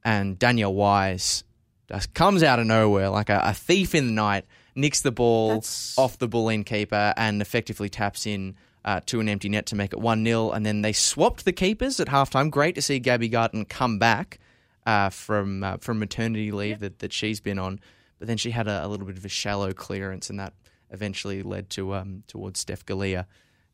and 0.04 0.38
Danielle 0.38 0.74
Wise 0.74 1.44
just 1.88 2.14
comes 2.14 2.42
out 2.42 2.58
of 2.58 2.66
nowhere 2.66 3.10
like 3.10 3.28
a, 3.28 3.40
a 3.44 3.54
thief 3.54 3.94
in 3.94 4.06
the 4.06 4.12
night, 4.12 4.44
nicks 4.74 5.00
the 5.02 5.12
ball 5.12 5.48
That's- 5.48 5.94
off 5.98 6.18
the 6.18 6.28
Bulleen 6.28 6.64
keeper, 6.64 7.14
and 7.16 7.40
effectively 7.42 7.88
taps 7.88 8.26
in. 8.26 8.56
Uh, 8.84 8.98
to 9.06 9.20
an 9.20 9.28
empty 9.28 9.48
net 9.48 9.66
to 9.66 9.76
make 9.76 9.92
it 9.92 10.00
1 10.00 10.24
0. 10.24 10.50
And 10.50 10.66
then 10.66 10.82
they 10.82 10.92
swapped 10.92 11.44
the 11.44 11.52
keepers 11.52 12.00
at 12.00 12.08
halftime. 12.08 12.50
Great 12.50 12.74
to 12.74 12.82
see 12.82 12.98
Gabby 12.98 13.28
Garton 13.28 13.64
come 13.64 14.00
back 14.00 14.40
uh, 14.86 15.10
from 15.10 15.62
uh, 15.62 15.76
from 15.76 16.00
maternity 16.00 16.50
leave 16.50 16.80
that, 16.80 16.98
that 16.98 17.12
she's 17.12 17.40
been 17.40 17.60
on. 17.60 17.78
But 18.18 18.26
then 18.26 18.38
she 18.38 18.50
had 18.50 18.66
a, 18.66 18.84
a 18.84 18.88
little 18.88 19.06
bit 19.06 19.16
of 19.16 19.24
a 19.24 19.28
shallow 19.28 19.72
clearance, 19.72 20.30
and 20.30 20.40
that 20.40 20.54
eventually 20.90 21.42
led 21.44 21.70
to 21.70 21.94
um, 21.94 22.24
towards 22.26 22.58
Steph 22.58 22.84
Galea 22.84 23.26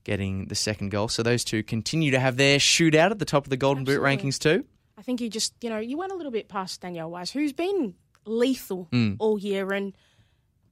getting 0.05 0.47
the 0.47 0.55
second 0.55 0.90
goal. 0.90 1.09
So 1.09 1.23
those 1.23 1.44
two 1.44 1.62
continue 1.62 2.11
to 2.12 2.21
have 2.21 2.37
their 2.37 2.59
shootout 2.59 3.11
at 3.11 3.18
the 3.18 3.25
top 3.25 3.44
of 3.44 3.51
the 3.51 3.57
Golden 3.57 3.85
Boot 3.85 4.01
rankings 4.01 4.38
too. 4.38 4.64
I 4.99 5.03
think 5.03 5.21
you 5.21 5.31
just, 5.31 5.55
you 5.63 5.71
know, 5.71 5.79
you 5.79 5.97
went 5.97 6.11
a 6.11 6.17
little 6.17 6.33
bit 6.33 6.49
past 6.49 6.81
Danielle 6.81 7.11
Wise, 7.11 7.31
who's 7.31 7.53
been 7.53 7.95
lethal 8.25 8.89
hmm. 8.91 9.15
all 9.21 9.39
year 9.39 9.73
and 9.73 9.97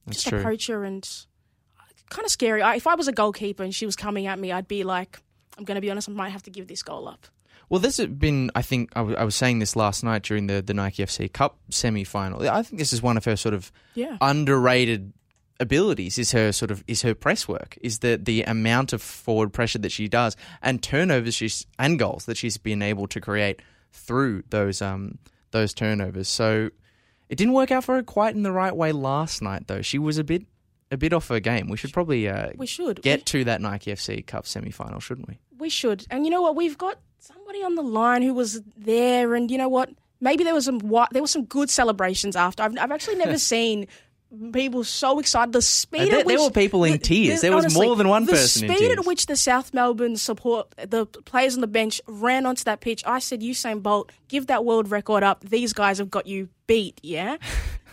That's 0.04 0.18
just 0.18 0.28
true. 0.28 0.40
approach 0.40 0.66
her 0.66 0.84
and 0.84 1.08
uh, 1.78 1.84
kind 2.10 2.24
of 2.26 2.32
scary. 2.32 2.60
I, 2.60 2.74
if 2.74 2.88
I 2.88 2.96
was 2.96 3.06
a 3.06 3.12
goalkeeper 3.12 3.62
and 3.62 3.72
she 3.74 3.86
was 3.86 3.94
coming 3.94 4.26
at 4.26 4.38
me, 4.38 4.50
I'd 4.50 4.66
be 4.66 4.82
like, 4.82 5.20
I'm 5.56 5.64
going 5.64 5.76
to 5.76 5.80
be 5.80 5.90
honest, 5.90 6.08
I 6.08 6.12
might 6.12 6.30
have 6.30 6.42
to 6.42 6.50
give 6.50 6.66
this 6.66 6.82
goal 6.82 7.06
up. 7.08 7.26
Well, 7.68 7.80
this 7.80 7.96
has 7.98 8.08
been, 8.08 8.50
I 8.54 8.62
think, 8.62 8.90
I 8.94 9.00
w- 9.00 9.16
I 9.16 9.24
was 9.24 9.34
saying 9.34 9.60
this 9.60 9.74
last 9.74 10.04
night 10.04 10.22
during 10.22 10.48
the, 10.48 10.60
the 10.60 10.74
Nike 10.74 11.04
FC 11.04 11.32
Cup 11.32 11.58
semi 11.70 12.04
final. 12.04 12.48
I 12.48 12.62
think 12.62 12.78
this 12.78 12.92
is 12.92 13.00
one 13.02 13.16
of 13.16 13.24
her 13.24 13.36
sort 13.36 13.54
of 13.54 13.72
Yeah. 13.94 14.18
underrated 14.20 15.12
abilities 15.58 16.18
is 16.18 16.32
her 16.32 16.52
sort 16.52 16.70
of 16.70 16.84
is 16.86 17.00
her 17.00 17.14
press 17.14 17.48
work 17.48 17.78
is 17.80 18.00
the 18.00 18.20
the 18.22 18.42
amount 18.42 18.92
of 18.92 19.00
forward 19.00 19.54
pressure 19.54 19.78
that 19.78 19.90
she 19.90 20.06
does 20.06 20.36
and 20.60 20.82
turnovers 20.82 21.34
she's 21.34 21.66
and 21.78 21.98
goals 21.98 22.26
that 22.26 22.36
she's 22.36 22.58
been 22.58 22.82
able 22.82 23.06
to 23.06 23.22
create 23.22 23.62
through 23.96 24.42
those 24.50 24.80
um 24.82 25.18
those 25.50 25.72
turnovers 25.74 26.28
so 26.28 26.70
it 27.28 27.36
didn't 27.36 27.54
work 27.54 27.70
out 27.70 27.82
for 27.84 27.94
her 27.96 28.02
quite 28.02 28.34
in 28.34 28.42
the 28.42 28.52
right 28.52 28.76
way 28.76 28.92
last 28.92 29.42
night 29.42 29.66
though 29.66 29.82
she 29.82 29.98
was 29.98 30.18
a 30.18 30.24
bit 30.24 30.42
a 30.90 30.96
bit 30.96 31.12
off 31.12 31.28
her 31.28 31.40
game 31.40 31.68
we 31.68 31.76
should 31.76 31.92
probably 31.92 32.28
uh, 32.28 32.50
We 32.56 32.66
should. 32.66 33.02
get 33.02 33.20
We, 33.20 33.24
to 33.24 33.44
that 33.44 33.60
Nike 33.60 33.90
FC 33.92 34.24
Cup 34.24 34.46
semi 34.46 34.70
final 34.70 35.00
shouldn't 35.00 35.28
we 35.28 35.38
we 35.58 35.70
should. 35.70 36.06
And 36.10 36.26
you 36.26 36.30
know 36.30 36.42
what? 36.42 36.54
We've 36.54 36.76
got 36.76 36.98
somebody 37.18 37.62
on 37.64 37.76
the 37.76 37.82
line 37.82 38.20
who 38.20 38.34
was 38.34 38.60
there, 38.76 39.34
and 39.34 39.50
you 39.50 39.56
know 39.56 39.70
what? 39.70 39.88
Maybe 40.20 40.44
there 40.44 40.52
was 40.52 40.66
some 40.66 40.78
there 41.12 41.22
was 41.22 41.30
some 41.30 41.44
good 41.46 41.70
celebrations 41.70 42.36
after. 42.36 42.62
I've, 42.62 42.76
I've 42.78 42.92
actually 42.92 43.16
never 43.16 43.38
seen 43.54 43.86
people 44.52 44.84
so 44.84 45.18
excited. 45.18 45.52
The 45.52 45.62
speed 45.62 46.10
there- 46.10 46.20
at 46.20 46.26
which 46.26 46.36
there 46.36 46.44
were 46.44 46.50
people 46.50 46.84
in 46.84 46.92
the- 46.92 46.98
tears. 46.98 47.40
There 47.40 47.54
was 47.54 47.66
honestly, 47.66 47.86
more 47.86 47.96
than 47.96 48.08
one 48.08 48.24
the 48.26 48.32
person 48.32 48.64
in 48.70 48.76
speed 48.76 48.90
at 48.98 49.06
which 49.06 49.26
the 49.26 49.36
South 49.36 49.72
Melbourne 49.72 50.16
support 50.16 50.74
the 50.76 51.06
players 51.06 51.54
on 51.54 51.60
the 51.60 51.66
bench 51.66 52.00
ran 52.06 52.46
onto 52.46 52.64
that 52.64 52.80
pitch. 52.80 53.02
I 53.06 53.18
said, 53.18 53.40
Usain 53.40 53.82
Bolt, 53.82 54.10
give 54.28 54.46
that 54.48 54.64
world 54.64 54.90
record 54.90 55.22
up. 55.22 55.44
These 55.44 55.72
guys 55.72 55.98
have 55.98 56.10
got 56.10 56.26
you 56.26 56.48
beat. 56.66 57.00
Yeah. 57.02 57.36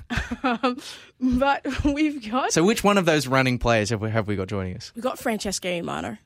um, 0.44 0.78
but 1.20 1.66
we've 1.86 2.30
got 2.30 2.52
so 2.52 2.64
which 2.64 2.84
one 2.84 2.98
of 2.98 3.06
those 3.06 3.28
running 3.28 3.58
players 3.58 3.90
have 3.90 4.02
we, 4.02 4.12
have 4.12 4.28
we 4.28 4.36
got 4.36 4.48
joining 4.48 4.76
us 4.76 4.92
We've 4.96 5.04
got 5.04 5.18
Francesca 5.18 5.68
Iermano 5.68 6.18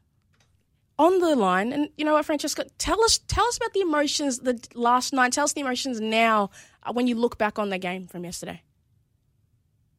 on 1.00 1.20
the 1.20 1.36
line, 1.36 1.72
and 1.72 1.90
you 1.98 2.04
know 2.04 2.14
what, 2.14 2.26
Francesca, 2.26 2.66
tell 2.80 3.02
us 3.04 3.20
tell 3.28 3.46
us 3.46 3.58
about 3.58 3.74
the 3.74 3.82
emotions 3.82 4.40
the 4.40 4.60
last 4.74 5.14
night. 5.14 5.32
Tell 5.32 5.44
us 5.44 5.54
the 5.54 5.62
emotions 5.62 6.02
now 6.02 6.50
uh, 6.84 6.92
when 6.92 7.08
you 7.08 7.16
look 7.16 7.38
back 7.38 7.60
on 7.60 7.70
the 7.70 7.78
game 7.78 8.08
from 8.08 8.24
yesterday. 8.24 8.62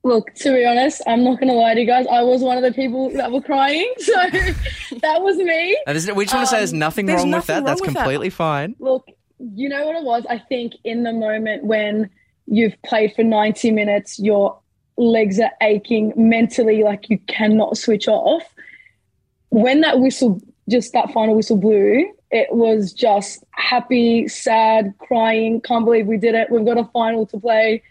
Look, 0.09 0.33
to 0.37 0.53
be 0.55 0.65
honest, 0.65 1.03
I'm 1.07 1.23
not 1.23 1.39
going 1.39 1.49
to 1.49 1.55
lie 1.55 1.75
to 1.75 1.81
you 1.81 1.87
guys. 1.87 2.07
I 2.11 2.23
was 2.23 2.41
one 2.41 2.57
of 2.57 2.63
the 2.63 2.73
people 2.73 3.11
that 3.11 3.31
were 3.31 3.43
crying. 3.43 3.93
So 3.99 4.13
that 5.03 5.23
was 5.23 5.37
me. 5.37 5.77
Now, 5.87 5.93
there's- 5.93 6.11
we 6.11 6.25
just 6.25 6.35
want 6.35 6.47
to 6.49 6.51
say 6.51 6.59
there's 6.59 6.73
Um, 6.73 6.79
nothing 6.79 7.07
there's 7.07 7.19
wrong 7.19 7.27
with 7.29 7.37
nothing 7.49 7.55
that 7.57 7.59
wrong 7.61 7.65
that's 7.67 7.81
with 7.83 7.93
that. 7.93 7.99
completely 8.01 8.31
fine 8.31 8.75
Look, 8.79 9.07
you 9.55 9.69
know 9.69 9.87
what 9.87 9.97
it 9.97 10.03
was? 10.05 10.25
I 10.31 10.39
think 10.39 10.73
in 10.83 11.03
the 11.03 11.13
moment 11.13 11.65
when 11.65 12.09
you've 12.47 12.75
played 12.87 13.13
for 13.15 13.23
90 13.23 13.71
minutes, 13.71 14.19
your 14.19 14.59
legs 14.97 15.39
are 15.39 15.53
aching 15.61 16.13
mentally, 16.17 16.83
like 16.83 17.11
you 17.11 17.19
cannot 17.29 17.77
switch 17.77 18.09
off. 18.09 18.43
When 19.51 19.83
that 19.83 20.01
whistle, 20.01 20.41
just 20.69 20.93
that 20.95 21.13
final 21.13 21.37
whistle 21.37 21.57
blew, 21.59 22.11
it 22.31 22.49
was 22.51 22.93
just 22.93 23.45
happy, 23.53 24.27
sad, 24.29 24.95
crying. 24.99 25.61
Can't 25.61 25.85
believe 25.85 26.07
we 26.07 26.17
did 26.17 26.35
it. 26.35 26.51
We've 26.51 26.65
got 26.65 26.79
a 26.79 26.85
final 26.93 27.27
to 27.27 27.39
play. 27.39 27.83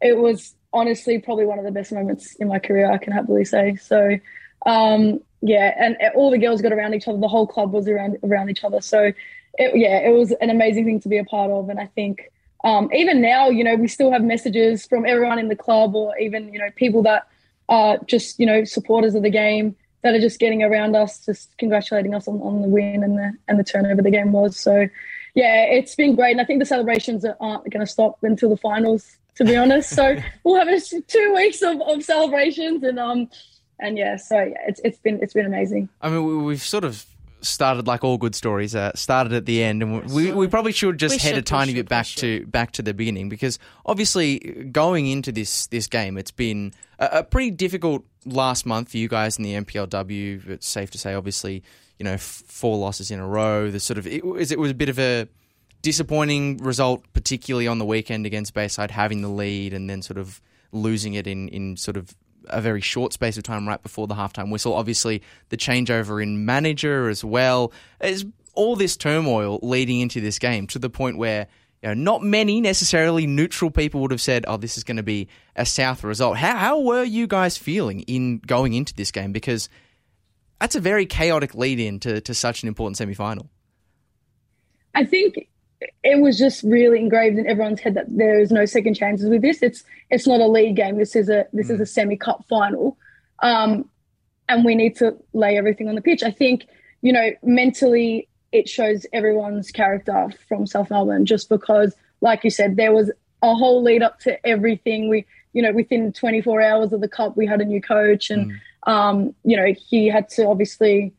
It 0.00 0.16
was 0.16 0.54
honestly 0.72 1.18
probably 1.18 1.46
one 1.46 1.58
of 1.58 1.64
the 1.64 1.70
best 1.70 1.92
moments 1.92 2.34
in 2.36 2.48
my 2.48 2.58
career. 2.58 2.90
I 2.90 2.98
can 2.98 3.12
happily 3.12 3.44
say. 3.44 3.76
So, 3.76 4.18
um, 4.66 5.20
yeah, 5.42 5.74
and 5.78 5.96
all 6.14 6.30
the 6.30 6.38
girls 6.38 6.60
got 6.62 6.72
around 6.72 6.94
each 6.94 7.08
other. 7.08 7.18
The 7.18 7.28
whole 7.28 7.46
club 7.46 7.72
was 7.72 7.88
around 7.88 8.18
around 8.22 8.50
each 8.50 8.64
other. 8.64 8.80
So, 8.80 9.12
it, 9.54 9.76
yeah, 9.76 9.98
it 9.98 10.14
was 10.14 10.32
an 10.32 10.50
amazing 10.50 10.84
thing 10.84 11.00
to 11.00 11.08
be 11.08 11.18
a 11.18 11.24
part 11.24 11.50
of. 11.50 11.68
And 11.68 11.80
I 11.80 11.86
think 11.86 12.30
um, 12.64 12.90
even 12.92 13.20
now, 13.20 13.48
you 13.48 13.64
know, 13.64 13.74
we 13.74 13.88
still 13.88 14.12
have 14.12 14.22
messages 14.22 14.86
from 14.86 15.06
everyone 15.06 15.38
in 15.38 15.48
the 15.48 15.56
club, 15.56 15.94
or 15.94 16.16
even 16.18 16.52
you 16.52 16.58
know 16.58 16.70
people 16.76 17.02
that 17.04 17.26
are 17.68 17.98
just 18.06 18.38
you 18.38 18.46
know 18.46 18.64
supporters 18.64 19.14
of 19.14 19.22
the 19.22 19.30
game 19.30 19.76
that 20.02 20.14
are 20.14 20.20
just 20.20 20.38
getting 20.38 20.62
around 20.62 20.96
us, 20.96 21.24
just 21.24 21.56
congratulating 21.58 22.14
us 22.14 22.26
on, 22.26 22.40
on 22.40 22.62
the 22.62 22.68
win 22.68 23.02
and 23.02 23.18
the 23.18 23.32
and 23.48 23.58
the 23.58 23.64
turnover 23.64 24.02
the 24.02 24.10
game 24.10 24.32
was. 24.32 24.58
So, 24.58 24.88
yeah, 25.34 25.64
it's 25.64 25.94
been 25.94 26.14
great, 26.14 26.32
and 26.32 26.40
I 26.40 26.44
think 26.44 26.60
the 26.60 26.66
celebrations 26.66 27.24
aren't 27.24 27.70
going 27.70 27.84
to 27.84 27.90
stop 27.90 28.18
until 28.22 28.50
the 28.50 28.56
finals. 28.56 29.16
To 29.36 29.44
be 29.44 29.56
honest, 29.56 29.90
so 29.90 30.16
we'll 30.44 30.64
have 30.64 30.82
two 31.06 31.34
weeks 31.34 31.62
of, 31.62 31.80
of 31.82 32.02
celebrations, 32.02 32.82
and 32.82 32.98
um, 32.98 33.30
and 33.78 33.96
yeah, 33.96 34.16
so 34.16 34.36
yeah, 34.36 34.54
it's 34.66 34.80
it's 34.84 34.98
been 34.98 35.18
it's 35.22 35.32
been 35.32 35.46
amazing. 35.46 35.88
I 36.00 36.10
mean, 36.10 36.44
we've 36.44 36.62
sort 36.62 36.84
of 36.84 37.04
started 37.42 37.86
like 37.86 38.04
all 38.04 38.18
good 38.18 38.34
stories. 38.34 38.74
Uh, 38.74 38.92
started 38.94 39.32
at 39.32 39.46
the 39.46 39.62
end, 39.62 39.82
and 39.82 40.10
we, 40.10 40.32
we 40.32 40.46
probably 40.46 40.72
should 40.72 40.98
just 40.98 41.14
we 41.14 41.18
head 41.18 41.34
should, 41.34 41.38
a 41.38 41.42
tiny 41.42 41.72
should, 41.72 41.86
bit 41.86 41.88
back 41.88 42.06
to 42.06 42.46
back 42.46 42.72
to 42.72 42.82
the 42.82 42.94
beginning 42.94 43.28
because 43.28 43.58
obviously 43.86 44.38
going 44.70 45.06
into 45.06 45.32
this 45.32 45.66
this 45.68 45.86
game, 45.86 46.18
it's 46.18 46.30
been 46.30 46.72
a, 46.98 47.08
a, 47.18 47.24
pretty 47.24 47.50
difficult 47.50 48.04
last 48.24 48.66
month 48.66 48.90
for 48.90 48.98
you 48.98 49.08
guys 49.08 49.38
in 49.38 49.44
the 49.44 49.54
NPLW 49.54 50.48
It's 50.48 50.68
safe 50.68 50.90
to 50.90 50.98
say, 50.98 51.14
obviously, 51.14 51.62
you 51.98 52.04
know, 52.04 52.12
f- 52.12 52.42
four 52.46 52.76
losses 52.76 53.10
in 53.10 53.18
a 53.18 53.26
row. 53.26 53.70
The 53.70 53.80
sort 53.80 53.98
of 53.98 54.06
it 54.06 54.24
was 54.24 54.52
it 54.52 54.58
was 54.58 54.70
a 54.70 54.74
bit 54.74 54.88
of 54.88 54.98
a 54.98 55.28
disappointing 55.82 56.58
result, 56.58 57.04
particularly 57.12 57.66
on 57.66 57.78
the 57.78 57.84
weekend 57.84 58.26
against 58.26 58.54
Bayside, 58.54 58.90
having 58.90 59.22
the 59.22 59.28
lead 59.28 59.72
and 59.72 59.88
then 59.88 60.02
sort 60.02 60.18
of 60.18 60.40
losing 60.72 61.14
it 61.14 61.26
in 61.26 61.48
in 61.48 61.76
sort 61.76 61.96
of 61.96 62.14
a 62.46 62.60
very 62.60 62.80
short 62.80 63.12
space 63.12 63.36
of 63.36 63.42
time 63.42 63.68
right 63.68 63.82
before 63.82 64.06
the 64.06 64.14
halftime 64.14 64.50
whistle. 64.50 64.74
Obviously, 64.74 65.22
the 65.48 65.56
changeover 65.56 66.22
in 66.22 66.44
manager 66.44 67.08
as 67.08 67.24
well. 67.24 67.72
There's 68.00 68.24
all 68.54 68.76
this 68.76 68.96
turmoil 68.96 69.58
leading 69.62 70.00
into 70.00 70.20
this 70.20 70.38
game 70.38 70.66
to 70.68 70.78
the 70.78 70.90
point 70.90 71.16
where 71.18 71.46
you 71.82 71.88
know, 71.88 71.94
not 71.94 72.22
many 72.22 72.60
necessarily 72.60 73.26
neutral 73.26 73.70
people 73.70 74.00
would 74.02 74.10
have 74.10 74.20
said, 74.20 74.44
"Oh, 74.46 74.56
this 74.56 74.76
is 74.76 74.84
going 74.84 74.98
to 74.98 75.02
be 75.02 75.28
a 75.56 75.64
South 75.64 76.04
result." 76.04 76.36
How 76.36 76.56
how 76.56 76.80
were 76.80 77.04
you 77.04 77.26
guys 77.26 77.56
feeling 77.56 78.00
in 78.00 78.38
going 78.38 78.74
into 78.74 78.94
this 78.94 79.10
game? 79.10 79.32
Because 79.32 79.68
that's 80.60 80.76
a 80.76 80.80
very 80.80 81.06
chaotic 81.06 81.54
lead 81.54 81.80
in 81.80 81.98
to, 82.00 82.20
to 82.20 82.34
such 82.34 82.62
an 82.62 82.68
important 82.68 82.98
semi 82.98 83.14
final. 83.14 83.48
I 84.94 85.04
think 85.04 85.48
it 86.02 86.20
was 86.20 86.38
just 86.38 86.62
really 86.62 86.98
engraved 86.98 87.38
in 87.38 87.46
everyone's 87.46 87.80
head 87.80 87.94
that 87.94 88.06
there 88.08 88.38
is 88.38 88.50
no 88.50 88.64
second 88.64 88.94
chances 88.94 89.28
with 89.28 89.42
this. 89.42 89.62
It's 89.62 89.84
it's 90.10 90.26
not 90.26 90.40
a 90.40 90.46
league 90.46 90.76
game. 90.76 90.98
This 90.98 91.16
is 91.16 91.28
a 91.28 91.46
this 91.52 91.68
mm. 91.68 91.74
is 91.74 91.80
a 91.80 91.86
semi 91.86 92.16
cup 92.16 92.44
final, 92.48 92.98
um, 93.40 93.88
and 94.48 94.64
we 94.64 94.74
need 94.74 94.96
to 94.96 95.16
lay 95.32 95.56
everything 95.56 95.88
on 95.88 95.94
the 95.94 96.02
pitch. 96.02 96.22
I 96.22 96.30
think 96.30 96.66
you 97.02 97.12
know 97.12 97.30
mentally 97.42 98.28
it 98.52 98.68
shows 98.68 99.06
everyone's 99.12 99.70
character 99.70 100.28
from 100.48 100.66
South 100.66 100.90
Melbourne 100.90 101.24
just 101.24 101.48
because, 101.48 101.94
like 102.20 102.44
you 102.44 102.50
said, 102.50 102.76
there 102.76 102.92
was 102.92 103.10
a 103.42 103.54
whole 103.54 103.82
lead 103.82 104.02
up 104.02 104.18
to 104.20 104.46
everything. 104.46 105.08
We 105.08 105.26
you 105.52 105.62
know 105.62 105.72
within 105.72 106.12
24 106.12 106.60
hours 106.60 106.92
of 106.92 107.00
the 107.00 107.08
cup 107.08 107.36
we 107.36 107.46
had 107.46 107.60
a 107.60 107.64
new 107.64 107.80
coach 107.80 108.30
and 108.30 108.52
mm. 108.52 108.92
um, 108.92 109.34
you 109.44 109.56
know 109.56 109.74
he 109.88 110.08
had 110.08 110.28
to 110.28 110.46
obviously 110.46 111.12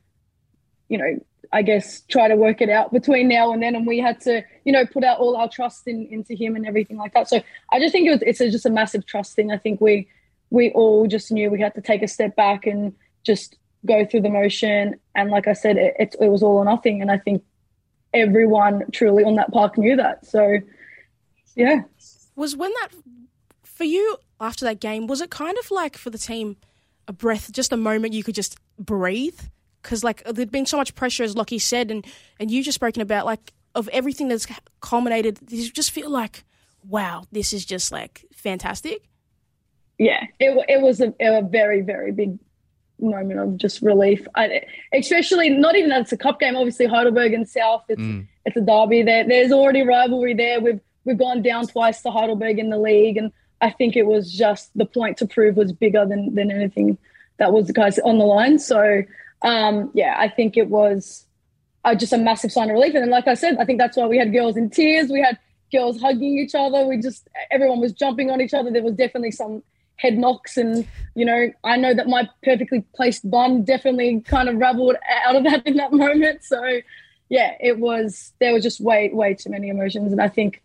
you 0.87 0.97
know 0.97 1.19
I 1.53 1.61
guess, 1.63 2.01
try 2.09 2.27
to 2.27 2.35
work 2.35 2.61
it 2.61 2.69
out 2.69 2.93
between 2.93 3.27
now 3.27 3.51
and 3.51 3.61
then. 3.61 3.75
And 3.75 3.85
we 3.85 3.99
had 3.99 4.21
to, 4.21 4.41
you 4.63 4.71
know, 4.71 4.85
put 4.85 5.03
out 5.03 5.19
all 5.19 5.35
our 5.35 5.49
trust 5.49 5.87
in, 5.87 6.07
into 6.09 6.33
him 6.33 6.55
and 6.55 6.65
everything 6.65 6.97
like 6.97 7.13
that. 7.13 7.27
So 7.27 7.41
I 7.71 7.79
just 7.79 7.91
think 7.91 8.07
it 8.07 8.11
was, 8.11 8.21
it's 8.21 8.39
a, 8.39 8.49
just 8.49 8.65
a 8.65 8.69
massive 8.69 9.05
trust 9.05 9.35
thing. 9.35 9.51
I 9.51 9.57
think 9.57 9.81
we, 9.81 10.07
we 10.49 10.71
all 10.71 11.07
just 11.07 11.31
knew 11.31 11.49
we 11.49 11.59
had 11.59 11.75
to 11.75 11.81
take 11.81 12.03
a 12.03 12.07
step 12.07 12.35
back 12.35 12.65
and 12.65 12.93
just 13.23 13.57
go 13.85 14.05
through 14.05 14.21
the 14.21 14.29
motion. 14.29 14.99
And 15.13 15.29
like 15.29 15.47
I 15.47 15.53
said, 15.53 15.77
it, 15.77 15.95
it, 15.99 16.15
it 16.21 16.27
was 16.29 16.41
all 16.41 16.57
or 16.57 16.65
nothing. 16.65 17.01
And 17.01 17.11
I 17.11 17.17
think 17.17 17.43
everyone 18.13 18.83
truly 18.91 19.23
on 19.23 19.35
that 19.35 19.51
park 19.51 19.77
knew 19.77 19.95
that. 19.97 20.25
So, 20.25 20.57
yeah. 21.55 21.81
Was 22.35 22.55
when 22.55 22.71
that, 22.81 22.89
for 23.63 23.83
you 23.83 24.17
after 24.39 24.63
that 24.65 24.79
game, 24.79 25.05
was 25.05 25.19
it 25.19 25.29
kind 25.29 25.57
of 25.57 25.69
like 25.69 25.97
for 25.97 26.09
the 26.09 26.17
team 26.17 26.55
a 27.07 27.13
breath, 27.13 27.51
just 27.51 27.73
a 27.73 27.77
moment 27.77 28.13
you 28.13 28.23
could 28.23 28.35
just 28.35 28.57
breathe? 28.79 29.39
Because 29.81 30.03
like 30.03 30.23
there'd 30.23 30.51
been 30.51 30.65
so 30.65 30.77
much 30.77 30.95
pressure, 30.95 31.23
as 31.23 31.35
Lockie 31.35 31.59
said, 31.59 31.91
and 31.91 32.05
and 32.39 32.51
you 32.51 32.63
just 32.63 32.75
spoken 32.75 33.01
about 33.01 33.25
like 33.25 33.53
of 33.75 33.87
everything 33.89 34.27
that's 34.27 34.47
culminated. 34.81 35.39
You 35.49 35.69
just 35.71 35.91
feel 35.91 36.09
like, 36.09 36.43
wow, 36.87 37.25
this 37.31 37.53
is 37.53 37.65
just 37.65 37.91
like 37.91 38.25
fantastic. 38.33 39.07
Yeah, 39.97 40.25
it 40.39 40.65
it 40.67 40.81
was 40.81 41.01
a, 41.01 41.13
a 41.19 41.41
very 41.41 41.81
very 41.81 42.11
big 42.11 42.37
moment 42.99 43.39
of 43.39 43.57
just 43.57 43.81
relief. 43.81 44.27
I, 44.35 44.61
especially 44.93 45.49
not 45.49 45.75
even 45.75 45.89
that 45.89 46.01
it's 46.01 46.11
a 46.11 46.17
cup 46.17 46.39
game. 46.39 46.55
Obviously, 46.55 46.85
Heidelberg 46.85 47.33
and 47.33 47.47
South. 47.47 47.83
It's 47.89 48.01
mm. 48.01 48.27
it's 48.45 48.57
a 48.57 48.61
derby. 48.61 49.03
There, 49.03 49.27
there's 49.27 49.51
already 49.51 49.81
rivalry 49.81 50.33
there. 50.33 50.59
We've 50.59 50.79
we've 51.05 51.17
gone 51.17 51.41
down 51.41 51.67
twice 51.67 52.01
to 52.03 52.11
Heidelberg 52.11 52.59
in 52.59 52.69
the 52.69 52.77
league, 52.77 53.17
and 53.17 53.31
I 53.61 53.71
think 53.71 53.95
it 53.95 54.05
was 54.05 54.31
just 54.31 54.71
the 54.75 54.85
point 54.85 55.17
to 55.17 55.27
prove 55.27 55.57
was 55.57 55.71
bigger 55.71 56.05
than 56.05 56.33
than 56.35 56.51
anything 56.51 56.97
that 57.37 57.53
was 57.53 57.67
the 57.67 57.73
guys 57.73 57.97
on 57.99 58.17
the 58.17 58.25
line. 58.25 58.59
So 58.59 59.01
um, 59.41 59.91
yeah, 59.93 60.15
I 60.17 60.29
think 60.29 60.57
it 60.57 60.69
was 60.69 61.25
uh, 61.83 61.95
just 61.95 62.13
a 62.13 62.17
massive 62.17 62.51
sign 62.51 62.69
of 62.69 62.73
relief. 62.73 62.93
And 62.93 63.03
then, 63.03 63.09
like 63.09 63.27
I 63.27 63.33
said, 63.33 63.57
I 63.57 63.65
think 63.65 63.79
that's 63.79 63.97
why 63.97 64.05
we 64.05 64.17
had 64.17 64.31
girls 64.31 64.57
in 64.57 64.69
tears. 64.69 65.09
We 65.09 65.21
had 65.21 65.37
girls 65.71 65.99
hugging 65.99 66.37
each 66.37 66.53
other. 66.55 66.85
We 66.85 66.97
just 67.01 67.27
everyone 67.49 67.79
was 67.79 67.93
jumping 67.93 68.29
on 68.29 68.41
each 68.41 68.53
other. 68.53 68.71
There 68.71 68.83
was 68.83 68.93
definitely 68.93 69.31
some 69.31 69.63
head 69.95 70.17
knocks, 70.17 70.57
and 70.57 70.87
you 71.15 71.25
know, 71.25 71.51
I 71.63 71.77
know 71.77 71.93
that 71.93 72.07
my 72.07 72.29
perfectly 72.43 72.85
placed 72.95 73.29
bun 73.29 73.63
definitely 73.63 74.21
kind 74.21 74.49
of 74.49 74.57
raveled 74.57 74.97
out 75.25 75.35
of 75.35 75.43
that 75.45 75.65
in 75.65 75.77
that 75.77 75.91
moment. 75.91 76.43
So, 76.43 76.81
yeah, 77.29 77.55
it 77.59 77.79
was 77.79 78.33
there 78.39 78.53
was 78.53 78.63
just 78.63 78.79
way 78.79 79.09
way 79.11 79.33
too 79.33 79.49
many 79.49 79.69
emotions, 79.69 80.11
and 80.11 80.21
I 80.21 80.27
think 80.27 80.61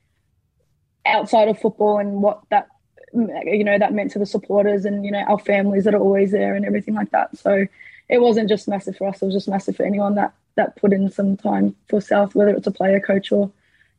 outside 1.06 1.48
of 1.48 1.58
football 1.58 1.98
and 1.98 2.20
what 2.20 2.42
that 2.50 2.68
you 3.14 3.64
know 3.64 3.78
that 3.78 3.94
meant 3.94 4.10
to 4.10 4.18
the 4.18 4.26
supporters 4.26 4.84
and 4.84 5.04
you 5.04 5.12
know 5.12 5.20
our 5.20 5.38
families 5.38 5.84
that 5.84 5.94
are 5.94 6.00
always 6.00 6.32
there 6.32 6.54
and 6.54 6.66
everything 6.66 6.94
like 6.94 7.10
that. 7.12 7.36
So 7.38 7.66
it 8.08 8.20
wasn't 8.20 8.48
just 8.48 8.68
massive 8.68 8.96
for 8.96 9.08
us. 9.08 9.22
It 9.22 9.26
was 9.26 9.34
just 9.34 9.48
massive 9.48 9.76
for 9.76 9.84
anyone 9.84 10.14
that 10.14 10.34
that 10.56 10.76
put 10.76 10.92
in 10.92 11.10
some 11.10 11.36
time 11.36 11.74
for 11.88 12.00
South, 12.00 12.34
whether 12.34 12.54
it's 12.54 12.66
a 12.66 12.70
player, 12.70 13.00
coach, 13.00 13.30
or 13.30 13.50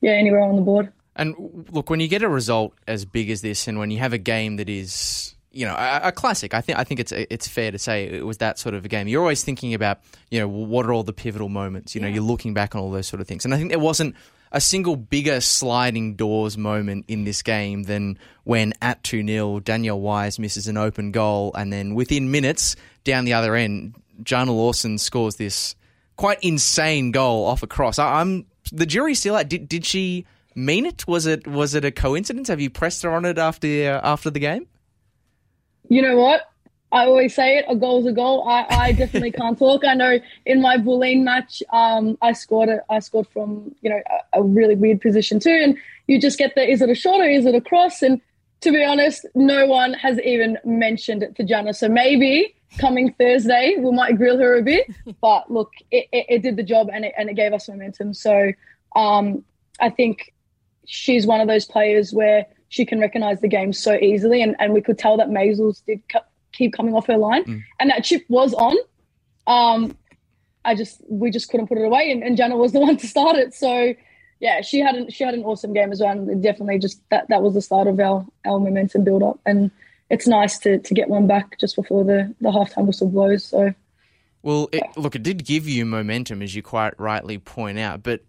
yeah, 0.01 0.11
anywhere 0.11 0.41
on 0.41 0.55
the 0.55 0.61
board. 0.61 0.91
And 1.15 1.67
look, 1.71 1.89
when 1.89 1.99
you 1.99 2.07
get 2.07 2.21
a 2.21 2.29
result 2.29 2.73
as 2.87 3.05
big 3.05 3.29
as 3.29 3.41
this, 3.41 3.67
and 3.67 3.79
when 3.79 3.91
you 3.91 3.99
have 3.99 4.13
a 4.13 4.17
game 4.17 4.57
that 4.57 4.69
is 4.69 5.35
you 5.51 5.65
know 5.65 5.73
a, 5.73 6.01
a, 6.03 6.11
classic. 6.11 6.53
I 6.53 6.61
think 6.61 6.77
I 6.77 6.83
think 6.83 6.99
it's 6.99 7.11
it's 7.11 7.47
fair 7.47 7.71
to 7.71 7.79
say 7.79 8.05
it 8.05 8.25
was 8.25 8.37
that 8.37 8.59
sort 8.59 8.75
of 8.75 8.85
a 8.85 8.87
game. 8.87 9.07
You're 9.07 9.21
always 9.21 9.43
thinking 9.43 9.73
about 9.73 9.99
you 10.29 10.39
know 10.39 10.47
what 10.47 10.85
are 10.85 10.93
all 10.93 11.03
the 11.03 11.13
pivotal 11.13 11.49
moments. 11.49 11.95
You 11.95 12.01
know, 12.01 12.07
yeah. 12.07 12.15
you're 12.15 12.23
looking 12.23 12.53
back 12.53 12.75
on 12.75 12.81
all 12.81 12.91
those 12.91 13.07
sort 13.07 13.21
of 13.21 13.27
things. 13.27 13.43
And 13.43 13.53
I 13.53 13.57
think 13.57 13.69
there 13.69 13.79
wasn't 13.79 14.15
a 14.51 14.61
single 14.61 14.95
bigger 14.95 15.41
sliding 15.41 16.15
doors 16.15 16.57
moment 16.57 17.05
in 17.07 17.23
this 17.23 17.41
game 17.41 17.83
than 17.83 18.17
when 18.43 18.73
at 18.81 19.03
2 19.03 19.25
0, 19.25 19.59
Daniel 19.59 19.99
Wise 19.99 20.39
misses 20.39 20.67
an 20.67 20.77
open 20.77 21.11
goal, 21.11 21.51
and 21.55 21.73
then 21.73 21.95
within 21.95 22.31
minutes, 22.31 22.75
down 23.07 23.25
the 23.25 23.33
other 23.33 23.55
end, 23.55 23.95
Jana 24.21 24.51
Lawson 24.51 24.97
scores 24.97 25.37
this 25.37 25.75
quite 26.17 26.39
insane 26.43 27.11
goal 27.11 27.45
off 27.45 27.63
a 27.63 27.67
cross. 27.67 27.97
I, 27.97 28.21
am 28.21 28.45
the 28.71 28.85
jury's 28.85 29.19
still 29.19 29.35
out. 29.35 29.47
Did, 29.47 29.69
did 29.69 29.85
she 29.85 30.25
mean 30.53 30.85
it? 30.85 31.07
Was 31.07 31.25
it 31.25 31.47
was 31.47 31.73
it 31.73 31.85
a 31.85 31.91
coincidence? 31.91 32.49
Have 32.49 32.59
you 32.59 32.69
pressed 32.69 33.01
her 33.03 33.11
on 33.11 33.23
it 33.23 33.37
after 33.37 33.67
uh, 33.67 34.01
after 34.03 34.29
the 34.29 34.39
game? 34.39 34.67
You 35.89 36.01
know 36.01 36.17
what? 36.17 36.51
I 36.91 37.05
always 37.05 37.33
say 37.33 37.57
it, 37.57 37.65
a 37.67 37.75
goal's 37.75 38.05
a 38.05 38.13
goal. 38.13 38.47
I, 38.47 38.65
I 38.69 38.91
definitely 38.91 39.31
can't 39.41 39.57
talk. 39.57 39.85
I 39.85 39.93
know 39.93 40.19
in 40.45 40.61
my 40.61 40.77
Bulleen 40.77 41.23
match, 41.23 41.61
um, 41.71 42.17
I 42.21 42.33
scored 42.33 42.69
it. 42.69 42.81
I 42.89 42.99
scored 42.99 43.27
from 43.27 43.73
you 43.81 43.89
know 43.89 44.01
a, 44.33 44.39
a, 44.39 44.43
really 44.43 44.75
weird 44.75 44.99
position 44.99 45.39
too, 45.39 45.59
and 45.63 45.77
you 46.07 46.19
just 46.19 46.37
get 46.37 46.55
the 46.55 46.69
is 46.69 46.81
it 46.81 46.89
a 46.89 46.95
shot 46.95 47.21
or 47.21 47.29
is 47.29 47.45
it 47.45 47.55
a 47.55 47.61
cross? 47.61 48.01
And 48.01 48.19
to 48.61 48.71
be 48.71 48.83
honest, 48.83 49.25
no 49.33 49.65
one 49.65 49.93
has 49.93 50.19
even 50.21 50.57
mentioned 50.65 51.23
it 51.23 51.35
to 51.37 51.43
Jana. 51.45 51.73
So 51.73 51.87
maybe 51.87 52.53
coming 52.79 53.13
Thursday 53.13 53.75
we 53.79 53.91
might 53.91 54.17
grill 54.17 54.37
her 54.37 54.57
a 54.57 54.63
bit. 54.63 54.87
But 55.21 55.51
look, 55.51 55.71
it, 55.91 56.07
it, 56.11 56.25
it 56.29 56.41
did 56.41 56.57
the 56.57 56.63
job 56.63 56.89
and 56.93 57.05
it 57.05 57.13
and 57.17 57.29
it 57.29 57.35
gave 57.35 57.53
us 57.53 57.67
momentum. 57.67 58.13
So 58.13 58.51
um, 58.95 59.43
I 59.79 59.89
think 59.89 60.33
she's 60.85 61.25
one 61.25 61.41
of 61.41 61.47
those 61.47 61.65
players 61.65 62.13
where 62.13 62.45
she 62.69 62.85
can 62.85 62.99
recognize 62.99 63.39
the 63.41 63.47
game 63.47 63.71
so 63.73 63.95
easily, 63.95 64.41
and, 64.41 64.55
and 64.59 64.73
we 64.73 64.81
could 64.81 64.97
tell 64.97 65.17
that 65.17 65.29
Maisels 65.29 65.83
did 65.85 66.01
keep 66.51 66.73
coming 66.73 66.93
off 66.93 67.07
her 67.07 67.17
line, 67.17 67.45
mm. 67.45 67.63
and 67.79 67.89
that 67.89 68.03
chip 68.03 68.25
was 68.29 68.53
on. 68.53 68.75
Um, 69.45 69.95
I 70.65 70.75
just 70.75 71.01
we 71.07 71.31
just 71.31 71.49
couldn't 71.49 71.67
put 71.67 71.77
it 71.77 71.85
away, 71.85 72.11
and, 72.11 72.23
and 72.23 72.35
Jana 72.35 72.57
was 72.57 72.73
the 72.73 72.79
one 72.87 72.97
to 72.97 73.07
start 73.07 73.37
it. 73.37 73.53
So 73.53 73.93
yeah, 74.39 74.61
she 74.61 74.79
had 74.79 74.95
an, 74.95 75.09
she 75.09 75.23
had 75.23 75.33
an 75.33 75.43
awesome 75.43 75.73
game 75.73 75.91
as 75.91 76.01
well. 76.01 76.11
And 76.11 76.43
definitely 76.43 76.79
just 76.79 77.01
that 77.09 77.27
that 77.29 77.41
was 77.41 77.53
the 77.53 77.61
start 77.61 77.87
of 77.87 77.99
our 77.99 78.25
our 78.45 78.59
momentum 78.59 79.03
build 79.03 79.23
up, 79.23 79.39
and 79.45 79.71
it's 80.09 80.27
nice 80.27 80.57
to 80.59 80.79
to 80.79 80.93
get 80.93 81.09
one 81.09 81.27
back 81.27 81.59
just 81.59 81.75
before 81.75 82.03
the 82.03 82.33
the 82.41 82.49
halftime 82.49 82.85
whistle 82.85 83.09
blows. 83.09 83.45
So 83.45 83.73
Well, 84.41 84.69
it, 84.71 84.83
look, 84.95 85.15
it 85.15 85.23
did 85.23 85.45
give 85.45 85.67
you 85.67 85.85
momentum, 85.85 86.41
as 86.41 86.55
you 86.55 86.61
quite 86.61 86.99
rightly 86.99 87.37
point 87.37 87.79
out, 87.79 88.03
but 88.03 88.21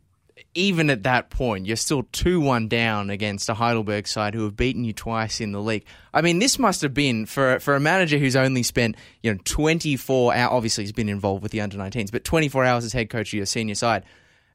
even 0.54 0.88
at 0.90 1.02
that 1.02 1.30
point, 1.30 1.66
you're 1.66 1.76
still 1.76 2.04
2 2.12 2.40
1 2.40 2.68
down 2.68 3.10
against 3.10 3.48
a 3.48 3.54
Heidelberg 3.54 4.06
side 4.06 4.34
who 4.34 4.44
have 4.44 4.56
beaten 4.56 4.84
you 4.84 4.92
twice 4.92 5.40
in 5.40 5.52
the 5.52 5.60
league. 5.60 5.84
I 6.14 6.22
mean, 6.22 6.38
this 6.38 6.58
must 6.58 6.82
have 6.82 6.94
been, 6.94 7.26
for, 7.26 7.58
for 7.58 7.74
a 7.74 7.80
manager 7.80 8.18
who's 8.18 8.36
only 8.36 8.62
spent 8.62 8.96
you 9.22 9.32
know 9.32 9.40
24 9.44 10.34
hours, 10.34 10.50
obviously 10.52 10.84
he's 10.84 10.92
been 10.92 11.08
involved 11.08 11.42
with 11.42 11.52
the 11.52 11.60
under 11.60 11.76
19s, 11.76 12.10
but 12.10 12.24
24 12.24 12.64
hours 12.64 12.84
as 12.84 12.92
head 12.92 13.10
coach 13.10 13.30
of 13.30 13.34
your 13.34 13.46
senior 13.46 13.74
side 13.74 14.04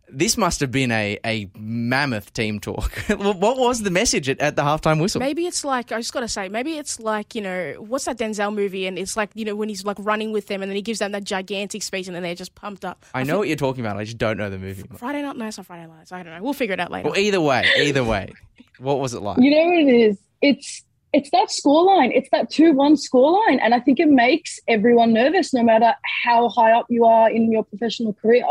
this 0.10 0.38
must 0.38 0.60
have 0.60 0.72
been 0.72 0.92
a, 0.92 1.18
a 1.26 1.50
mammoth 1.58 2.34
team 2.34 2.60
talk. 2.60 2.92
what 3.10 3.58
was 3.58 3.82
the 3.82 3.90
message 3.90 4.30
at, 4.30 4.40
at 4.40 4.56
the 4.56 4.62
halftime 4.62 5.02
whistle? 5.02 5.20
Maybe 5.20 5.46
it's 5.46 5.64
like 5.64 5.92
I 5.92 5.98
just 5.98 6.14
got 6.14 6.22
to 6.22 6.28
say, 6.28 6.50
maybe 6.50 6.78
it's 6.78 7.00
like 7.00 7.36
you 7.36 7.42
know 7.42 7.76
what's 7.80 8.06
that 8.06 8.18
Denzel 8.18 8.54
movie, 8.54 8.86
and 8.86 8.98
it's 9.00 9.18
like 9.18 9.32
you 9.34 9.46
know 9.46 9.56
when 9.56 9.70
he's 9.70 9.86
like 9.86 9.98
running 10.00 10.32
with 10.32 10.48
them, 10.48 10.62
and 10.62 10.70
then 10.70 10.76
he 10.76 10.82
gives 10.82 11.00
them 11.00 11.12
that 11.14 11.24
gigantic 11.24 11.84
speech, 11.84 12.08
and 12.08 12.16
then 12.16 12.24
they're 12.24 12.36
just 12.36 12.56
pumped 12.56 12.86
up. 12.86 13.06
I, 13.14 13.22
I 13.22 13.24
know 13.24 13.38
what 13.38 13.48
you're 13.48 13.58
talking 13.58 13.84
about. 13.86 13.98
I 13.98 14.04
just 14.04 14.18
don't 14.18 14.38
know 14.38 14.50
the 14.50 14.60
movie. 14.60 14.84
Friday 14.96 15.22
night, 15.22 15.36
no, 15.38 15.48
it's 15.48 15.58
not 15.58 15.66
Friday 15.66 15.88
nights. 15.88 16.12
I 16.12 16.24
don't 16.24 16.34
know. 16.34 16.44
We'll 16.44 16.54
figure 16.54 16.74
it 16.74 16.80
out 16.80 16.92
later. 16.92 17.10
Well, 17.10 17.18
either 17.18 17.42
way, 17.42 17.68
either 17.78 18.04
way, 18.04 18.34
what 18.80 19.00
was 19.00 19.14
it 19.14 19.22
like? 19.22 19.40
You 19.40 19.52
know 19.52 19.66
what 19.66 19.78
it 19.78 19.94
is? 19.94 20.18
It's 20.42 20.84
it's 21.14 21.30
that 21.32 21.50
scoreline. 21.50 22.12
It's 22.14 22.30
that 22.32 22.50
two-one 22.50 22.96
scoreline, 22.96 23.60
and 23.62 23.74
I 23.74 23.80
think 23.80 24.00
it 24.00 24.10
makes 24.10 24.60
everyone 24.68 25.14
nervous, 25.14 25.54
no 25.54 25.64
matter 25.64 25.94
how 26.24 26.50
high 26.50 26.72
up 26.72 26.88
you 26.90 27.06
are 27.06 27.30
in 27.30 27.52
your 27.52 27.64
professional 27.64 28.14
career 28.14 28.44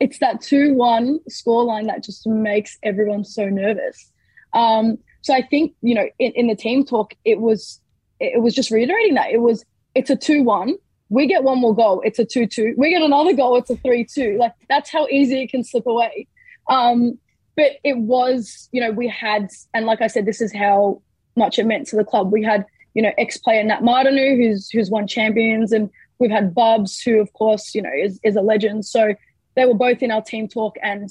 it's 0.00 0.18
that 0.18 0.40
2 0.40 0.74
1 0.74 1.20
scoreline 1.30 1.86
that 1.86 2.04
just 2.04 2.26
makes 2.26 2.78
everyone 2.82 3.24
so 3.24 3.48
nervous. 3.48 4.12
Um, 4.54 4.98
so 5.22 5.34
I 5.34 5.42
think, 5.42 5.74
you 5.82 5.94
know, 5.94 6.08
in, 6.18 6.32
in 6.32 6.46
the 6.46 6.54
team 6.54 6.84
talk, 6.84 7.14
it 7.24 7.40
was 7.40 7.80
it 8.20 8.42
was 8.42 8.54
just 8.54 8.70
reiterating 8.70 9.14
that. 9.14 9.30
It 9.30 9.40
was 9.40 9.64
it's 9.94 10.10
a 10.10 10.16
2 10.16 10.42
1. 10.42 10.74
We 11.10 11.26
get 11.26 11.42
one 11.42 11.58
more 11.58 11.74
goal, 11.74 12.02
it's 12.04 12.18
a 12.18 12.24
2 12.24 12.46
2. 12.46 12.74
We 12.76 12.90
get 12.90 13.02
another 13.02 13.32
goal, 13.32 13.56
it's 13.56 13.70
a 13.70 13.76
3 13.76 14.04
2. 14.04 14.36
Like 14.38 14.52
that's 14.68 14.90
how 14.90 15.06
easy 15.08 15.42
it 15.42 15.50
can 15.50 15.64
slip 15.64 15.86
away. 15.86 16.26
Um, 16.68 17.18
but 17.56 17.72
it 17.82 17.98
was, 17.98 18.68
you 18.70 18.80
know, 18.80 18.92
we 18.92 19.08
had, 19.08 19.48
and 19.74 19.84
like 19.84 20.00
I 20.00 20.06
said, 20.06 20.26
this 20.26 20.40
is 20.40 20.54
how 20.54 21.02
much 21.34 21.58
it 21.58 21.66
meant 21.66 21.88
to 21.88 21.96
the 21.96 22.04
club. 22.04 22.30
We 22.30 22.44
had, 22.44 22.64
you 22.94 23.02
know, 23.02 23.10
ex 23.18 23.36
player 23.36 23.64
Nat 23.64 23.80
Martinu, 23.80 24.36
who's 24.36 24.70
who's 24.70 24.90
won 24.90 25.06
champions, 25.08 25.72
and 25.72 25.90
we've 26.20 26.30
had 26.30 26.54
Bubs, 26.54 27.00
who 27.00 27.20
of 27.20 27.32
course, 27.32 27.74
you 27.74 27.82
know, 27.82 27.90
is, 27.92 28.20
is 28.22 28.36
a 28.36 28.42
legend. 28.42 28.86
So 28.86 29.14
they 29.58 29.66
were 29.66 29.74
both 29.74 30.02
in 30.02 30.10
our 30.10 30.22
team 30.22 30.48
talk, 30.48 30.76
and 30.82 31.10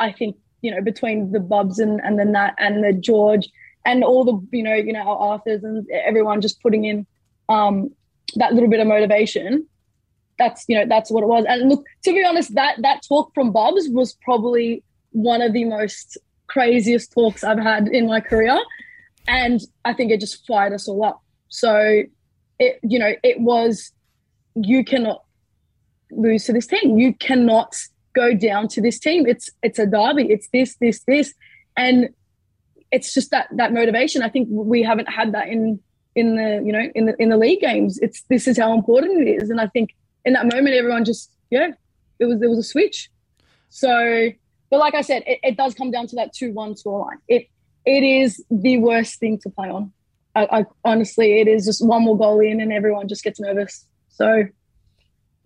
I 0.00 0.12
think 0.12 0.36
you 0.60 0.70
know 0.70 0.82
between 0.82 1.32
the 1.32 1.40
Bubs 1.40 1.78
and 1.78 2.00
and 2.02 2.18
the 2.18 2.24
Nat 2.24 2.54
and 2.58 2.82
the 2.82 2.92
George 2.92 3.48
and 3.86 4.02
all 4.02 4.24
the 4.24 4.56
you 4.56 4.62
know 4.62 4.74
you 4.74 4.92
know 4.92 5.00
our 5.00 5.16
Arthurs 5.16 5.62
and 5.62 5.88
everyone 5.90 6.40
just 6.40 6.60
putting 6.60 6.84
in 6.84 7.06
um, 7.48 7.90
that 8.34 8.52
little 8.52 8.68
bit 8.68 8.80
of 8.80 8.86
motivation. 8.86 9.66
That's 10.38 10.64
you 10.68 10.76
know 10.76 10.86
that's 10.88 11.10
what 11.10 11.22
it 11.22 11.26
was. 11.26 11.44
And 11.48 11.68
look, 11.68 11.84
to 12.04 12.12
be 12.12 12.24
honest, 12.24 12.54
that 12.54 12.76
that 12.82 13.02
talk 13.06 13.32
from 13.34 13.52
Bubs 13.52 13.88
was 13.90 14.16
probably 14.22 14.82
one 15.10 15.40
of 15.40 15.52
the 15.52 15.64
most 15.64 16.18
craziest 16.48 17.12
talks 17.12 17.44
I've 17.44 17.58
had 17.58 17.88
in 17.88 18.06
my 18.06 18.20
career, 18.20 18.58
and 19.26 19.60
I 19.84 19.94
think 19.94 20.10
it 20.10 20.20
just 20.20 20.46
fired 20.46 20.72
us 20.72 20.88
all 20.88 21.04
up. 21.04 21.22
So 21.48 22.02
it 22.58 22.80
you 22.82 22.98
know 22.98 23.14
it 23.22 23.40
was 23.40 23.92
you 24.54 24.84
cannot 24.84 25.22
lose 26.10 26.44
to 26.44 26.52
this 26.52 26.66
team. 26.66 26.98
You 26.98 27.14
cannot 27.14 27.74
go 28.14 28.34
down 28.34 28.68
to 28.68 28.80
this 28.80 28.98
team. 28.98 29.26
It's 29.26 29.50
it's 29.62 29.78
a 29.78 29.86
derby. 29.86 30.30
It's 30.30 30.48
this, 30.52 30.76
this, 30.76 31.00
this, 31.04 31.34
and 31.76 32.10
it's 32.90 33.14
just 33.14 33.30
that 33.30 33.48
that 33.56 33.72
motivation. 33.72 34.22
I 34.22 34.28
think 34.28 34.48
we 34.50 34.82
haven't 34.82 35.08
had 35.08 35.32
that 35.32 35.48
in 35.48 35.80
in 36.14 36.36
the 36.36 36.62
you 36.64 36.72
know 36.72 36.90
in 36.94 37.06
the 37.06 37.22
in 37.22 37.28
the 37.28 37.36
league 37.36 37.60
games. 37.60 37.98
It's 37.98 38.22
this 38.22 38.48
is 38.48 38.58
how 38.58 38.74
important 38.74 39.26
it 39.26 39.30
is, 39.30 39.50
and 39.50 39.60
I 39.60 39.66
think 39.68 39.94
in 40.24 40.32
that 40.32 40.46
moment 40.46 40.74
everyone 40.74 41.04
just 41.04 41.30
yeah, 41.50 41.70
it 42.18 42.24
was 42.24 42.40
there 42.40 42.48
was 42.48 42.58
a 42.58 42.62
switch. 42.62 43.10
So, 43.70 44.30
but 44.70 44.78
like 44.78 44.94
I 44.94 45.02
said, 45.02 45.22
it, 45.26 45.38
it 45.42 45.56
does 45.56 45.74
come 45.74 45.90
down 45.90 46.06
to 46.08 46.16
that 46.16 46.32
two 46.32 46.52
one 46.52 46.74
scoreline. 46.74 47.18
It 47.28 47.48
it 47.84 48.02
is 48.02 48.44
the 48.50 48.78
worst 48.78 49.18
thing 49.20 49.38
to 49.38 49.50
play 49.50 49.68
on. 49.68 49.92
I, 50.34 50.60
I 50.60 50.64
honestly, 50.84 51.40
it 51.40 51.48
is 51.48 51.64
just 51.66 51.84
one 51.86 52.02
more 52.02 52.16
goal 52.16 52.40
in, 52.40 52.60
and 52.60 52.72
everyone 52.72 53.08
just 53.08 53.24
gets 53.24 53.40
nervous. 53.40 53.86
So 54.08 54.44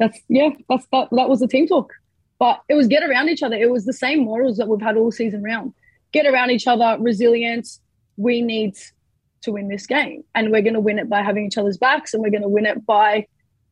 that's 0.02 0.20
yeah, 0.28 0.50
that's 0.68 0.86
that. 0.92 1.08
That 1.12 1.28
was 1.28 1.40
the 1.40 1.46
team 1.46 1.68
talk. 1.68 1.92
But 2.38 2.60
it 2.68 2.74
was 2.74 2.88
get 2.88 3.04
around 3.08 3.28
each 3.28 3.42
other. 3.42 3.54
It 3.54 3.70
was 3.70 3.84
the 3.84 3.92
same 3.92 4.24
morals 4.24 4.56
that 4.56 4.66
we've 4.66 4.80
had 4.80 4.96
all 4.96 5.12
season 5.12 5.44
round. 5.44 5.74
Get 6.12 6.26
around 6.26 6.50
each 6.50 6.66
other, 6.66 6.96
resilience. 6.98 7.80
We 8.16 8.42
need 8.42 8.74
to 9.42 9.52
win 9.52 9.68
this 9.68 9.86
game, 9.86 10.24
and 10.34 10.50
we're 10.50 10.62
going 10.62 10.74
to 10.74 10.80
win 10.80 10.98
it 10.98 11.08
by 11.08 11.22
having 11.22 11.46
each 11.46 11.56
other's 11.56 11.78
backs, 11.78 12.14
and 12.14 12.22
we're 12.22 12.30
going 12.30 12.42
to 12.42 12.48
win 12.48 12.66
it 12.66 12.84
by, 12.84 13.26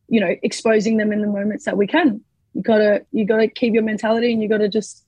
you 0.07 0.19
know, 0.21 0.33
exposing 0.41 0.97
them 0.97 1.11
in 1.11 1.21
the 1.21 1.27
moments 1.27 1.65
that 1.65 1.77
we 1.77 1.85
can. 1.85 2.21
You 2.53 2.61
gotta 2.61 3.05
you 3.11 3.25
gotta 3.25 3.47
keep 3.47 3.73
your 3.73 3.83
mentality, 3.83 4.31
and 4.31 4.41
you 4.41 4.47
gotta 4.47 4.69
just 4.69 5.05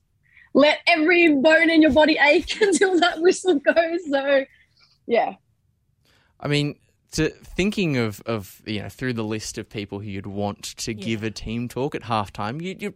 let 0.52 0.80
every 0.86 1.34
bone 1.36 1.70
in 1.70 1.80
your 1.80 1.92
body 1.92 2.18
ache 2.20 2.54
until 2.60 3.00
that 3.00 3.22
whistle 3.22 3.58
goes. 3.60 4.10
So, 4.10 4.44
yeah. 5.06 5.36
I 6.38 6.48
mean, 6.48 6.76
to 7.14 7.30
thinking 7.30 7.96
of, 7.96 8.20
of 8.26 8.62
you 8.64 8.82
know 8.82 8.88
through 8.88 9.14
the 9.14 9.24
list 9.24 9.58
of 9.58 9.68
people 9.68 10.00
who 10.00 10.08
you'd 10.08 10.26
want 10.26 10.62
to 10.78 10.94
yeah. 10.94 11.04
give 11.04 11.22
a 11.22 11.30
team 11.30 11.68
talk 11.68 11.94
at 11.94 12.02
halftime, 12.02 12.60
you, 12.60 12.76
you 12.78 12.94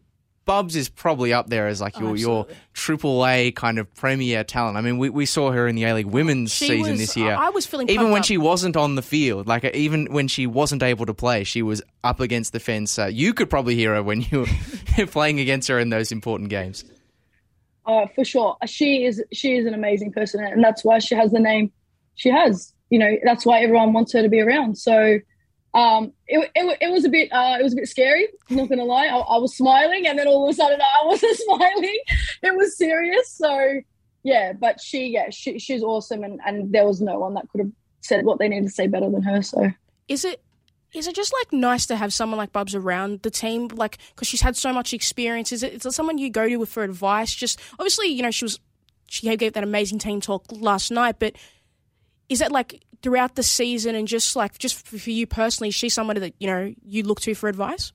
Bubs 0.49 0.77
is 0.77 0.89
probably 0.89 1.35
up 1.35 1.51
there 1.51 1.67
as 1.67 1.79
like 1.79 1.99
your 1.99 2.09
oh, 2.09 2.15
your 2.15 2.47
triple 2.73 3.27
A 3.27 3.53
kind 3.53 3.79
of 3.79 3.95
premier 3.95 4.45
talent. 4.45 4.79
I 4.79 4.81
mean, 4.81 4.97
we, 4.97 5.11
we 5.11 5.27
saw 5.27 5.51
her 5.53 5.69
in 5.69 5.77
the 5.77 5.85
A 5.85 5.93
League 5.93 6.07
Women's 6.07 6.55
she 6.55 6.69
season 6.69 6.93
was, 6.93 7.01
this 7.01 7.17
year. 7.19 7.35
I 7.35 7.51
was 7.51 7.67
feeling 7.67 7.91
even 7.91 8.13
when 8.13 8.21
up. 8.21 8.25
she 8.25 8.39
wasn't 8.39 8.75
on 8.75 8.95
the 8.95 9.03
field, 9.03 9.47
like 9.47 9.65
even 9.75 10.07
when 10.11 10.27
she 10.27 10.47
wasn't 10.47 10.83
able 10.83 11.05
to 11.05 11.13
play, 11.13 11.45
she 11.45 11.61
was 11.61 11.83
up 12.03 12.21
against 12.21 12.55
the 12.55 12.61
fence. 12.61 12.99
Uh, 12.99 13.11
you 13.13 13.35
could 13.35 13.51
probably 13.51 13.75
hear 13.75 13.95
her 13.95 14.03
when 14.03 14.23
you 14.23 14.47
were 14.97 15.07
playing 15.09 15.39
against 15.39 15.69
her 15.69 15.79
in 15.79 15.91
those 15.91 16.13
important 16.13 16.49
games. 16.49 16.83
Uh, 17.85 18.07
for 18.15 18.25
sure, 18.25 18.57
she 18.65 19.05
is 19.05 19.23
she 19.35 19.55
is 19.55 19.67
an 19.67 19.75
amazing 19.75 20.13
person, 20.13 20.43
and 20.43 20.65
that's 20.65 20.83
why 20.83 20.99
she 20.99 21.15
has 21.15 21.31
the 21.31 21.41
name 21.41 21.71
she 22.15 22.31
has 22.31 22.73
you 22.91 22.99
know 22.99 23.17
that's 23.25 23.45
why 23.45 23.61
everyone 23.61 23.93
wants 23.93 24.13
her 24.13 24.23
to 24.23 24.29
be 24.29 24.41
around. 24.41 24.77
So 24.79 25.19
um, 25.75 26.13
it, 26.27 26.51
it, 26.55 26.79
it 26.81 26.91
was 26.91 27.05
a 27.05 27.09
bit 27.09 27.31
uh, 27.33 27.57
it 27.61 27.63
was 27.63 27.73
a 27.73 27.77
bit 27.77 27.89
scary. 27.89 28.29
I'm 28.51 28.57
not 28.57 28.69
gonna 28.69 28.85
lie. 28.85 29.07
I, 29.07 29.17
I, 29.17 29.39
was 29.39 29.57
smiling, 29.57 30.07
and 30.07 30.19
then 30.19 30.27
all 30.27 30.45
of 30.45 30.51
a 30.51 30.55
sudden 30.55 30.81
I 30.81 31.05
wasn't 31.07 31.37
smiling. 31.37 31.99
It 32.43 32.57
was 32.57 32.77
serious. 32.77 33.31
So 33.31 33.81
yeah, 34.23 34.53
but 34.53 34.81
she 34.81 35.07
yeah 35.07 35.31
she, 35.31 35.59
she's 35.59 35.83
awesome, 35.83 36.25
and 36.25 36.41
and 36.47 36.73
there 36.73 36.87
was 36.87 37.01
no 37.01 37.19
one 37.19 37.35
that 37.35 37.49
could 37.51 37.61
have 37.61 37.73
said 38.01 38.25
what 38.25 38.39
they 38.39 38.49
needed 38.49 38.67
to 38.67 38.73
say 38.73 38.87
better 38.87 39.11
than 39.11 39.23
her. 39.23 39.43
So 39.43 39.71
is 40.09 40.25
it 40.25 40.43
is 40.95 41.07
it 41.07 41.15
just 41.15 41.35
like 41.39 41.53
nice 41.53 41.87
to 41.87 41.97
have 41.97 42.15
someone 42.15 42.39
like 42.39 42.53
Bubs 42.53 42.75
around 42.75 43.23
the 43.23 43.31
team, 43.31 43.69
like 43.69 43.99
because 44.15 44.27
she's 44.27 44.41
had 44.41 44.57
so 44.57 44.73
much 44.73 44.95
experience? 44.95 45.53
Is 45.53 45.63
it 45.63 45.75
is 45.75 45.87
it 45.87 45.93
someone 45.93 46.19
you 46.19 46.31
go 46.31 46.49
to 46.49 46.65
for 46.65 46.83
advice? 46.83 47.35
Just 47.35 47.61
obviously, 47.75 48.09
you 48.09 48.23
know, 48.23 48.31
she 48.31 48.45
was 48.45 48.59
she 49.07 49.37
gave 49.37 49.53
that 49.53 49.65
amazing 49.65 49.99
team 49.99 50.21
talk 50.21 50.45
last 50.51 50.91
night, 50.91 51.17
but 51.19 51.35
is 52.29 52.41
that 52.41 52.53
like 52.53 52.83
throughout 53.03 53.37
the 53.37 53.43
season 53.43 53.95
and 53.95 54.09
just 54.09 54.37
like 54.37 54.59
just 54.59 54.87
for 54.87 55.11
you 55.11 55.27
personally, 55.27 55.69
is 55.69 55.75
she 55.75 55.89
somebody 55.89 56.21
that 56.21 56.35
you 56.39 56.47
know 56.47 56.75
you 56.85 57.03
look 57.03 57.21
to 57.23 57.35
for 57.35 57.49
advice? 57.49 57.93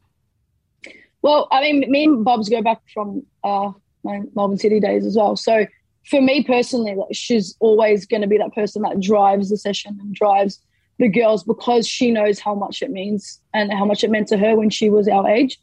Well, 1.21 1.47
I 1.51 1.61
mean, 1.61 1.89
me 1.89 2.03
and 2.03 2.25
Bubs 2.25 2.49
go 2.49 2.61
back 2.61 2.81
from 2.93 3.25
uh, 3.43 3.71
my 4.03 4.21
Melbourne 4.35 4.57
City 4.57 4.79
days 4.79 5.05
as 5.05 5.15
well. 5.15 5.37
So 5.37 5.65
for 6.09 6.21
me 6.21 6.43
personally, 6.43 6.95
like, 6.95 7.07
she's 7.13 7.55
always 7.59 8.05
going 8.05 8.21
to 8.21 8.27
be 8.27 8.37
that 8.37 8.53
person 8.53 8.81
that 8.81 8.99
drives 8.99 9.49
the 9.49 9.57
session 9.57 9.97
and 10.01 10.13
drives 10.13 10.59
the 10.99 11.07
girls 11.07 11.43
because 11.43 11.87
she 11.87 12.11
knows 12.11 12.39
how 12.39 12.53
much 12.53 12.81
it 12.81 12.91
means 12.91 13.39
and 13.53 13.71
how 13.71 13.85
much 13.85 14.03
it 14.03 14.11
meant 14.11 14.27
to 14.27 14.37
her 14.37 14.55
when 14.55 14.69
she 14.69 14.89
was 14.89 15.07
our 15.07 15.27
age. 15.27 15.57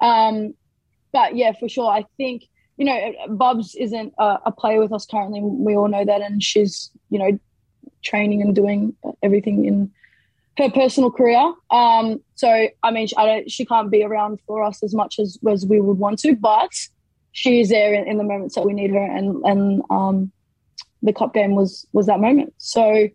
Um, 0.00 0.54
but 1.12 1.36
yeah, 1.36 1.52
for 1.58 1.68
sure, 1.68 1.90
I 1.90 2.04
think 2.16 2.44
you 2.76 2.84
know 2.84 3.12
Bubs 3.30 3.74
isn't 3.74 4.12
a, 4.18 4.38
a 4.46 4.52
player 4.52 4.78
with 4.78 4.92
us 4.92 5.06
currently. 5.06 5.40
We 5.42 5.74
all 5.74 5.88
know 5.88 6.04
that, 6.04 6.20
and 6.20 6.42
she's 6.42 6.90
you 7.08 7.18
know 7.18 7.38
training 8.02 8.42
and 8.42 8.54
doing 8.54 8.94
everything 9.22 9.64
in 9.64 9.90
her 10.58 10.70
personal 10.70 11.10
career. 11.10 11.52
Um, 11.70 12.20
so 12.34 12.68
I 12.82 12.90
mean, 12.90 13.08
I 13.16 13.26
don't, 13.26 13.50
she 13.50 13.64
can't 13.64 13.90
be 13.90 14.02
around 14.02 14.40
for 14.46 14.62
us 14.62 14.82
as 14.82 14.94
much 14.94 15.18
as 15.18 15.38
as 15.48 15.66
we 15.66 15.80
would 15.80 15.98
want 15.98 16.18
to, 16.20 16.34
but 16.36 16.70
she 17.32 17.60
is 17.60 17.68
there 17.68 17.94
in, 17.94 18.08
in 18.08 18.18
the 18.18 18.24
moments 18.24 18.54
that 18.54 18.66
we 18.66 18.72
need 18.72 18.90
her, 18.90 19.04
and 19.04 19.42
and 19.44 19.82
um, 19.90 20.32
the 21.02 21.12
cup 21.12 21.34
game 21.34 21.54
was 21.54 21.86
was 21.92 22.06
that 22.06 22.20
moment. 22.20 22.52
So 22.58 23.08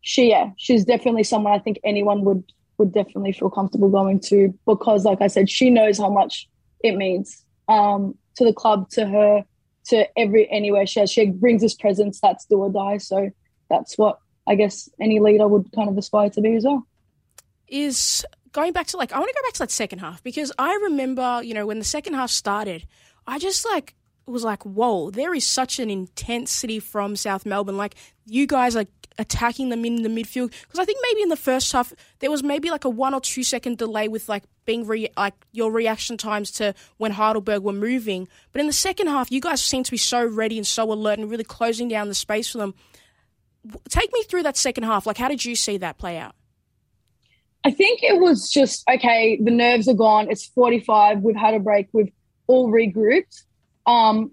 she, 0.00 0.30
yeah, 0.30 0.50
she's 0.56 0.84
definitely 0.84 1.24
someone 1.24 1.52
I 1.52 1.58
think 1.58 1.78
anyone 1.84 2.24
would 2.24 2.44
would 2.78 2.92
definitely 2.92 3.32
feel 3.32 3.50
comfortable 3.50 3.88
going 3.88 4.20
to 4.20 4.56
because, 4.66 5.04
like 5.04 5.20
I 5.20 5.26
said, 5.26 5.50
she 5.50 5.68
knows 5.68 5.98
how 5.98 6.08
much 6.08 6.48
it 6.82 6.96
means 6.96 7.44
um, 7.68 8.16
to 8.36 8.44
the 8.44 8.52
club, 8.52 8.88
to 8.90 9.06
her, 9.06 9.44
to 9.86 10.06
every 10.18 10.50
anywhere 10.50 10.86
she 10.86 11.00
has. 11.00 11.10
She 11.10 11.26
brings 11.26 11.60
this 11.60 11.74
presence 11.74 12.20
that's 12.20 12.46
do 12.46 12.56
or 12.56 12.70
die. 12.70 12.98
So 12.98 13.30
that's 13.68 13.96
what 13.98 14.18
I 14.46 14.54
guess 14.54 14.88
any 15.00 15.20
leader 15.20 15.46
would 15.46 15.70
kind 15.72 15.88
of 15.88 15.98
aspire 15.98 16.30
to 16.30 16.40
be 16.40 16.54
as 16.54 16.64
well. 16.64 16.86
Is 17.68 18.24
going 18.52 18.72
back 18.72 18.86
to 18.88 18.96
like 18.96 19.12
I 19.12 19.18
want 19.18 19.28
to 19.28 19.34
go 19.34 19.46
back 19.46 19.54
to 19.54 19.58
that 19.60 19.70
second 19.70 19.98
half 19.98 20.22
because 20.22 20.52
I 20.58 20.74
remember 20.84 21.42
you 21.42 21.54
know 21.54 21.66
when 21.66 21.78
the 21.78 21.84
second 21.84 22.14
half 22.14 22.30
started, 22.30 22.86
I 23.26 23.38
just 23.38 23.64
like 23.64 23.94
was 24.26 24.44
like, 24.44 24.62
whoa, 24.64 25.10
there 25.10 25.34
is 25.34 25.46
such 25.46 25.78
an 25.78 25.90
intensity 25.90 26.80
from 26.80 27.16
South 27.16 27.46
Melbourne. 27.46 27.76
Like 27.76 27.94
you 28.26 28.46
guys 28.46 28.76
are 28.76 28.86
attacking 29.18 29.68
them 29.68 29.84
in 29.84 30.02
the 30.02 30.08
midfield 30.08 30.52
because 30.62 30.78
I 30.78 30.84
think 30.84 31.00
maybe 31.02 31.22
in 31.22 31.28
the 31.28 31.36
first 31.36 31.72
half 31.72 31.92
there 32.20 32.30
was 32.30 32.42
maybe 32.42 32.70
like 32.70 32.84
a 32.84 32.88
one 32.88 33.14
or 33.14 33.20
two 33.20 33.42
second 33.42 33.78
delay 33.78 34.06
with 34.06 34.28
like 34.28 34.44
being 34.64 34.86
re- 34.86 35.10
like 35.16 35.34
your 35.52 35.72
reaction 35.72 36.16
times 36.16 36.52
to 36.52 36.74
when 36.98 37.12
Heidelberg 37.12 37.62
were 37.62 37.72
moving. 37.72 38.28
But 38.52 38.60
in 38.60 38.66
the 38.66 38.72
second 38.72 39.08
half, 39.08 39.32
you 39.32 39.40
guys 39.40 39.62
seem 39.62 39.82
to 39.82 39.90
be 39.90 39.96
so 39.96 40.24
ready 40.24 40.56
and 40.56 40.66
so 40.66 40.92
alert 40.92 41.18
and 41.18 41.30
really 41.30 41.44
closing 41.44 41.88
down 41.88 42.08
the 42.08 42.14
space 42.14 42.50
for 42.50 42.58
them. 42.58 42.74
Take 43.88 44.12
me 44.12 44.22
through 44.22 44.44
that 44.44 44.56
second 44.56 44.84
half. 44.84 45.06
Like, 45.06 45.18
how 45.18 45.28
did 45.28 45.44
you 45.44 45.54
see 45.54 45.78
that 45.78 45.98
play 45.98 46.16
out? 46.16 46.34
I 47.64 47.70
think 47.70 48.02
it 48.02 48.20
was 48.20 48.50
just 48.50 48.88
okay. 48.88 49.38
The 49.42 49.50
nerves 49.50 49.88
are 49.88 49.94
gone. 49.94 50.30
It's 50.30 50.46
forty-five. 50.46 51.20
We've 51.20 51.36
had 51.36 51.54
a 51.54 51.58
break. 51.58 51.88
We've 51.92 52.12
all 52.46 52.70
regrouped. 52.70 53.42
Um, 53.84 54.30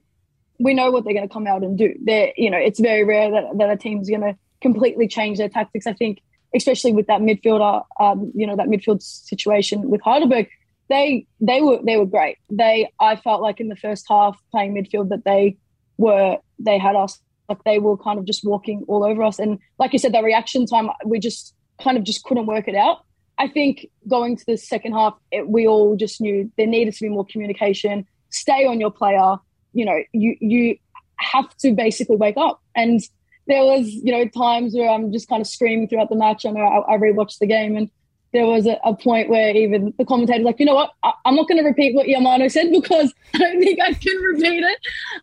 we 0.59 0.73
know 0.73 0.91
what 0.91 1.03
they're 1.03 1.13
going 1.13 1.28
to 1.28 1.34
come 1.34 1.47
out 1.47 1.63
and 1.63 1.78
do. 1.78 1.95
They're, 2.01 2.32
you 2.38 2.49
know, 2.49 2.57
it's 2.57 2.80
very 2.80 3.03
rare 3.03 3.32
that, 3.32 3.57
that 3.57 3.69
a 3.69 3.78
team's 3.78 4.09
going 4.09 4.21
to 4.21 4.38
completely 4.61 5.07
change 5.07 5.39
their 5.39 5.49
tactics. 5.49 5.88
I 5.88 5.93
think, 5.93 6.21
especially 6.55 6.93
with 6.93 7.07
that 7.07 7.19
midfielder, 7.19 7.84
um, 7.99 8.32
you 8.36 8.45
know, 8.47 8.55
that 8.55 8.67
midfield 8.67 9.01
situation 9.01 9.89
with 9.89 10.01
Heidelberg, 10.01 10.47
they 10.88 11.26
they 11.41 11.61
were 11.61 11.80
they 11.84 11.97
were 11.97 12.05
great. 12.05 12.38
They 12.49 12.89
I 12.99 13.15
felt 13.15 13.41
like 13.41 13.59
in 13.59 13.69
the 13.69 13.76
first 13.76 14.05
half 14.07 14.39
playing 14.51 14.76
midfield 14.76 15.09
that 15.09 15.26
they 15.26 15.57
were 15.97 16.38
they 16.59 16.78
had 16.78 16.95
us 16.95 17.19
like 17.50 17.64
they 17.64 17.80
were 17.80 17.98
kind 17.98 18.20
of 18.20 18.26
just 18.26 18.43
walking 18.43 18.84
all 18.88 19.04
over 19.04 19.24
us. 19.24 19.39
And 19.39 19.60
like 19.80 19.93
you 19.93 20.00
said, 20.00 20.14
the 20.14 20.22
reaction 20.22 20.66
time 20.66 20.89
we 21.06 21.20
just 21.20 21.54
kind 21.82 21.98
of 21.98 22.04
just 22.04 22.24
couldn't 22.24 22.46
work 22.46 22.68
it 22.68 22.76
out. 22.76 23.06
I 23.38 23.48
think 23.48 23.88
going 24.08 24.38
to 24.38 24.46
the 24.46 24.58
second 24.58 24.93
half, 24.93 25.14
it, 25.32 25.48
we 25.48 25.68
all 25.68 25.96
just 25.96 26.22
knew 26.22 26.52
there 26.58 26.68
needed 26.68 26.93
to 26.93 27.02
be 27.02 27.10
more 27.10 27.26
communication. 27.26 28.08
Stay 28.30 28.66
on 28.66 28.80
your 28.80 28.91
player. 28.91 29.38
You 29.74 29.86
know, 29.86 30.02
you 30.14 30.38
you 30.39 30.78
have 31.18 31.56
to 31.58 31.74
basically 31.74 32.16
wake 32.16 32.38
up 32.38 32.62
and 32.76 33.02
there 33.48 33.64
was, 33.64 33.88
you 33.88 34.12
know, 34.12 34.28
times 34.28 34.74
where 34.74 34.89
I'm 34.89 35.12
just 35.12 35.28
kind 35.28 35.41
of 35.41 35.48
screaming 35.48 35.88
throughout 35.88 36.10
the 36.10 36.16
match. 36.16 36.46
I 36.46 36.52
know 36.52 36.62
I, 36.62 36.96
I 36.96 36.98
rewatched 36.98 37.39
the 37.39 37.46
game 37.46 37.78
and 37.78 37.89
there 38.34 38.46
was 38.46 38.66
a, 38.66 38.80
a, 38.84 38.93
point 38.96 39.30
where 39.30 39.56
even 39.56 39.93
the 39.98 40.04
commentator's 40.04 40.43
like, 40.43 40.60
you 40.60 40.66
know 40.66 40.76
what, 40.76 40.91
I, 41.04 41.14
am 41.26 41.36
not 41.36 41.48
going 41.48 41.58
to 41.58 41.64
repeat 41.64 41.96
what 41.96 42.08
Iermano 42.08 42.52
said 42.52 42.72
because 42.72 43.14
I 43.34 43.38
don't 43.38 43.62
think 43.62 43.80
I 43.80 43.93
can 43.93 44.18
repeat 44.18 44.64
it. 44.64 44.80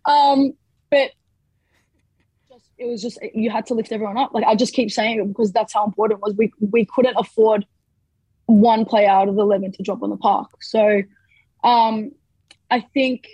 Um, 0.07 0.55
but 0.91 1.11
it 2.83 2.89
was 2.89 3.03
just 3.03 3.18
you 3.35 3.51
had 3.51 3.66
to 3.66 3.74
lift 3.74 3.93
everyone 3.93 4.18
up. 4.18 4.35
Like 4.35 4.45
I 4.45 4.55
just 4.55 4.74
keep 4.74 4.91
saying 4.91 5.20
it 5.20 5.28
because 5.28 5.53
that's 5.53 5.72
how 5.72 5.85
important 5.85 6.18
it 6.18 6.22
was. 6.22 6.35
We 6.37 6.53
we 6.61 6.85
couldn't 6.85 7.16
afford 7.16 7.66
one 8.47 8.85
player 8.85 9.09
out 9.09 9.28
of 9.28 9.37
the 9.37 9.43
eleven 9.43 9.72
to 9.72 9.83
drop 9.83 10.03
on 10.03 10.11
the 10.11 10.16
park. 10.16 10.51
So 10.61 11.03
um, 11.64 12.12
I 12.70 12.80
think 12.80 13.28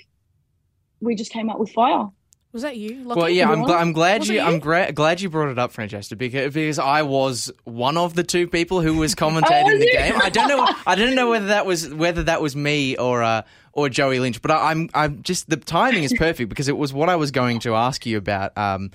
we 1.01 1.15
just 1.15 1.33
came 1.33 1.49
out 1.51 1.59
with 1.59 1.71
fire. 1.71 2.09
Was 2.53 2.63
that 2.63 2.79
you? 2.79 3.05
Lockie 3.05 3.21
well, 3.21 3.29
yeah, 3.29 3.51
I'm, 3.51 3.63
gl- 3.63 3.79
I'm 3.79 3.93
glad 3.93 4.27
you, 4.27 4.37
you, 4.37 4.41
I'm 4.41 4.59
gra- 4.59 4.91
glad 4.93 5.21
you 5.21 5.29
brought 5.29 5.51
it 5.51 5.59
up, 5.59 5.71
Francesca, 5.71 6.17
because 6.17 6.55
because 6.55 6.79
I 6.79 7.03
was 7.03 7.53
one 7.65 7.99
of 7.99 8.15
the 8.15 8.25
two 8.25 8.49
people 8.49 8.81
who 8.81 8.97
was 8.97 9.15
commentating 9.15 9.65
oh, 9.75 9.79
the 9.79 9.91
game. 9.93 10.15
I 10.17 10.31
don't 10.31 10.49
know, 10.49 10.67
I 10.87 10.95
don't 10.95 11.15
know 11.15 11.29
whether 11.29 11.49
that 11.49 11.67
was 11.67 11.93
whether 11.93 12.23
that 12.23 12.41
was 12.41 12.57
me 12.57 12.97
or 12.97 13.23
uh, 13.23 13.43
or 13.75 13.91
Joey 13.91 14.19
Lynch, 14.19 14.41
but 14.41 14.51
I, 14.51 14.73
am 14.73 14.89
I'm 14.95 15.23
just 15.23 15.51
the 15.51 15.57
timing 15.57 16.05
is 16.05 16.15
perfect 16.17 16.49
because 16.49 16.69
it 16.69 16.77
was 16.77 16.91
what 16.91 17.11
I 17.11 17.17
was 17.17 17.31
going 17.31 17.61
to 17.61 17.75
ask 17.75 18.07
you 18.07 18.17
about. 18.17 18.57
Um, 18.57 18.93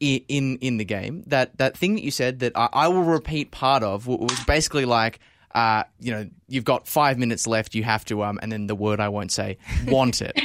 in 0.00 0.58
in 0.58 0.76
the 0.76 0.84
game, 0.84 1.24
that 1.26 1.56
that 1.58 1.76
thing 1.76 1.94
that 1.94 2.02
you 2.02 2.10
said 2.10 2.40
that 2.40 2.52
I, 2.54 2.68
I 2.72 2.88
will 2.88 3.02
repeat 3.02 3.50
part 3.50 3.82
of 3.82 4.06
was 4.06 4.44
basically 4.46 4.84
like. 4.84 5.20
Uh, 5.54 5.84
you 5.98 6.12
know, 6.12 6.28
you've 6.48 6.66
got 6.66 6.86
five 6.86 7.16
minutes 7.16 7.46
left. 7.46 7.74
You 7.74 7.82
have 7.82 8.04
to, 8.06 8.22
um, 8.22 8.38
and 8.42 8.52
then 8.52 8.66
the 8.66 8.74
word 8.74 9.00
I 9.00 9.08
won't 9.08 9.32
say, 9.32 9.56
want 9.86 10.20
it. 10.20 10.38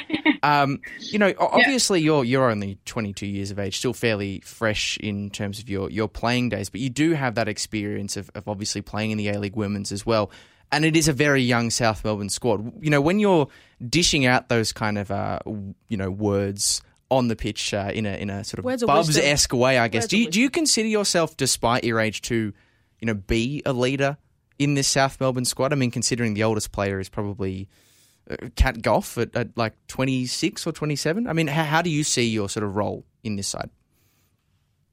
Um, 0.44 0.82
you 1.00 1.20
know, 1.20 1.34
obviously 1.40 2.00
yeah. 2.00 2.06
you're 2.06 2.26
you're 2.26 2.50
only 2.50 2.78
22 2.86 3.28
years 3.28 3.52
of 3.52 3.60
age, 3.60 3.78
still 3.78 3.94
fairly 3.94 4.40
fresh 4.40 4.98
in 4.98 5.30
terms 5.30 5.60
of 5.60 5.70
your 5.70 5.90
your 5.90 6.08
playing 6.08 6.50
days, 6.50 6.70
but 6.70 6.82
you 6.82 6.90
do 6.90 7.14
have 7.14 7.36
that 7.36 7.48
experience 7.48 8.18
of, 8.18 8.32
of 8.34 8.48
obviously 8.48 8.82
playing 8.82 9.12
in 9.12 9.18
the 9.18 9.30
A 9.30 9.40
League 9.40 9.56
Women's 9.56 9.92
as 9.92 10.06
well. 10.06 10.32
And 10.72 10.86
it 10.86 10.96
is 10.96 11.10
a 11.10 11.14
very 11.14 11.42
young 11.42 11.70
South 11.70 12.04
Melbourne 12.06 12.30
squad. 12.30 12.82
You 12.82 12.90
know, 12.90 13.02
when 13.02 13.20
you're 13.20 13.50
dishing 13.88 14.26
out 14.26 14.48
those 14.48 14.72
kind 14.72 14.98
of 14.98 15.12
uh, 15.12 15.40
you 15.46 15.98
know 15.98 16.10
words 16.10 16.82
on 17.12 17.28
the 17.28 17.36
pitch 17.36 17.74
uh, 17.74 17.92
in 17.94 18.08
a 18.08 18.16
in 18.16 18.30
a 18.30 18.44
sort 18.44 18.66
of 18.66 18.88
Bubs 18.88 19.18
esque 19.18 19.54
way, 19.54 19.78
I 19.78 19.88
guess. 19.90 20.08
do 20.08 20.18
you, 20.18 20.30
do 20.30 20.40
you 20.40 20.50
consider 20.50 20.88
yourself, 20.88 21.38
despite 21.38 21.84
your 21.84 22.00
age, 22.00 22.22
to 22.24 22.54
you 23.00 23.06
know 23.06 23.14
be 23.14 23.62
a 23.66 23.74
leader 23.74 24.18
in 24.58 24.74
this 24.74 24.88
South 24.88 25.20
Melbourne 25.20 25.46
squad? 25.46 25.74
I 25.74 25.76
mean, 25.76 25.92
considering 25.92 26.34
the 26.34 26.44
oldest 26.44 26.72
player 26.72 27.00
is 27.00 27.10
probably 27.10 27.68
Cat 28.56 28.82
Goff 28.82 29.18
at, 29.18 29.36
at, 29.36 29.58
like 29.58 29.74
26 29.88 30.66
or 30.66 30.72
27? 30.72 31.28
I 31.28 31.34
mean, 31.34 31.48
how, 31.48 31.64
how, 31.64 31.82
do 31.82 31.90
you 31.90 32.04
see 32.04 32.28
your 32.28 32.50
sort 32.50 32.64
of 32.64 32.76
role 32.76 33.06
in 33.24 33.36
this 33.36 33.48
side? 33.48 33.70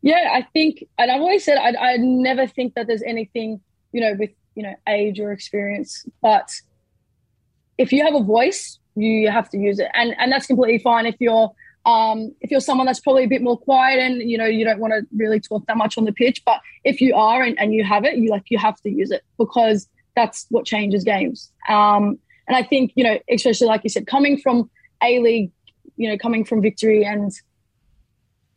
Yeah, 0.03 0.31
I 0.33 0.43
think, 0.53 0.85
and 0.99 1.11
I've 1.11 1.21
always 1.21 1.45
said, 1.45 1.59
I, 1.59 1.75
I 1.75 1.97
never 1.97 2.47
think 2.47 2.75
that 2.75 2.87
there's 2.87 3.03
anything, 3.03 3.61
you 3.93 4.01
know, 4.01 4.15
with, 4.19 4.31
you 4.55 4.63
know, 4.63 4.75
age 4.89 5.21
or 5.21 5.33
experience, 5.33 6.07
but 6.23 6.53
if 7.79 7.93
you 7.93 8.05
have 8.05 8.15
a 8.15 8.23
voice, 8.23 8.79
you 8.95 9.31
have 9.31 9.49
to 9.51 9.59
use 9.59 9.79
it. 9.79 9.89
And, 9.95 10.15
and 10.19 10.33
that's 10.33 10.47
completely 10.47 10.79
fine 10.79 11.07
if 11.07 11.17
you're, 11.21 11.53
um, 11.89 12.35
if 12.43 12.51
you're 12.51 12.61
someone 12.61 12.87
that's 12.87 13.01
probably 13.01 13.25
a 13.25 13.29
bit 13.29 13.41
more 13.41 13.59
quiet 13.59 13.99
and 13.99 14.29
you 14.31 14.37
know 14.37 14.45
you 14.45 14.65
don't 14.65 14.79
want 14.79 14.93
to 14.93 15.07
really 15.17 15.41
talk 15.41 15.65
that 15.67 15.77
much 15.77 15.97
on 15.97 16.05
the 16.05 16.13
pitch, 16.13 16.43
but 16.45 16.61
if 16.85 17.01
you 17.01 17.15
are 17.15 17.43
and, 17.43 17.59
and 17.59 17.73
you 17.73 17.83
have 17.83 18.05
it, 18.05 18.19
you 18.19 18.29
like 18.29 18.45
you 18.49 18.59
have 18.59 18.77
to 18.83 18.91
use 18.91 19.11
it 19.11 19.23
because 19.39 19.89
that's 20.15 20.47
what 20.51 20.67
changes 20.67 21.03
games. 21.03 21.51
Um, 21.69 22.19
and 22.47 22.57
I 22.57 22.63
think, 22.63 22.93
you 22.95 23.05
know, 23.05 23.19
especially 23.31 23.69
like 23.69 23.85
you 23.85 23.91
said, 23.91 24.07
coming 24.07 24.37
from 24.39 24.71
A 25.03 25.19
League, 25.21 25.51
you 25.97 26.11
know, 26.11 26.19
coming 26.19 26.45
from 26.45 26.61
victory 26.61 27.05
and 27.05 27.33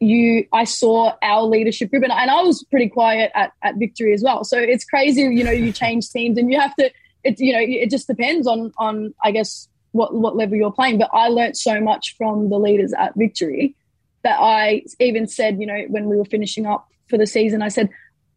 you 0.02 0.46
I 0.52 0.66
saw 0.66 1.14
our 1.22 1.44
leadership 1.44 1.90
group 1.92 2.04
and, 2.04 2.12
and 2.12 2.30
I 2.30 2.42
was 2.42 2.64
pretty 2.66 2.90
quiet 2.90 3.32
at, 3.34 3.54
at 3.64 3.76
victory 3.78 4.14
as 4.14 4.24
well. 4.24 4.44
So 4.44 4.58
it's 4.58 4.84
crazy, 4.84 5.22
you 5.22 5.44
know, 5.44 5.52
you 5.52 5.72
change 5.72 6.10
teams 6.10 6.38
and 6.38 6.52
you 6.52 6.60
have 6.60 6.76
to 6.78 6.92
it 7.24 7.40
you 7.40 7.54
know, 7.54 7.60
it 7.62 7.90
just 7.90 8.08
depends 8.08 8.46
on 8.46 8.74
on 8.78 9.14
I 9.24 9.32
guess 9.32 9.70
what 9.92 10.14
what 10.14 10.36
level 10.36 10.56
you're 10.56 10.72
playing. 10.72 10.98
But 10.98 11.10
I 11.14 11.28
learned 11.28 11.58
so 11.58 11.80
much 11.80 12.16
from 12.18 12.50
the 12.50 12.58
leaders 12.58 12.94
at 12.98 13.14
victory 13.16 13.76
that 14.24 14.38
I 14.40 14.84
even 15.00 15.28
said, 15.28 15.60
you 15.60 15.66
know, 15.66 15.86
when 15.90 16.08
we 16.08 16.18
were 16.18 16.26
finishing 16.26 16.66
up 16.66 16.88
for 17.10 17.18
the 17.18 17.28
season, 17.28 17.62
I 17.62 17.70
said, 17.70 17.90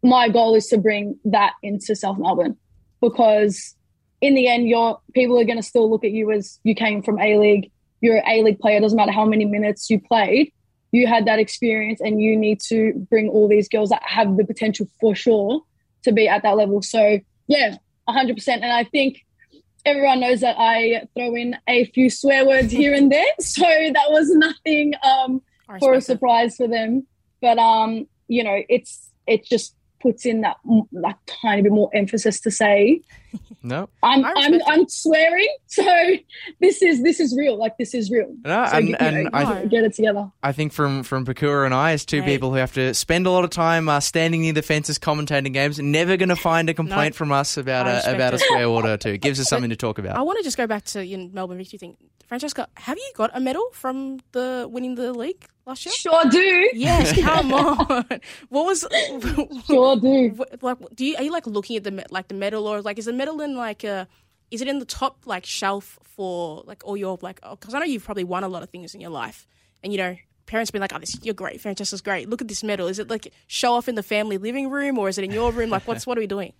my 0.03 0.29
goal 0.29 0.55
is 0.55 0.67
to 0.67 0.77
bring 0.77 1.17
that 1.25 1.53
into 1.63 1.95
South 1.95 2.17
Melbourne 2.17 2.57
because 3.01 3.75
in 4.21 4.33
the 4.33 4.47
end, 4.47 4.67
your 4.67 4.99
people 5.13 5.39
are 5.39 5.43
going 5.43 5.57
to 5.57 5.63
still 5.63 5.89
look 5.89 6.03
at 6.03 6.11
you 6.11 6.31
as 6.31 6.59
you 6.63 6.73
came 6.75 7.01
from 7.01 7.19
A 7.19 7.37
League. 7.37 7.71
You're 8.01 8.17
an 8.17 8.23
A 8.27 8.43
League 8.43 8.59
player. 8.59 8.79
Doesn't 8.79 8.95
matter 8.95 9.11
how 9.11 9.25
many 9.25 9.45
minutes 9.45 9.89
you 9.89 9.99
played. 9.99 10.51
You 10.91 11.07
had 11.07 11.25
that 11.25 11.39
experience, 11.39 11.99
and 11.99 12.21
you 12.21 12.37
need 12.37 12.61
to 12.67 12.93
bring 13.09 13.27
all 13.29 13.47
these 13.49 13.67
girls 13.67 13.89
that 13.89 14.01
have 14.03 14.37
the 14.37 14.45
potential 14.45 14.87
for 15.01 15.13
sure 15.13 15.61
to 16.03 16.11
be 16.11 16.27
at 16.27 16.43
that 16.43 16.55
level. 16.55 16.81
So 16.81 17.19
yeah, 17.47 17.77
100. 18.05 18.35
percent 18.35 18.63
And 18.63 18.71
I 18.71 18.83
think 18.85 19.25
everyone 19.85 20.19
knows 20.19 20.41
that 20.41 20.55
I 20.57 21.07
throw 21.15 21.35
in 21.35 21.55
a 21.67 21.85
few 21.85 22.09
swear 22.09 22.45
words 22.45 22.71
here 22.71 22.93
and 22.93 23.11
there, 23.11 23.25
so 23.39 23.63
that 23.63 24.07
was 24.09 24.29
nothing 24.31 24.93
um, 25.03 25.41
for 25.79 25.93
a 25.93 26.01
surprise 26.01 26.57
for 26.57 26.67
them. 26.67 27.05
But 27.41 27.57
um, 27.57 28.07
you 28.27 28.43
know, 28.43 28.61
it's 28.69 29.09
it's 29.27 29.47
just 29.47 29.75
puts 30.01 30.25
in 30.25 30.41
that 30.41 30.57
like 30.91 31.15
tiny 31.41 31.61
bit 31.61 31.71
more 31.71 31.89
emphasis 31.93 32.39
to 32.41 32.51
say. 32.51 33.01
No. 33.61 33.89
I'm 34.03 34.23
i'm 34.23 34.61
i'm 34.67 34.87
swearing 34.87 35.53
so 35.65 35.83
this 36.61 36.81
is 36.81 37.03
this 37.03 37.19
is 37.19 37.35
real 37.37 37.57
like 37.57 37.77
this 37.77 37.93
is 37.93 38.11
real. 38.11 38.33
No, 38.45 38.65
so, 38.65 38.77
and, 38.77 38.89
you 38.89 38.95
and 38.99 39.23
know, 39.23 39.29
I, 39.33 39.65
get 39.65 39.83
it 39.83 39.93
together. 39.93 40.31
I 40.43 40.51
think 40.51 40.71
from 40.71 41.03
from 41.03 41.25
pakua 41.25 41.65
and 41.65 41.73
i 41.73 41.91
as 41.91 42.05
two 42.05 42.21
hey. 42.21 42.33
people 42.33 42.51
who 42.51 42.57
have 42.57 42.73
to 42.75 42.93
spend 42.93 43.25
a 43.25 43.31
lot 43.31 43.43
of 43.43 43.49
time 43.49 43.89
uh, 43.89 43.99
standing 43.99 44.41
near 44.41 44.53
the 44.53 44.61
fences 44.61 44.99
commentating 44.99 45.51
games 45.51 45.79
never 45.79 46.15
going 46.15 46.29
to 46.29 46.35
find 46.35 46.69
a 46.69 46.73
complaint 46.73 47.15
no, 47.15 47.17
from 47.17 47.31
us 47.31 47.57
about 47.57 47.87
a 47.87 48.15
about 48.15 48.33
it. 48.33 48.41
a 48.41 48.45
swear 48.45 48.69
word 48.69 48.85
or 48.85 48.97
two. 48.97 49.09
It 49.09 49.21
gives 49.21 49.39
us 49.39 49.49
something 49.49 49.71
to 49.71 49.75
talk 49.75 49.97
about. 49.97 50.15
I 50.15 50.21
want 50.21 50.37
to 50.37 50.43
just 50.43 50.57
go 50.57 50.67
back 50.67 50.85
to 50.85 51.05
your 51.05 51.27
melbourne 51.29 51.57
victory 51.57 51.79
thing 51.79 51.97
francesca 52.27 52.67
have 52.77 52.97
you 52.97 53.11
got 53.15 53.31
a 53.33 53.39
medal 53.39 53.69
from 53.71 54.19
the 54.31 54.67
winning 54.69 54.95
the 54.95 55.13
league 55.13 55.45
last 55.65 55.85
year? 55.85 55.93
Sure 55.93 56.23
do. 56.29 56.69
Yes, 56.73 57.19
come 57.21 57.53
on. 57.53 58.05
What 58.49 58.65
was? 58.65 58.85
Sure 59.65 59.95
do. 59.97 60.45
Like, 60.61 60.77
do 60.93 61.05
you 61.05 61.15
are 61.17 61.23
you 61.23 61.31
like 61.31 61.47
looking 61.47 61.75
at 61.77 61.83
the 61.83 62.05
like 62.09 62.27
the 62.27 62.35
medal 62.35 62.67
or 62.67 62.81
like 62.81 62.97
is 62.97 63.05
the 63.05 63.13
medal 63.13 63.41
in 63.41 63.55
like 63.55 63.83
a? 63.83 64.07
Is 64.51 64.61
it 64.61 64.67
in 64.67 64.79
the 64.79 64.85
top 64.85 65.25
like 65.25 65.45
shelf 65.45 65.99
for 66.03 66.63
like 66.65 66.83
all 66.85 66.95
your 66.95 67.17
like? 67.21 67.41
Because 67.41 67.73
oh, 67.73 67.77
I 67.77 67.79
know 67.79 67.85
you've 67.85 68.05
probably 68.05 68.23
won 68.23 68.43
a 68.43 68.47
lot 68.47 68.63
of 68.63 68.69
things 68.69 68.93
in 68.93 69.01
your 69.01 69.09
life, 69.09 69.47
and 69.83 69.91
you 69.91 69.97
know 69.97 70.15
parents 70.45 70.71
be 70.71 70.79
like, 70.79 70.93
"Oh, 70.93 70.99
this 70.99 71.17
you're 71.23 71.33
great, 71.33 71.59
Francesca's 71.61 72.01
great. 72.01 72.29
Look 72.29 72.41
at 72.41 72.47
this 72.47 72.63
medal. 72.63 72.87
Is 72.87 72.99
it 72.99 73.09
like 73.09 73.33
show 73.47 73.73
off 73.73 73.89
in 73.89 73.95
the 73.95 74.03
family 74.03 74.37
living 74.37 74.69
room 74.69 74.97
or 74.97 75.09
is 75.09 75.17
it 75.17 75.23
in 75.23 75.31
your 75.31 75.51
room? 75.51 75.69
Like, 75.69 75.87
what's 75.87 76.05
what 76.05 76.17
are 76.17 76.21
we 76.21 76.27
doing?" 76.27 76.53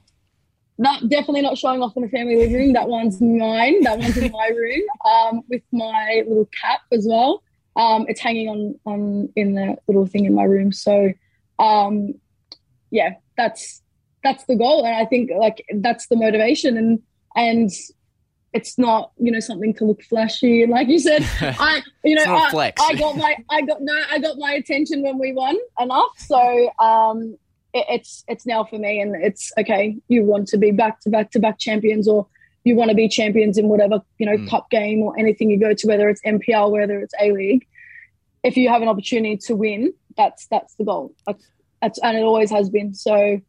Not 0.78 1.08
definitely 1.08 1.42
not 1.42 1.58
showing 1.58 1.82
off 1.82 1.96
in 1.96 2.04
the 2.04 2.10
family 2.10 2.36
living 2.36 2.56
room. 2.56 2.74
That 2.74 2.90
one's 2.90 3.22
mine. 3.22 3.82
That 3.84 3.98
one's 3.98 4.18
in 4.18 4.32
my 4.32 4.48
room, 4.48 4.82
um, 5.06 5.42
with 5.50 5.62
my 5.72 6.24
little 6.28 6.50
cap 6.62 6.82
as 6.92 7.06
well. 7.08 7.44
Um, 7.78 8.06
it's 8.10 8.20
hanging 8.20 8.50
on 8.50 8.80
on 8.86 9.30
in 9.36 9.56
the 9.56 9.78
little 9.88 10.06
thing 10.06 10.26
in 10.26 10.34
my 10.34 10.44
room. 10.44 10.74
So, 10.74 11.14
um, 11.60 12.16
yeah, 12.92 13.12
that's 13.38 13.82
that's 14.24 14.44
the 14.46 14.56
goal, 14.56 14.86
and 14.86 14.96
I 14.96 15.06
think 15.06 15.32
like 15.38 15.66
that's 15.76 16.08
the 16.08 16.18
motivation, 16.18 16.78
and 16.78 17.02
and 17.36 17.70
it's 18.56 18.80
not 18.80 19.12
you 19.18 19.32
know 19.32 19.42
something 19.42 19.74
to 19.74 19.84
look 19.84 20.02
flashy 20.04 20.64
and 20.64 20.72
like 20.72 20.88
you 20.88 20.98
said 20.98 21.22
i 21.42 21.82
you 22.06 22.16
know 22.16 22.24
I. 22.26 22.50
I 22.80 22.96
got 22.96 23.18
my 23.18 23.36
i 23.50 23.62
got 23.62 23.82
no 23.82 24.02
i 24.10 24.18
got 24.18 24.38
my 24.38 24.54
attention 24.54 25.04
when 25.04 25.20
we 25.20 25.34
won 25.34 25.58
enough 25.78 26.12
so 26.18 26.72
um 26.80 27.38
it, 27.76 27.86
it's 27.90 28.24
it's 28.28 28.46
now 28.46 28.64
for 28.64 28.80
me 28.80 29.00
and 29.00 29.16
it's 29.16 29.52
okay 29.60 29.96
you 30.08 30.24
want 30.24 30.48
to 30.48 30.58
be 30.58 30.72
back 30.72 31.00
to 31.02 31.10
back 31.10 31.30
to 31.32 31.40
back 31.40 31.60
champions 31.60 32.08
or 32.08 32.26
you 32.64 32.76
want 32.76 32.90
to 32.90 32.96
be 32.96 33.08
champions 33.08 33.58
in 33.58 33.68
whatever 33.68 34.02
you 34.18 34.26
know 34.26 34.38
mm. 34.38 34.50
cup 34.50 34.70
game 34.72 35.02
or 35.02 35.18
anything 35.20 35.50
you 35.52 35.60
go 35.60 35.74
to 35.74 35.88
whether 35.88 36.10
it's 36.10 36.22
mpl 36.24 36.72
whether 36.72 37.00
it's 37.00 37.14
a 37.22 37.32
league 37.32 37.68
if 38.44 38.58
you 38.58 38.70
have 38.70 38.82
an 38.82 38.88
opportunity 38.88 39.38
to 39.38 39.56
win 39.56 39.94
that's 40.18 40.48
that's 40.48 40.74
the 40.76 40.84
goal 40.84 41.14
that's, 41.28 41.46
that's 41.82 42.00
and 42.00 42.18
it 42.18 42.22
always 42.22 42.50
has 42.50 42.70
been 42.70 42.94
so 42.94 43.40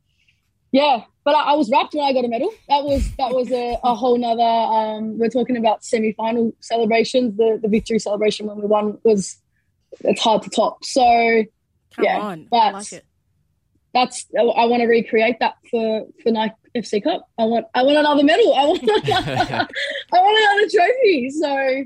yeah, 0.73 1.05
but 1.25 1.35
I, 1.35 1.53
I, 1.53 1.55
was 1.55 1.71
wrapped 1.71 1.95
when 1.95 2.05
I 2.05 2.13
got 2.13 2.25
a 2.25 2.29
medal. 2.29 2.53
That 2.69 2.85
was 2.85 3.11
that 3.17 3.31
was 3.33 3.51
a, 3.51 3.79
a 3.83 3.95
whole 3.95 4.19
nother. 4.19 4.43
Um, 4.43 5.17
we're 5.17 5.31
talking 5.31 5.57
about 5.57 5.85
semi-final 5.85 6.53
celebrations. 6.61 7.37
The 7.39 7.59
the 7.63 7.69
victory 7.69 7.99
celebration 7.99 8.47
when 8.47 8.59
we 8.59 8.67
won 8.67 8.99
was 9.03 9.39
it's 10.01 10.21
hard 10.21 10.43
to 10.43 10.51
top. 10.51 10.85
So 10.85 11.45
Come 11.95 12.05
yeah, 12.05 12.21
on. 12.21 12.49
but 12.51 12.75
like 12.75 13.05
that's 13.95 14.27
I 14.39 14.43
want 14.43 14.81
to 14.81 14.87
recreate 14.87 15.37
that 15.41 15.55
for 15.71 16.07
for 16.23 16.31
Nike 16.31 16.55
FC 16.77 17.03
Cup. 17.03 17.29
I 17.39 17.45
want 17.45 17.67
I 17.75 17.83
want 17.83 17.99
another 17.99 18.25
medal. 18.25 18.55
I 18.55 18.67
want 18.67 18.83
I 18.91 19.67
want 20.13 20.39
another 20.39 20.69
trophy. 20.71 21.31
So. 21.31 21.85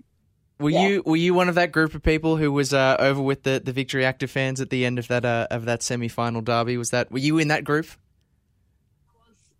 Were 0.58 0.68
yeah. 0.68 0.88
you 0.88 1.02
were 1.06 1.16
you 1.16 1.32
one 1.32 1.48
of 1.48 1.54
that 1.54 1.72
group 1.72 1.94
of 1.94 2.02
people 2.02 2.36
who 2.36 2.52
was 2.52 2.74
uh, 2.74 2.96
over 2.98 3.22
with 3.22 3.44
the, 3.44 3.62
the 3.64 3.72
Victory 3.72 4.04
Active 4.04 4.30
fans 4.30 4.60
at 4.60 4.68
the 4.68 4.84
end 4.84 4.98
of 4.98 5.08
that 5.08 5.24
uh, 5.24 5.46
of 5.50 5.64
that 5.64 5.82
semi 5.82 6.08
final 6.08 6.42
derby? 6.42 6.76
Was 6.76 6.90
that 6.90 7.10
were 7.10 7.18
you 7.18 7.38
in 7.38 7.48
that 7.48 7.64
group? 7.64 7.86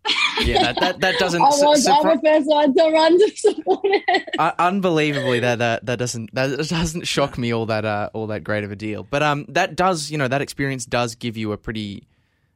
yeah, 0.41 0.73
that, 0.73 0.79
that, 0.79 0.99
that 0.99 1.19
doesn't. 1.19 1.41
I 1.41 1.45
was 1.45 1.83
su- 1.83 1.91
supri- 1.91 2.21
the 2.21 2.29
first 2.29 2.47
one 2.47 2.73
to 2.73 2.83
run 2.91 3.19
to 3.19 3.35
support 3.35 3.81
it. 3.83 4.29
Uh, 4.37 4.51
unbelievably, 4.57 5.39
that, 5.41 5.59
that 5.59 5.85
that 5.85 5.99
doesn't 5.99 6.33
that 6.33 6.67
doesn't 6.67 7.07
shock 7.07 7.37
me 7.37 7.51
all 7.51 7.65
that 7.67 7.85
uh, 7.85 8.09
all 8.13 8.27
that 8.27 8.43
great 8.43 8.63
of 8.63 8.71
a 8.71 8.75
deal. 8.75 9.03
But 9.03 9.23
um, 9.23 9.45
that 9.49 9.75
does 9.75 10.09
you 10.11 10.17
know 10.17 10.27
that 10.27 10.41
experience 10.41 10.85
does 10.85 11.15
give 11.15 11.37
you 11.37 11.51
a 11.51 11.57
pretty 11.57 12.07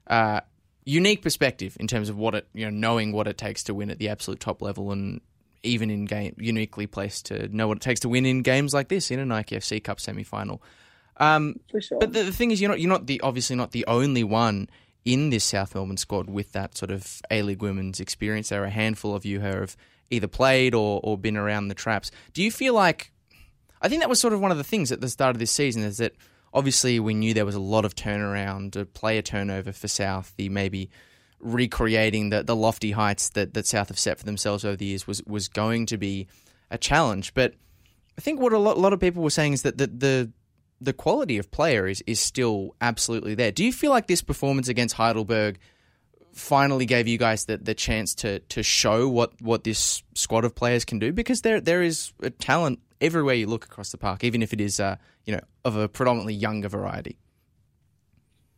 uh, 0.08 0.41
unique 0.86 1.22
perspective 1.22 1.76
in 1.80 1.88
terms 1.88 2.10
of 2.10 2.18
what 2.18 2.36
it 2.36 2.47
you 2.53 2.66
know 2.66 2.72
knowing 2.72 3.12
what 3.12 3.28
it 3.28 3.38
takes 3.38 3.64
to 3.64 3.74
win 3.74 3.89
at 3.89 3.99
the 3.99 4.10
absolute 4.10 4.39
top 4.39 4.62
level 4.62 4.91
and 4.91 5.22
even 5.64 5.89
in 5.89 6.06
game 6.06 6.36
uniquely 6.38 6.88
placed 6.88 7.26
to 7.26 7.47
know 7.49 7.68
what 7.68 7.78
it 7.78 7.82
takes 7.82 8.01
to 8.01 8.10
win 8.10 8.26
in 8.26 8.41
games 8.41 8.74
like 8.74 8.88
this 8.88 9.12
in 9.12 9.20
a 9.20 9.26
Nike 9.26 9.56
FC 9.56 9.84
Cup 9.84 9.99
semi 9.99 10.24
final. 10.24 10.62
Um, 11.18 11.60
sure. 11.80 11.99
But 11.99 12.14
the, 12.14 12.24
the 12.24 12.32
thing 12.32 12.51
is, 12.51 12.62
you're 12.62 12.70
not 12.70 12.80
you're 12.80 12.89
not 12.89 13.08
the 13.08 13.22
obviously 13.22 13.56
not 13.56 13.72
the 13.72 13.86
only 13.88 14.24
one 14.24 14.70
in 15.03 15.30
this 15.30 15.43
South 15.43 15.76
Melbourne 15.76 15.97
squad 15.97 16.30
with 16.30 16.51
that 16.53 16.78
sort 16.78 16.91
of 16.91 17.22
A 17.32 17.41
League 17.41 17.62
women's 17.62 17.99
experience. 17.99 18.49
There 18.49 18.64
are 18.64 18.66
a 18.66 18.72
handful 18.72 19.16
of 19.16 19.26
you 19.26 19.39
who 19.39 19.47
have 19.47 19.78
either 20.10 20.28
played 20.28 20.74
or, 20.74 20.99
or 21.03 21.18
been 21.18 21.38
around 21.38 21.68
the 21.68 21.76
traps. 21.76 22.12
Do 22.34 22.43
you 22.43 22.51
feel 22.51 22.74
like 22.74 23.12
I 23.82 23.89
think 23.89 24.01
that 24.01 24.10
was 24.10 24.20
sort 24.20 24.34
of 24.34 24.41
one 24.41 24.51
of 24.51 24.58
the 24.58 24.64
things 24.64 24.91
at 24.91 25.01
the 25.01 25.10
start 25.10 25.36
of 25.36 25.39
this 25.39 25.51
season 25.51 25.84
is 25.84 25.97
that 25.97 26.14
obviously 26.56 26.99
we 26.99 27.14
knew 27.14 27.34
there 27.34 27.45
was 27.45 27.53
a 27.53 27.60
lot 27.60 27.86
of 27.86 27.93
turnaround, 27.93 28.76
a 28.76 28.86
player 28.86 29.22
turnover 29.22 29.72
for 29.72 29.88
South, 29.88 30.34
the 30.38 30.49
maybe 30.49 30.89
recreating 31.39 32.30
the, 32.30 32.41
the 32.41 32.56
lofty 32.56 32.91
heights 32.91 33.30
that, 33.30 33.53
that 33.53 33.68
South 33.68 33.89
have 33.89 33.99
set 33.99 34.18
for 34.18 34.26
themselves 34.26 34.66
over 34.66 34.78
the 34.78 34.86
years 34.86 35.06
was, 35.06 35.22
was 35.26 35.49
going 35.49 35.86
to 35.86 35.97
be 35.97 36.28
a 36.72 36.78
challenge. 36.78 37.34
But 37.34 37.53
I 38.18 38.22
think 38.22 38.39
what 38.39 38.53
a 38.53 38.58
lot, 38.58 38.78
a 38.78 38.80
lot 38.80 38.93
of 38.93 38.99
people 39.01 39.22
were 39.22 39.30
saying 39.30 39.53
is 39.53 39.62
that 39.62 39.78
the, 39.78 39.88
the 39.88 40.32
the 40.82 40.93
quality 40.93 41.38
of 41.38 41.49
player 41.51 41.88
is, 41.88 42.03
is 42.06 42.20
still 42.20 42.76
absolutely 42.82 43.34
there. 43.34 43.51
Do 43.51 43.64
you 43.64 43.72
feel 43.72 43.91
like 43.91 44.08
this 44.08 44.22
performance 44.22 44.68
against 44.68 44.95
Heidelberg 44.95 45.58
finally 46.36 46.86
gave 46.86 47.07
you 47.07 47.17
guys 47.17 47.45
the, 47.45 47.57
the 47.57 47.73
chance 47.73 48.13
to 48.13 48.39
to 48.39 48.61
show 48.61 49.07
what, 49.07 49.41
what 49.41 49.63
this 49.63 50.03
squad 50.13 50.45
of 50.45 50.53
players 50.53 50.86
can 50.86 50.99
do? 50.99 51.11
Because 51.11 51.41
there 51.41 51.59
there 51.59 51.81
is 51.81 52.13
a 52.21 52.29
talent 52.29 52.79
everywhere 53.01 53.36
you 53.36 53.47
look 53.47 53.65
across 53.65 53.91
the 53.91 53.97
park, 53.97 54.23
even 54.23 54.43
if 54.43 54.53
it 54.53 54.61
is 54.61 54.79
uh, 54.79 54.97
you 55.25 55.33
know 55.33 55.41
of 55.63 55.75
a 55.75 55.88
predominantly 55.88 56.36
younger 56.36 56.69
variety. 56.69 57.17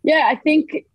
Yeah, 0.03 0.27
I 0.29 0.35
think 0.35 0.85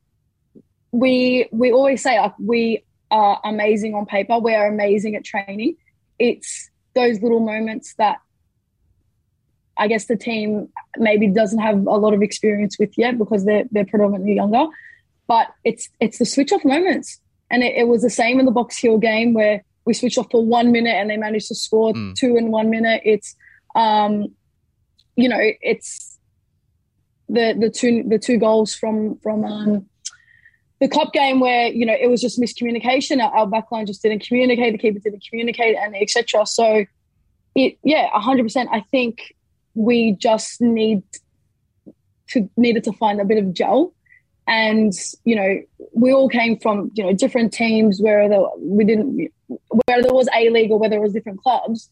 we 0.91 1.49
we 1.53 1.73
always 1.73 2.03
say 2.03 2.19
we 2.39 2.85
are 3.11 3.41
amazing 3.45 3.95
on 3.95 4.07
paper. 4.07 4.39
We 4.39 4.55
are 4.55 4.67
amazing 4.67 5.15
at 5.17 5.25
training. 5.25 5.77
It's 6.19 6.71
those 6.95 7.23
little 7.23 7.41
moments 7.41 7.95
that 7.95 8.19
I 9.79 9.87
guess 9.89 10.07
the 10.07 10.17
team 10.17 10.69
maybe 10.97 11.29
doesn't 11.29 11.59
have 11.59 11.87
a 11.87 11.97
lot 11.97 12.13
of 12.13 12.23
experience 12.23 12.79
with 12.79 12.97
yet 12.99 13.19
because 13.19 13.45
they're 13.45 13.65
they're 13.71 13.87
predominantly 13.87 14.35
younger. 14.35 14.67
But 15.27 15.49
it's 15.65 15.89
it's 16.01 16.19
the 16.19 16.27
switch 16.27 16.53
off 16.53 16.65
moments, 16.65 17.21
and 17.51 17.63
it, 17.63 17.75
it 17.77 17.89
was 17.89 18.03
the 18.03 18.11
same 18.11 18.39
in 18.41 18.47
the 18.47 18.53
Box 18.53 18.79
Hill 18.79 18.99
game 18.99 19.35
where 19.35 19.65
we 19.85 19.95
switched 19.95 20.19
off 20.19 20.31
for 20.31 20.45
one 20.45 20.73
minute 20.73 20.95
and 20.95 21.11
they 21.11 21.17
managed 21.17 21.49
to 21.49 21.55
score 21.55 21.93
mm. 21.93 22.15
two 22.15 22.37
in 22.37 22.51
one 22.51 22.71
minute. 22.71 23.03
It's 23.05 23.35
um, 23.75 24.29
you 25.17 25.29
know, 25.29 25.39
it's 25.41 26.19
the 27.29 27.55
the 27.59 27.71
two 27.71 28.05
the 28.07 28.19
two 28.19 28.39
goals 28.39 28.75
from 28.75 29.19
from 29.19 29.45
um, 29.45 29.87
the 30.81 30.89
cup 30.89 31.13
game 31.13 31.41
where 31.41 31.69
you 31.69 31.87
know 31.87 31.97
it 31.99 32.09
was 32.09 32.21
just 32.21 32.41
miscommunication. 32.41 33.23
Our, 33.23 33.33
our 33.39 33.47
backline 33.47 33.87
just 33.87 34.03
didn't 34.03 34.27
communicate. 34.27 34.73
The 34.73 34.79
keeper 34.79 34.99
didn't 34.99 35.25
communicate, 35.29 35.77
and 35.77 35.97
etc. 35.97 36.47
So 36.47 36.85
it 37.55 37.79
yeah, 37.83 38.09
hundred 38.19 38.45
percent. 38.45 38.69
I 38.73 38.81
think 38.91 39.35
we 39.75 40.13
just 40.13 40.61
need 40.61 41.03
to 42.29 42.49
needed 42.57 42.85
to 42.85 42.93
find 42.93 43.21
a 43.21 43.25
bit 43.25 43.39
of 43.39 43.53
gel 43.53 43.95
and 44.47 44.93
you 45.25 45.37
know 45.37 45.61
we 45.93 46.13
all 46.13 46.29
came 46.29 46.59
from 46.59 46.91
you 46.95 47.05
know 47.05 47.13
different 47.13 47.53
teams 47.53 48.01
where 48.01 48.29
the, 48.29 48.49
we 48.59 48.85
didn't 48.85 49.31
where 49.87 50.03
there 50.03 50.13
was 50.13 50.29
a 50.35 50.51
league 50.51 50.71
or 50.71 50.79
whether 50.79 50.97
it 50.97 51.01
was 51.01 51.13
different 51.13 51.41
clubs 51.41 51.91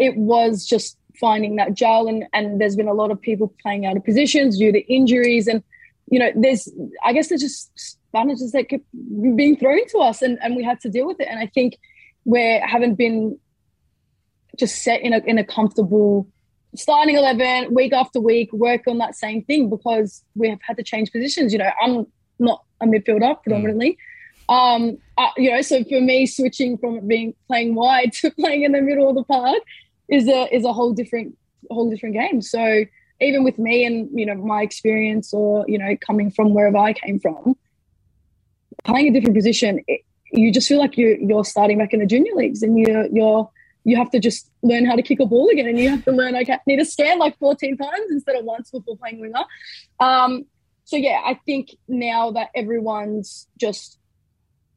it 0.00 0.16
was 0.16 0.66
just 0.66 0.96
finding 1.20 1.56
that 1.56 1.74
gel. 1.74 2.08
And 2.08 2.24
and 2.32 2.60
there's 2.60 2.74
been 2.74 2.88
a 2.88 2.94
lot 2.94 3.12
of 3.12 3.20
people 3.20 3.54
playing 3.62 3.86
out 3.86 3.96
of 3.96 4.04
positions 4.04 4.58
due 4.58 4.72
to 4.72 4.80
injuries. 4.92 5.46
And 5.46 5.62
you 6.08 6.18
know 6.18 6.32
there's 6.34 6.68
i 7.04 7.12
guess 7.12 7.28
there's 7.28 7.40
just 7.40 7.70
sponges 7.78 8.50
that 8.50 8.68
kept 8.68 8.84
being 9.36 9.56
thrown 9.56 9.86
to 9.90 9.98
us 9.98 10.22
and 10.22 10.40
and 10.42 10.56
we 10.56 10.64
had 10.64 10.80
to 10.80 10.88
deal 10.90 11.06
with 11.06 11.20
it. 11.20 11.28
And 11.30 11.38
i 11.38 11.46
think 11.46 11.78
we 12.24 12.60
haven't 12.64 12.96
been 12.96 13.38
just 14.58 14.82
set 14.82 15.02
in 15.02 15.12
a 15.12 15.18
in 15.18 15.38
a 15.38 15.44
comfortable 15.44 16.26
starting 16.74 17.16
11 17.16 17.74
week 17.74 17.92
after 17.92 18.20
week 18.20 18.52
work 18.52 18.82
on 18.86 18.98
that 18.98 19.14
same 19.14 19.42
thing 19.44 19.68
because 19.68 20.24
we 20.34 20.48
have 20.48 20.60
had 20.62 20.76
to 20.76 20.82
change 20.82 21.10
positions 21.10 21.52
you 21.52 21.58
know 21.58 21.70
i'm 21.82 22.06
not 22.38 22.64
a 22.80 22.86
midfielder 22.86 23.40
predominantly 23.42 23.98
mm. 24.48 24.76
um 24.76 24.98
uh, 25.18 25.30
you 25.36 25.50
know 25.50 25.60
so 25.62 25.82
for 25.84 26.00
me 26.00 26.26
switching 26.26 26.78
from 26.78 27.06
being 27.06 27.34
playing 27.46 27.74
wide 27.74 28.12
to 28.14 28.30
playing 28.32 28.62
in 28.62 28.72
the 28.72 28.80
middle 28.80 29.08
of 29.08 29.16
the 29.16 29.24
park 29.24 29.58
is 30.08 30.28
a 30.28 30.54
is 30.54 30.64
a 30.64 30.72
whole 30.72 30.92
different 30.92 31.36
whole 31.70 31.90
different 31.90 32.14
game 32.14 32.40
so 32.40 32.84
even 33.20 33.44
with 33.44 33.58
me 33.58 33.84
and 33.84 34.08
you 34.18 34.24
know 34.24 34.34
my 34.34 34.62
experience 34.62 35.34
or 35.34 35.64
you 35.68 35.78
know 35.78 35.96
coming 36.06 36.30
from 36.30 36.54
wherever 36.54 36.78
i 36.78 36.92
came 36.92 37.18
from 37.18 37.56
playing 38.84 39.08
a 39.08 39.12
different 39.12 39.36
position 39.36 39.80
it, 39.88 40.00
you 40.32 40.52
just 40.52 40.68
feel 40.68 40.78
like 40.78 40.96
you 40.96 41.18
you're 41.20 41.44
starting 41.44 41.78
back 41.78 41.92
in 41.92 42.00
the 42.00 42.06
junior 42.06 42.32
leagues 42.34 42.62
and 42.62 42.78
you're 42.78 43.06
you're 43.06 43.50
you 43.84 43.96
have 43.96 44.10
to 44.10 44.18
just 44.18 44.50
learn 44.62 44.84
how 44.84 44.94
to 44.94 45.02
kick 45.02 45.20
a 45.20 45.26
ball 45.26 45.48
again 45.48 45.66
and 45.66 45.78
you 45.78 45.88
have 45.88 46.04
to 46.04 46.12
learn 46.12 46.36
okay 46.36 46.58
need 46.66 46.76
to 46.76 46.84
scan 46.84 47.18
like 47.18 47.38
14 47.38 47.76
times 47.76 48.10
instead 48.10 48.36
of 48.36 48.44
once 48.44 48.70
before 48.70 48.96
playing 48.96 49.20
winger. 49.20 49.44
Um, 49.98 50.46
so 50.84 50.96
yeah 50.96 51.20
i 51.24 51.34
think 51.46 51.70
now 51.88 52.30
that 52.32 52.48
everyone's 52.54 53.46
just 53.58 53.98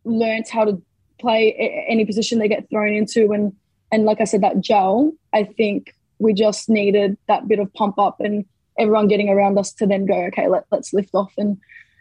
learned 0.06 0.48
how 0.48 0.64
to 0.64 0.82
play 1.20 1.86
any 1.88 2.06
position 2.06 2.40
they 2.40 2.48
get 2.48 2.70
thrown 2.70 2.94
into 2.94 3.32
and 3.32 3.54
and 3.92 4.06
like 4.06 4.22
i 4.22 4.24
said 4.24 4.42
that 4.42 4.62
gel 4.62 5.12
i 5.34 5.44
think 5.44 5.96
we 6.20 6.34
just 6.34 6.70
needed 6.70 7.18
that 7.28 7.48
bit 7.48 7.60
of 7.60 7.74
pump 7.74 7.98
up 7.98 8.20
and 8.20 8.46
everyone 8.78 9.08
getting 9.08 9.30
around 9.30 9.58
us 9.58 9.74
to 9.74 9.88
then 9.88 10.06
go 10.06 10.26
okay 10.26 10.48
let, 10.48 10.66
let's 10.72 10.94
lift 10.94 11.14
off. 11.14 11.34
And 11.38 11.58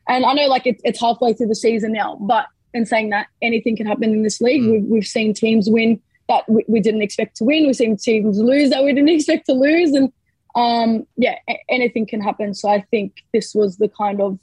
and 0.09 0.27
i 0.27 0.33
know 0.35 0.47
like 0.47 0.67
it, 0.67 0.81
it's 0.85 1.01
halfway 1.01 1.33
through 1.33 1.49
the 1.49 1.55
season 1.55 1.93
now 1.93 2.17
but 2.21 2.47
in 2.75 2.87
saying 2.87 3.11
that 3.11 3.27
anything 3.41 3.77
can 3.77 3.87
happen 3.87 4.13
in 4.13 4.23
this 4.23 4.41
league. 4.41 4.63
Mm. 4.63 4.73
we've, 4.73 4.85
we've 4.85 5.07
seen 5.07 5.35
teams 5.35 5.69
win 5.69 6.01
that 6.29 6.49
we, 6.49 6.65
we 6.69 6.81
didn't 6.81 7.03
expect 7.03 7.37
to 7.37 7.45
win. 7.45 7.67
We've 7.67 7.77
seen 7.77 7.97
teams 7.97 8.39
lose 8.39 8.71
that 8.71 8.85
we 8.85 8.93
didn't 8.93 9.09
expect 9.17 9.47
to 9.47 9.53
lose, 9.53 9.93
and 9.93 10.13
um, 10.55 11.07
yeah, 11.17 11.37
anything 11.69 12.07
can 12.07 12.21
happen. 12.21 12.55
So 12.55 12.69
I 12.69 12.83
think 12.91 13.23
this 13.33 13.55
was 13.55 13.77
the 13.77 13.89
kind 13.89 14.21
of 14.21 14.39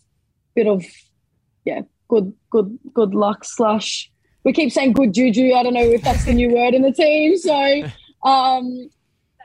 bit 0.56 0.68
of 0.68 0.84
yeah, 1.66 1.82
good, 2.08 2.34
good, 2.50 2.78
good 2.94 3.14
luck 3.14 3.44
slash. 3.44 4.12
We 4.44 4.54
keep 4.54 4.72
saying 4.72 4.94
good 4.94 5.14
juju. 5.14 5.54
I 5.54 5.64
don't 5.64 5.74
know 5.74 5.82
if 5.82 6.02
that's 6.02 6.26
the 6.26 6.34
new 6.34 6.54
word 6.54 6.74
in 6.74 6.82
the 6.82 6.92
team. 6.92 7.38
So 7.38 7.84
um, 8.24 8.90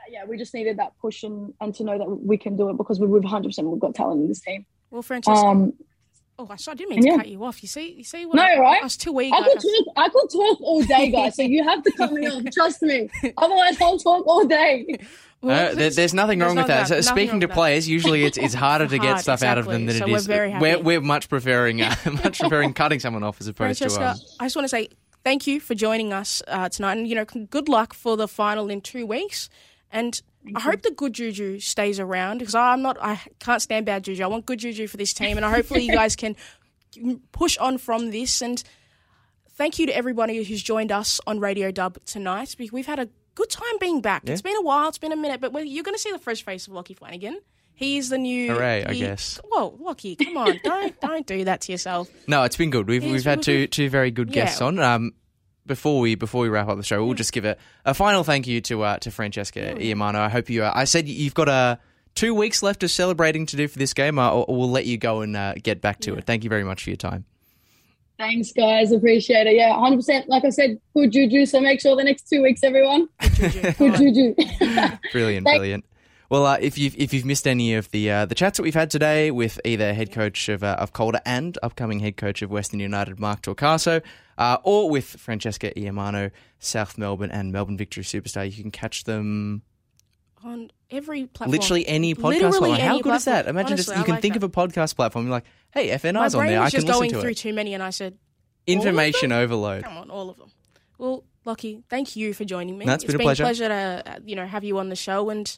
yeah, 0.09 0.25
we 0.25 0.37
just 0.37 0.53
needed 0.53 0.77
that 0.77 0.93
push 0.99 1.23
and, 1.23 1.53
and 1.59 1.73
to 1.75 1.83
know 1.83 1.97
that 1.97 2.05
we 2.05 2.37
can 2.37 2.55
do 2.55 2.69
it 2.69 2.77
because 2.77 2.99
we've 2.99 3.09
100 3.09 3.49
percent 3.49 3.67
we've 3.67 3.79
got 3.79 3.95
talent 3.95 4.21
in 4.21 4.27
this 4.27 4.39
team. 4.39 4.65
Well, 4.89 5.01
Francesca, 5.01 5.45
um, 5.45 5.73
Oh, 6.37 6.47
I 6.49 6.55
didn't 6.73 6.89
mean 6.89 7.01
to 7.01 7.07
yeah. 7.07 7.17
cut 7.17 7.29
you 7.29 7.43
off. 7.45 7.63
You 7.63 7.69
see, 7.69 7.93
you 7.93 8.03
see, 8.03 8.25
no, 8.25 8.41
I, 8.41 8.59
right? 8.59 8.81
I 8.81 8.83
was 8.83 8.97
too 8.97 9.19
eager. 9.21 9.35
I 9.35 9.41
could 9.41 9.61
talk. 9.61 9.93
I 9.95 10.09
could 10.09 10.29
talk 10.29 10.61
all 10.61 10.83
day, 10.83 11.09
guys. 11.09 11.35
so 11.35 11.43
you 11.43 11.63
have 11.63 11.81
to 11.83 11.91
cut 11.91 12.11
me 12.11 12.27
off. 12.27 12.43
Trust 12.53 12.81
me. 12.81 13.09
Otherwise, 13.37 13.79
I'll 13.81 13.97
talk 13.97 14.27
all 14.27 14.45
day. 14.45 14.97
Well, 15.41 15.71
uh, 15.71 15.75
there, 15.75 15.89
there's 15.91 16.13
nothing 16.13 16.39
wrong 16.39 16.55
with 16.55 16.67
that. 16.67 16.87
So 16.87 16.99
speaking 17.01 17.39
to 17.41 17.47
players, 17.47 17.87
usually 17.87 18.25
it's, 18.25 18.37
it's 18.37 18.53
harder 18.53 18.87
to 18.87 18.99
get 18.99 19.19
stuff 19.19 19.37
exactly. 19.37 19.47
out 19.47 19.57
of 19.59 19.65
them 19.65 19.85
than 19.85 19.97
so 19.97 20.07
it 20.07 20.11
is. 20.11 20.27
We're, 20.27 20.33
very 20.33 20.51
happy. 20.51 20.61
we're, 20.61 20.79
we're 20.79 21.01
much 21.01 21.29
preferring 21.29 21.81
uh, 21.81 21.95
much 22.23 22.39
preferring 22.39 22.73
cutting 22.73 22.99
someone 22.99 23.23
off 23.23 23.39
as 23.39 23.47
opposed 23.47 23.77
Francesca, 23.79 23.99
to. 23.99 24.09
Um... 24.09 24.17
I 24.39 24.45
just 24.45 24.55
want 24.55 24.65
to 24.65 24.69
say 24.69 24.89
thank 25.23 25.47
you 25.47 25.59
for 25.59 25.75
joining 25.75 26.11
us 26.11 26.41
uh, 26.47 26.67
tonight, 26.69 26.97
and 26.97 27.07
you 27.07 27.15
know, 27.15 27.25
good 27.25 27.69
luck 27.69 27.93
for 27.93 28.17
the 28.17 28.27
final 28.27 28.69
in 28.69 28.81
two 28.81 29.05
weeks. 29.05 29.49
And 29.91 30.21
I 30.53 30.59
hope 30.59 30.81
the 30.83 30.91
good 30.91 31.13
juju 31.13 31.59
stays 31.59 31.99
around 31.99 32.37
because 32.39 32.53
I'm 32.55 32.81
not. 32.81 32.97
I 33.01 33.19
can't 33.39 33.61
stand 33.61 33.85
bad 33.85 34.03
juju. 34.03 34.23
I 34.23 34.27
want 34.27 34.45
good 34.45 34.59
juju 34.59 34.87
for 34.87 34.97
this 34.97 35.13
team, 35.13 35.37
and 35.37 35.45
I 35.45 35.51
hopefully 35.51 35.81
you 35.83 35.93
guys 35.95 36.15
can 36.15 36.35
push 37.31 37.57
on 37.57 37.77
from 37.77 38.11
this. 38.11 38.41
And 38.41 38.63
thank 39.51 39.79
you 39.79 39.85
to 39.87 39.95
everybody 39.95 40.43
who's 40.43 40.61
joined 40.61 40.91
us 40.91 41.19
on 41.25 41.39
Radio 41.39 41.71
Dub 41.71 41.97
tonight. 42.05 42.55
We've 42.59 42.85
had 42.85 42.99
a 42.99 43.09
good 43.33 43.49
time 43.49 43.77
being 43.79 44.01
back. 44.01 44.23
Yeah. 44.25 44.33
It's 44.33 44.41
been 44.41 44.55
a 44.55 44.61
while. 44.61 44.89
It's 44.89 44.97
been 44.97 45.11
a 45.11 45.17
minute, 45.17 45.41
but 45.41 45.51
you're 45.67 45.83
going 45.83 45.95
to 45.95 45.99
see 46.01 46.11
the 46.11 46.19
fresh 46.19 46.43
face 46.43 46.67
of 46.67 46.73
Lockie 46.73 46.93
Flanagan. 46.93 47.39
He's 47.73 48.07
the 48.09 48.17
new. 48.17 48.53
Hooray, 48.53 48.85
I 48.85 48.93
guess. 48.93 49.39
Whoa, 49.43 49.75
Lockie, 49.79 50.15
come 50.15 50.37
on! 50.37 50.59
don't 50.63 50.97
don't 51.01 51.27
do 51.27 51.43
that 51.43 51.59
to 51.61 51.73
yourself. 51.73 52.09
No, 52.25 52.43
it's 52.43 52.55
been 52.55 52.69
good. 52.69 52.87
We've 52.87 53.03
Yes, 53.03 53.11
we've 53.11 53.23
had 53.25 53.41
two 53.41 53.67
two 53.67 53.89
very 53.89 54.11
good 54.11 54.31
guests 54.31 54.61
Yeah. 54.61 54.67
on. 54.67 54.79
Um, 54.79 55.11
before 55.65 55.99
we 55.99 56.15
before 56.15 56.41
we 56.41 56.49
wrap 56.49 56.67
up 56.67 56.77
the 56.77 56.83
show, 56.83 57.03
we'll 57.05 57.15
just 57.15 57.33
give 57.33 57.45
a, 57.45 57.57
a 57.85 57.93
final 57.93 58.23
thank 58.23 58.47
you 58.47 58.61
to 58.61 58.83
uh, 58.83 58.97
to 58.99 59.11
Francesca 59.11 59.75
Iermano. 59.75 60.15
I 60.15 60.29
hope 60.29 60.49
you. 60.49 60.63
Uh, 60.63 60.71
I 60.73 60.85
said 60.85 61.07
you've 61.07 61.33
got 61.33 61.49
uh, 61.49 61.77
two 62.13 62.33
weeks 62.33 62.63
left 62.63 62.83
of 62.83 62.91
celebrating 62.91 63.45
to 63.47 63.57
do 63.57 63.67
for 63.67 63.79
this 63.79 63.93
game. 63.93 64.19
Uh, 64.19 64.45
we'll 64.47 64.69
let 64.69 64.85
you 64.85 64.97
go 64.97 65.21
and 65.21 65.35
uh, 65.35 65.53
get 65.61 65.81
back 65.81 65.99
to 66.01 66.15
it. 66.15 66.25
Thank 66.25 66.43
you 66.43 66.49
very 66.49 66.63
much 66.63 66.83
for 66.83 66.89
your 66.89 66.97
time. 66.97 67.25
Thanks, 68.17 68.53
guys. 68.53 68.93
Appreciate 68.93 69.45
it. 69.45 69.55
Yeah, 69.55 69.71
100%. 69.71 70.27
Like 70.27 70.45
I 70.45 70.49
said, 70.49 70.79
good 70.93 71.11
juju. 71.11 71.45
So 71.45 71.59
make 71.59 71.81
sure 71.81 71.97
the 71.97 72.03
next 72.03 72.29
two 72.29 72.41
weeks, 72.41 72.63
everyone, 72.63 73.09
good 73.19 73.95
juju. 73.95 74.35
Brilliant, 75.11 75.45
brilliant. 75.45 75.85
Well, 76.29 76.45
uh, 76.45 76.57
if 76.59 76.77
you've 76.77 76.95
if 76.97 77.13
you've 77.13 77.25
missed 77.25 77.47
any 77.47 77.75
of 77.75 77.91
the 77.91 78.09
uh, 78.09 78.25
the 78.25 78.35
chats 78.35 78.57
that 78.57 78.63
we've 78.63 78.73
had 78.73 78.89
today 78.89 79.29
with 79.31 79.59
either 79.63 79.93
head 79.93 80.11
coach 80.11 80.49
of 80.49 80.63
uh, 80.63 80.75
of 80.79 80.91
Calder 80.93 81.21
and 81.25 81.57
upcoming 81.61 81.99
head 81.99 82.17
coach 82.17 82.41
of 82.41 82.49
Western 82.49 82.79
United, 82.79 83.19
Mark 83.19 83.41
Torcaso, 83.43 84.01
uh, 84.37 84.57
or 84.63 84.89
with 84.89 85.05
Francesca 85.05 85.71
Iermano, 85.75 86.31
South 86.59 86.97
Melbourne 86.97 87.31
and 87.31 87.51
Melbourne 87.51 87.77
Victory 87.77 88.03
Superstar, 88.03 88.49
you 88.51 88.61
can 88.63 88.71
catch 88.71 89.03
them 89.03 89.61
on 90.43 90.71
every 90.91 91.25
platform. 91.27 91.51
literally 91.51 91.87
any 91.87 92.15
podcast 92.15 92.23
Literally 92.51 92.69
platform. 92.71 92.79
How 92.79 92.99
good 93.01 93.13
is 93.15 93.25
that? 93.25 93.47
Imagine 93.47 93.73
Honestly, 93.73 93.77
just 93.77 93.97
you 93.97 94.01
I 94.01 94.05
can 94.05 94.13
like 94.15 94.21
think 94.21 94.33
that. 94.33 94.43
of 94.43 94.49
a 94.49 94.67
podcast 94.67 94.95
platform. 94.95 95.25
You're 95.25 95.31
like, 95.31 95.45
hey, 95.71 95.89
My 95.91 95.95
FNR's 95.97 96.35
on 96.35 96.47
there. 96.47 96.59
I 96.59 96.69
can 96.69 96.81
just 96.81 96.87
listen 96.87 96.99
going 96.99 97.11
to 97.11 97.21
through 97.21 97.29
it. 97.31 97.37
too 97.37 97.53
many, 97.53 97.73
and 97.73 97.83
I 97.83 97.89
said, 97.91 98.17
Information 98.67 99.31
overload. 99.31 99.83
"Come 99.83 99.97
on, 99.97 100.09
all 100.09 100.29
of 100.29 100.37
them." 100.37 100.49
Well, 100.97 101.23
Lockie, 101.45 101.83
thank 101.89 102.15
you 102.15 102.33
for 102.33 102.45
joining 102.45 102.77
me. 102.79 102.85
No, 102.85 102.93
it's 102.93 103.03
it's 103.03 103.13
been 103.13 103.21
a 103.21 103.23
pleasure. 103.23 103.43
pleasure 103.43 103.67
to 103.67 104.03
uh, 104.07 104.19
you 104.25 104.35
know 104.35 104.47
have 104.47 104.63
you 104.63 104.79
on 104.79 104.89
the 104.89 104.95
show, 104.95 105.29
and 105.29 105.55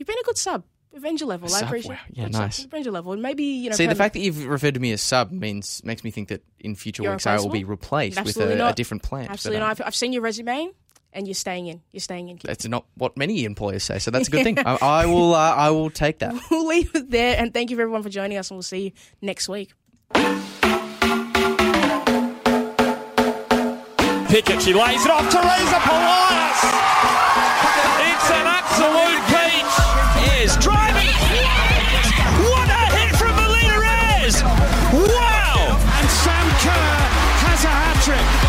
you've 0.00 0.06
been 0.08 0.18
a 0.18 0.24
good 0.24 0.36
sub. 0.38 0.64
Avenger 0.96 1.24
level, 1.24 1.46
I 1.46 1.50
Sub, 1.52 1.68
appreciate. 1.68 1.90
wow. 1.92 1.98
Yeah, 2.10 2.24
good 2.24 2.32
sub, 2.32 2.42
nice. 2.42 2.64
Avenger 2.64 2.90
level, 2.90 3.12
and 3.12 3.22
maybe 3.22 3.44
you 3.44 3.70
know. 3.70 3.76
See, 3.76 3.86
the 3.86 3.94
fact 3.94 4.14
that 4.14 4.20
you've 4.20 4.44
referred 4.44 4.74
to 4.74 4.80
me 4.80 4.90
as 4.90 5.00
sub 5.00 5.30
means 5.30 5.80
makes 5.84 6.02
me 6.02 6.10
think 6.10 6.26
that 6.30 6.42
in 6.58 6.74
future 6.74 7.04
You're 7.04 7.12
weeks 7.12 7.28
I 7.28 7.36
will 7.36 7.48
be 7.48 7.62
replaceable? 7.62 8.22
replaced 8.22 8.36
with 8.38 8.44
Absolutely 8.44 8.60
a, 8.60 8.68
a 8.70 8.72
different 8.72 9.02
plant. 9.04 9.28
But, 9.28 9.34
Absolutely, 9.34 9.60
um, 9.62 9.68
not. 9.68 9.80
I've, 9.80 9.86
I've 9.86 9.94
seen 9.94 10.12
your 10.12 10.22
resume, 10.22 10.72
and 11.12 11.28
you're 11.28 11.34
staying 11.34 11.68
in. 11.68 11.80
You're 11.92 12.00
staying 12.00 12.28
in. 12.28 12.38
kid. 12.38 12.48
That's 12.48 12.66
not 12.66 12.86
what 12.96 13.16
many 13.16 13.44
employers 13.44 13.84
say, 13.84 14.00
so 14.00 14.10
that's 14.10 14.26
a 14.26 14.30
good 14.32 14.42
thing. 14.42 14.58
I, 14.66 14.78
I 14.82 15.06
will. 15.06 15.32
Uh, 15.32 15.54
I 15.54 15.70
will 15.70 15.90
take 15.90 16.18
that. 16.20 16.34
We'll 16.50 16.66
leave 16.66 16.92
it 16.96 17.08
there, 17.08 17.36
and 17.38 17.54
thank 17.54 17.70
you 17.70 17.76
for 17.76 17.82
everyone 17.82 18.02
for 18.02 18.08
joining 18.08 18.36
us, 18.36 18.50
and 18.50 18.56
we'll 18.56 18.62
see 18.64 18.86
you 18.86 18.92
next 19.22 19.48
week. 19.48 19.72
Pickett, 24.30 24.62
she 24.62 24.72
lays 24.74 25.04
it 25.04 25.10
off. 25.10 25.26
Teresa 25.30 25.78
Polias. 25.86 26.60
It's 28.10 28.30
an 28.30 28.46
absolute 28.46 29.19
trick. 38.10 38.39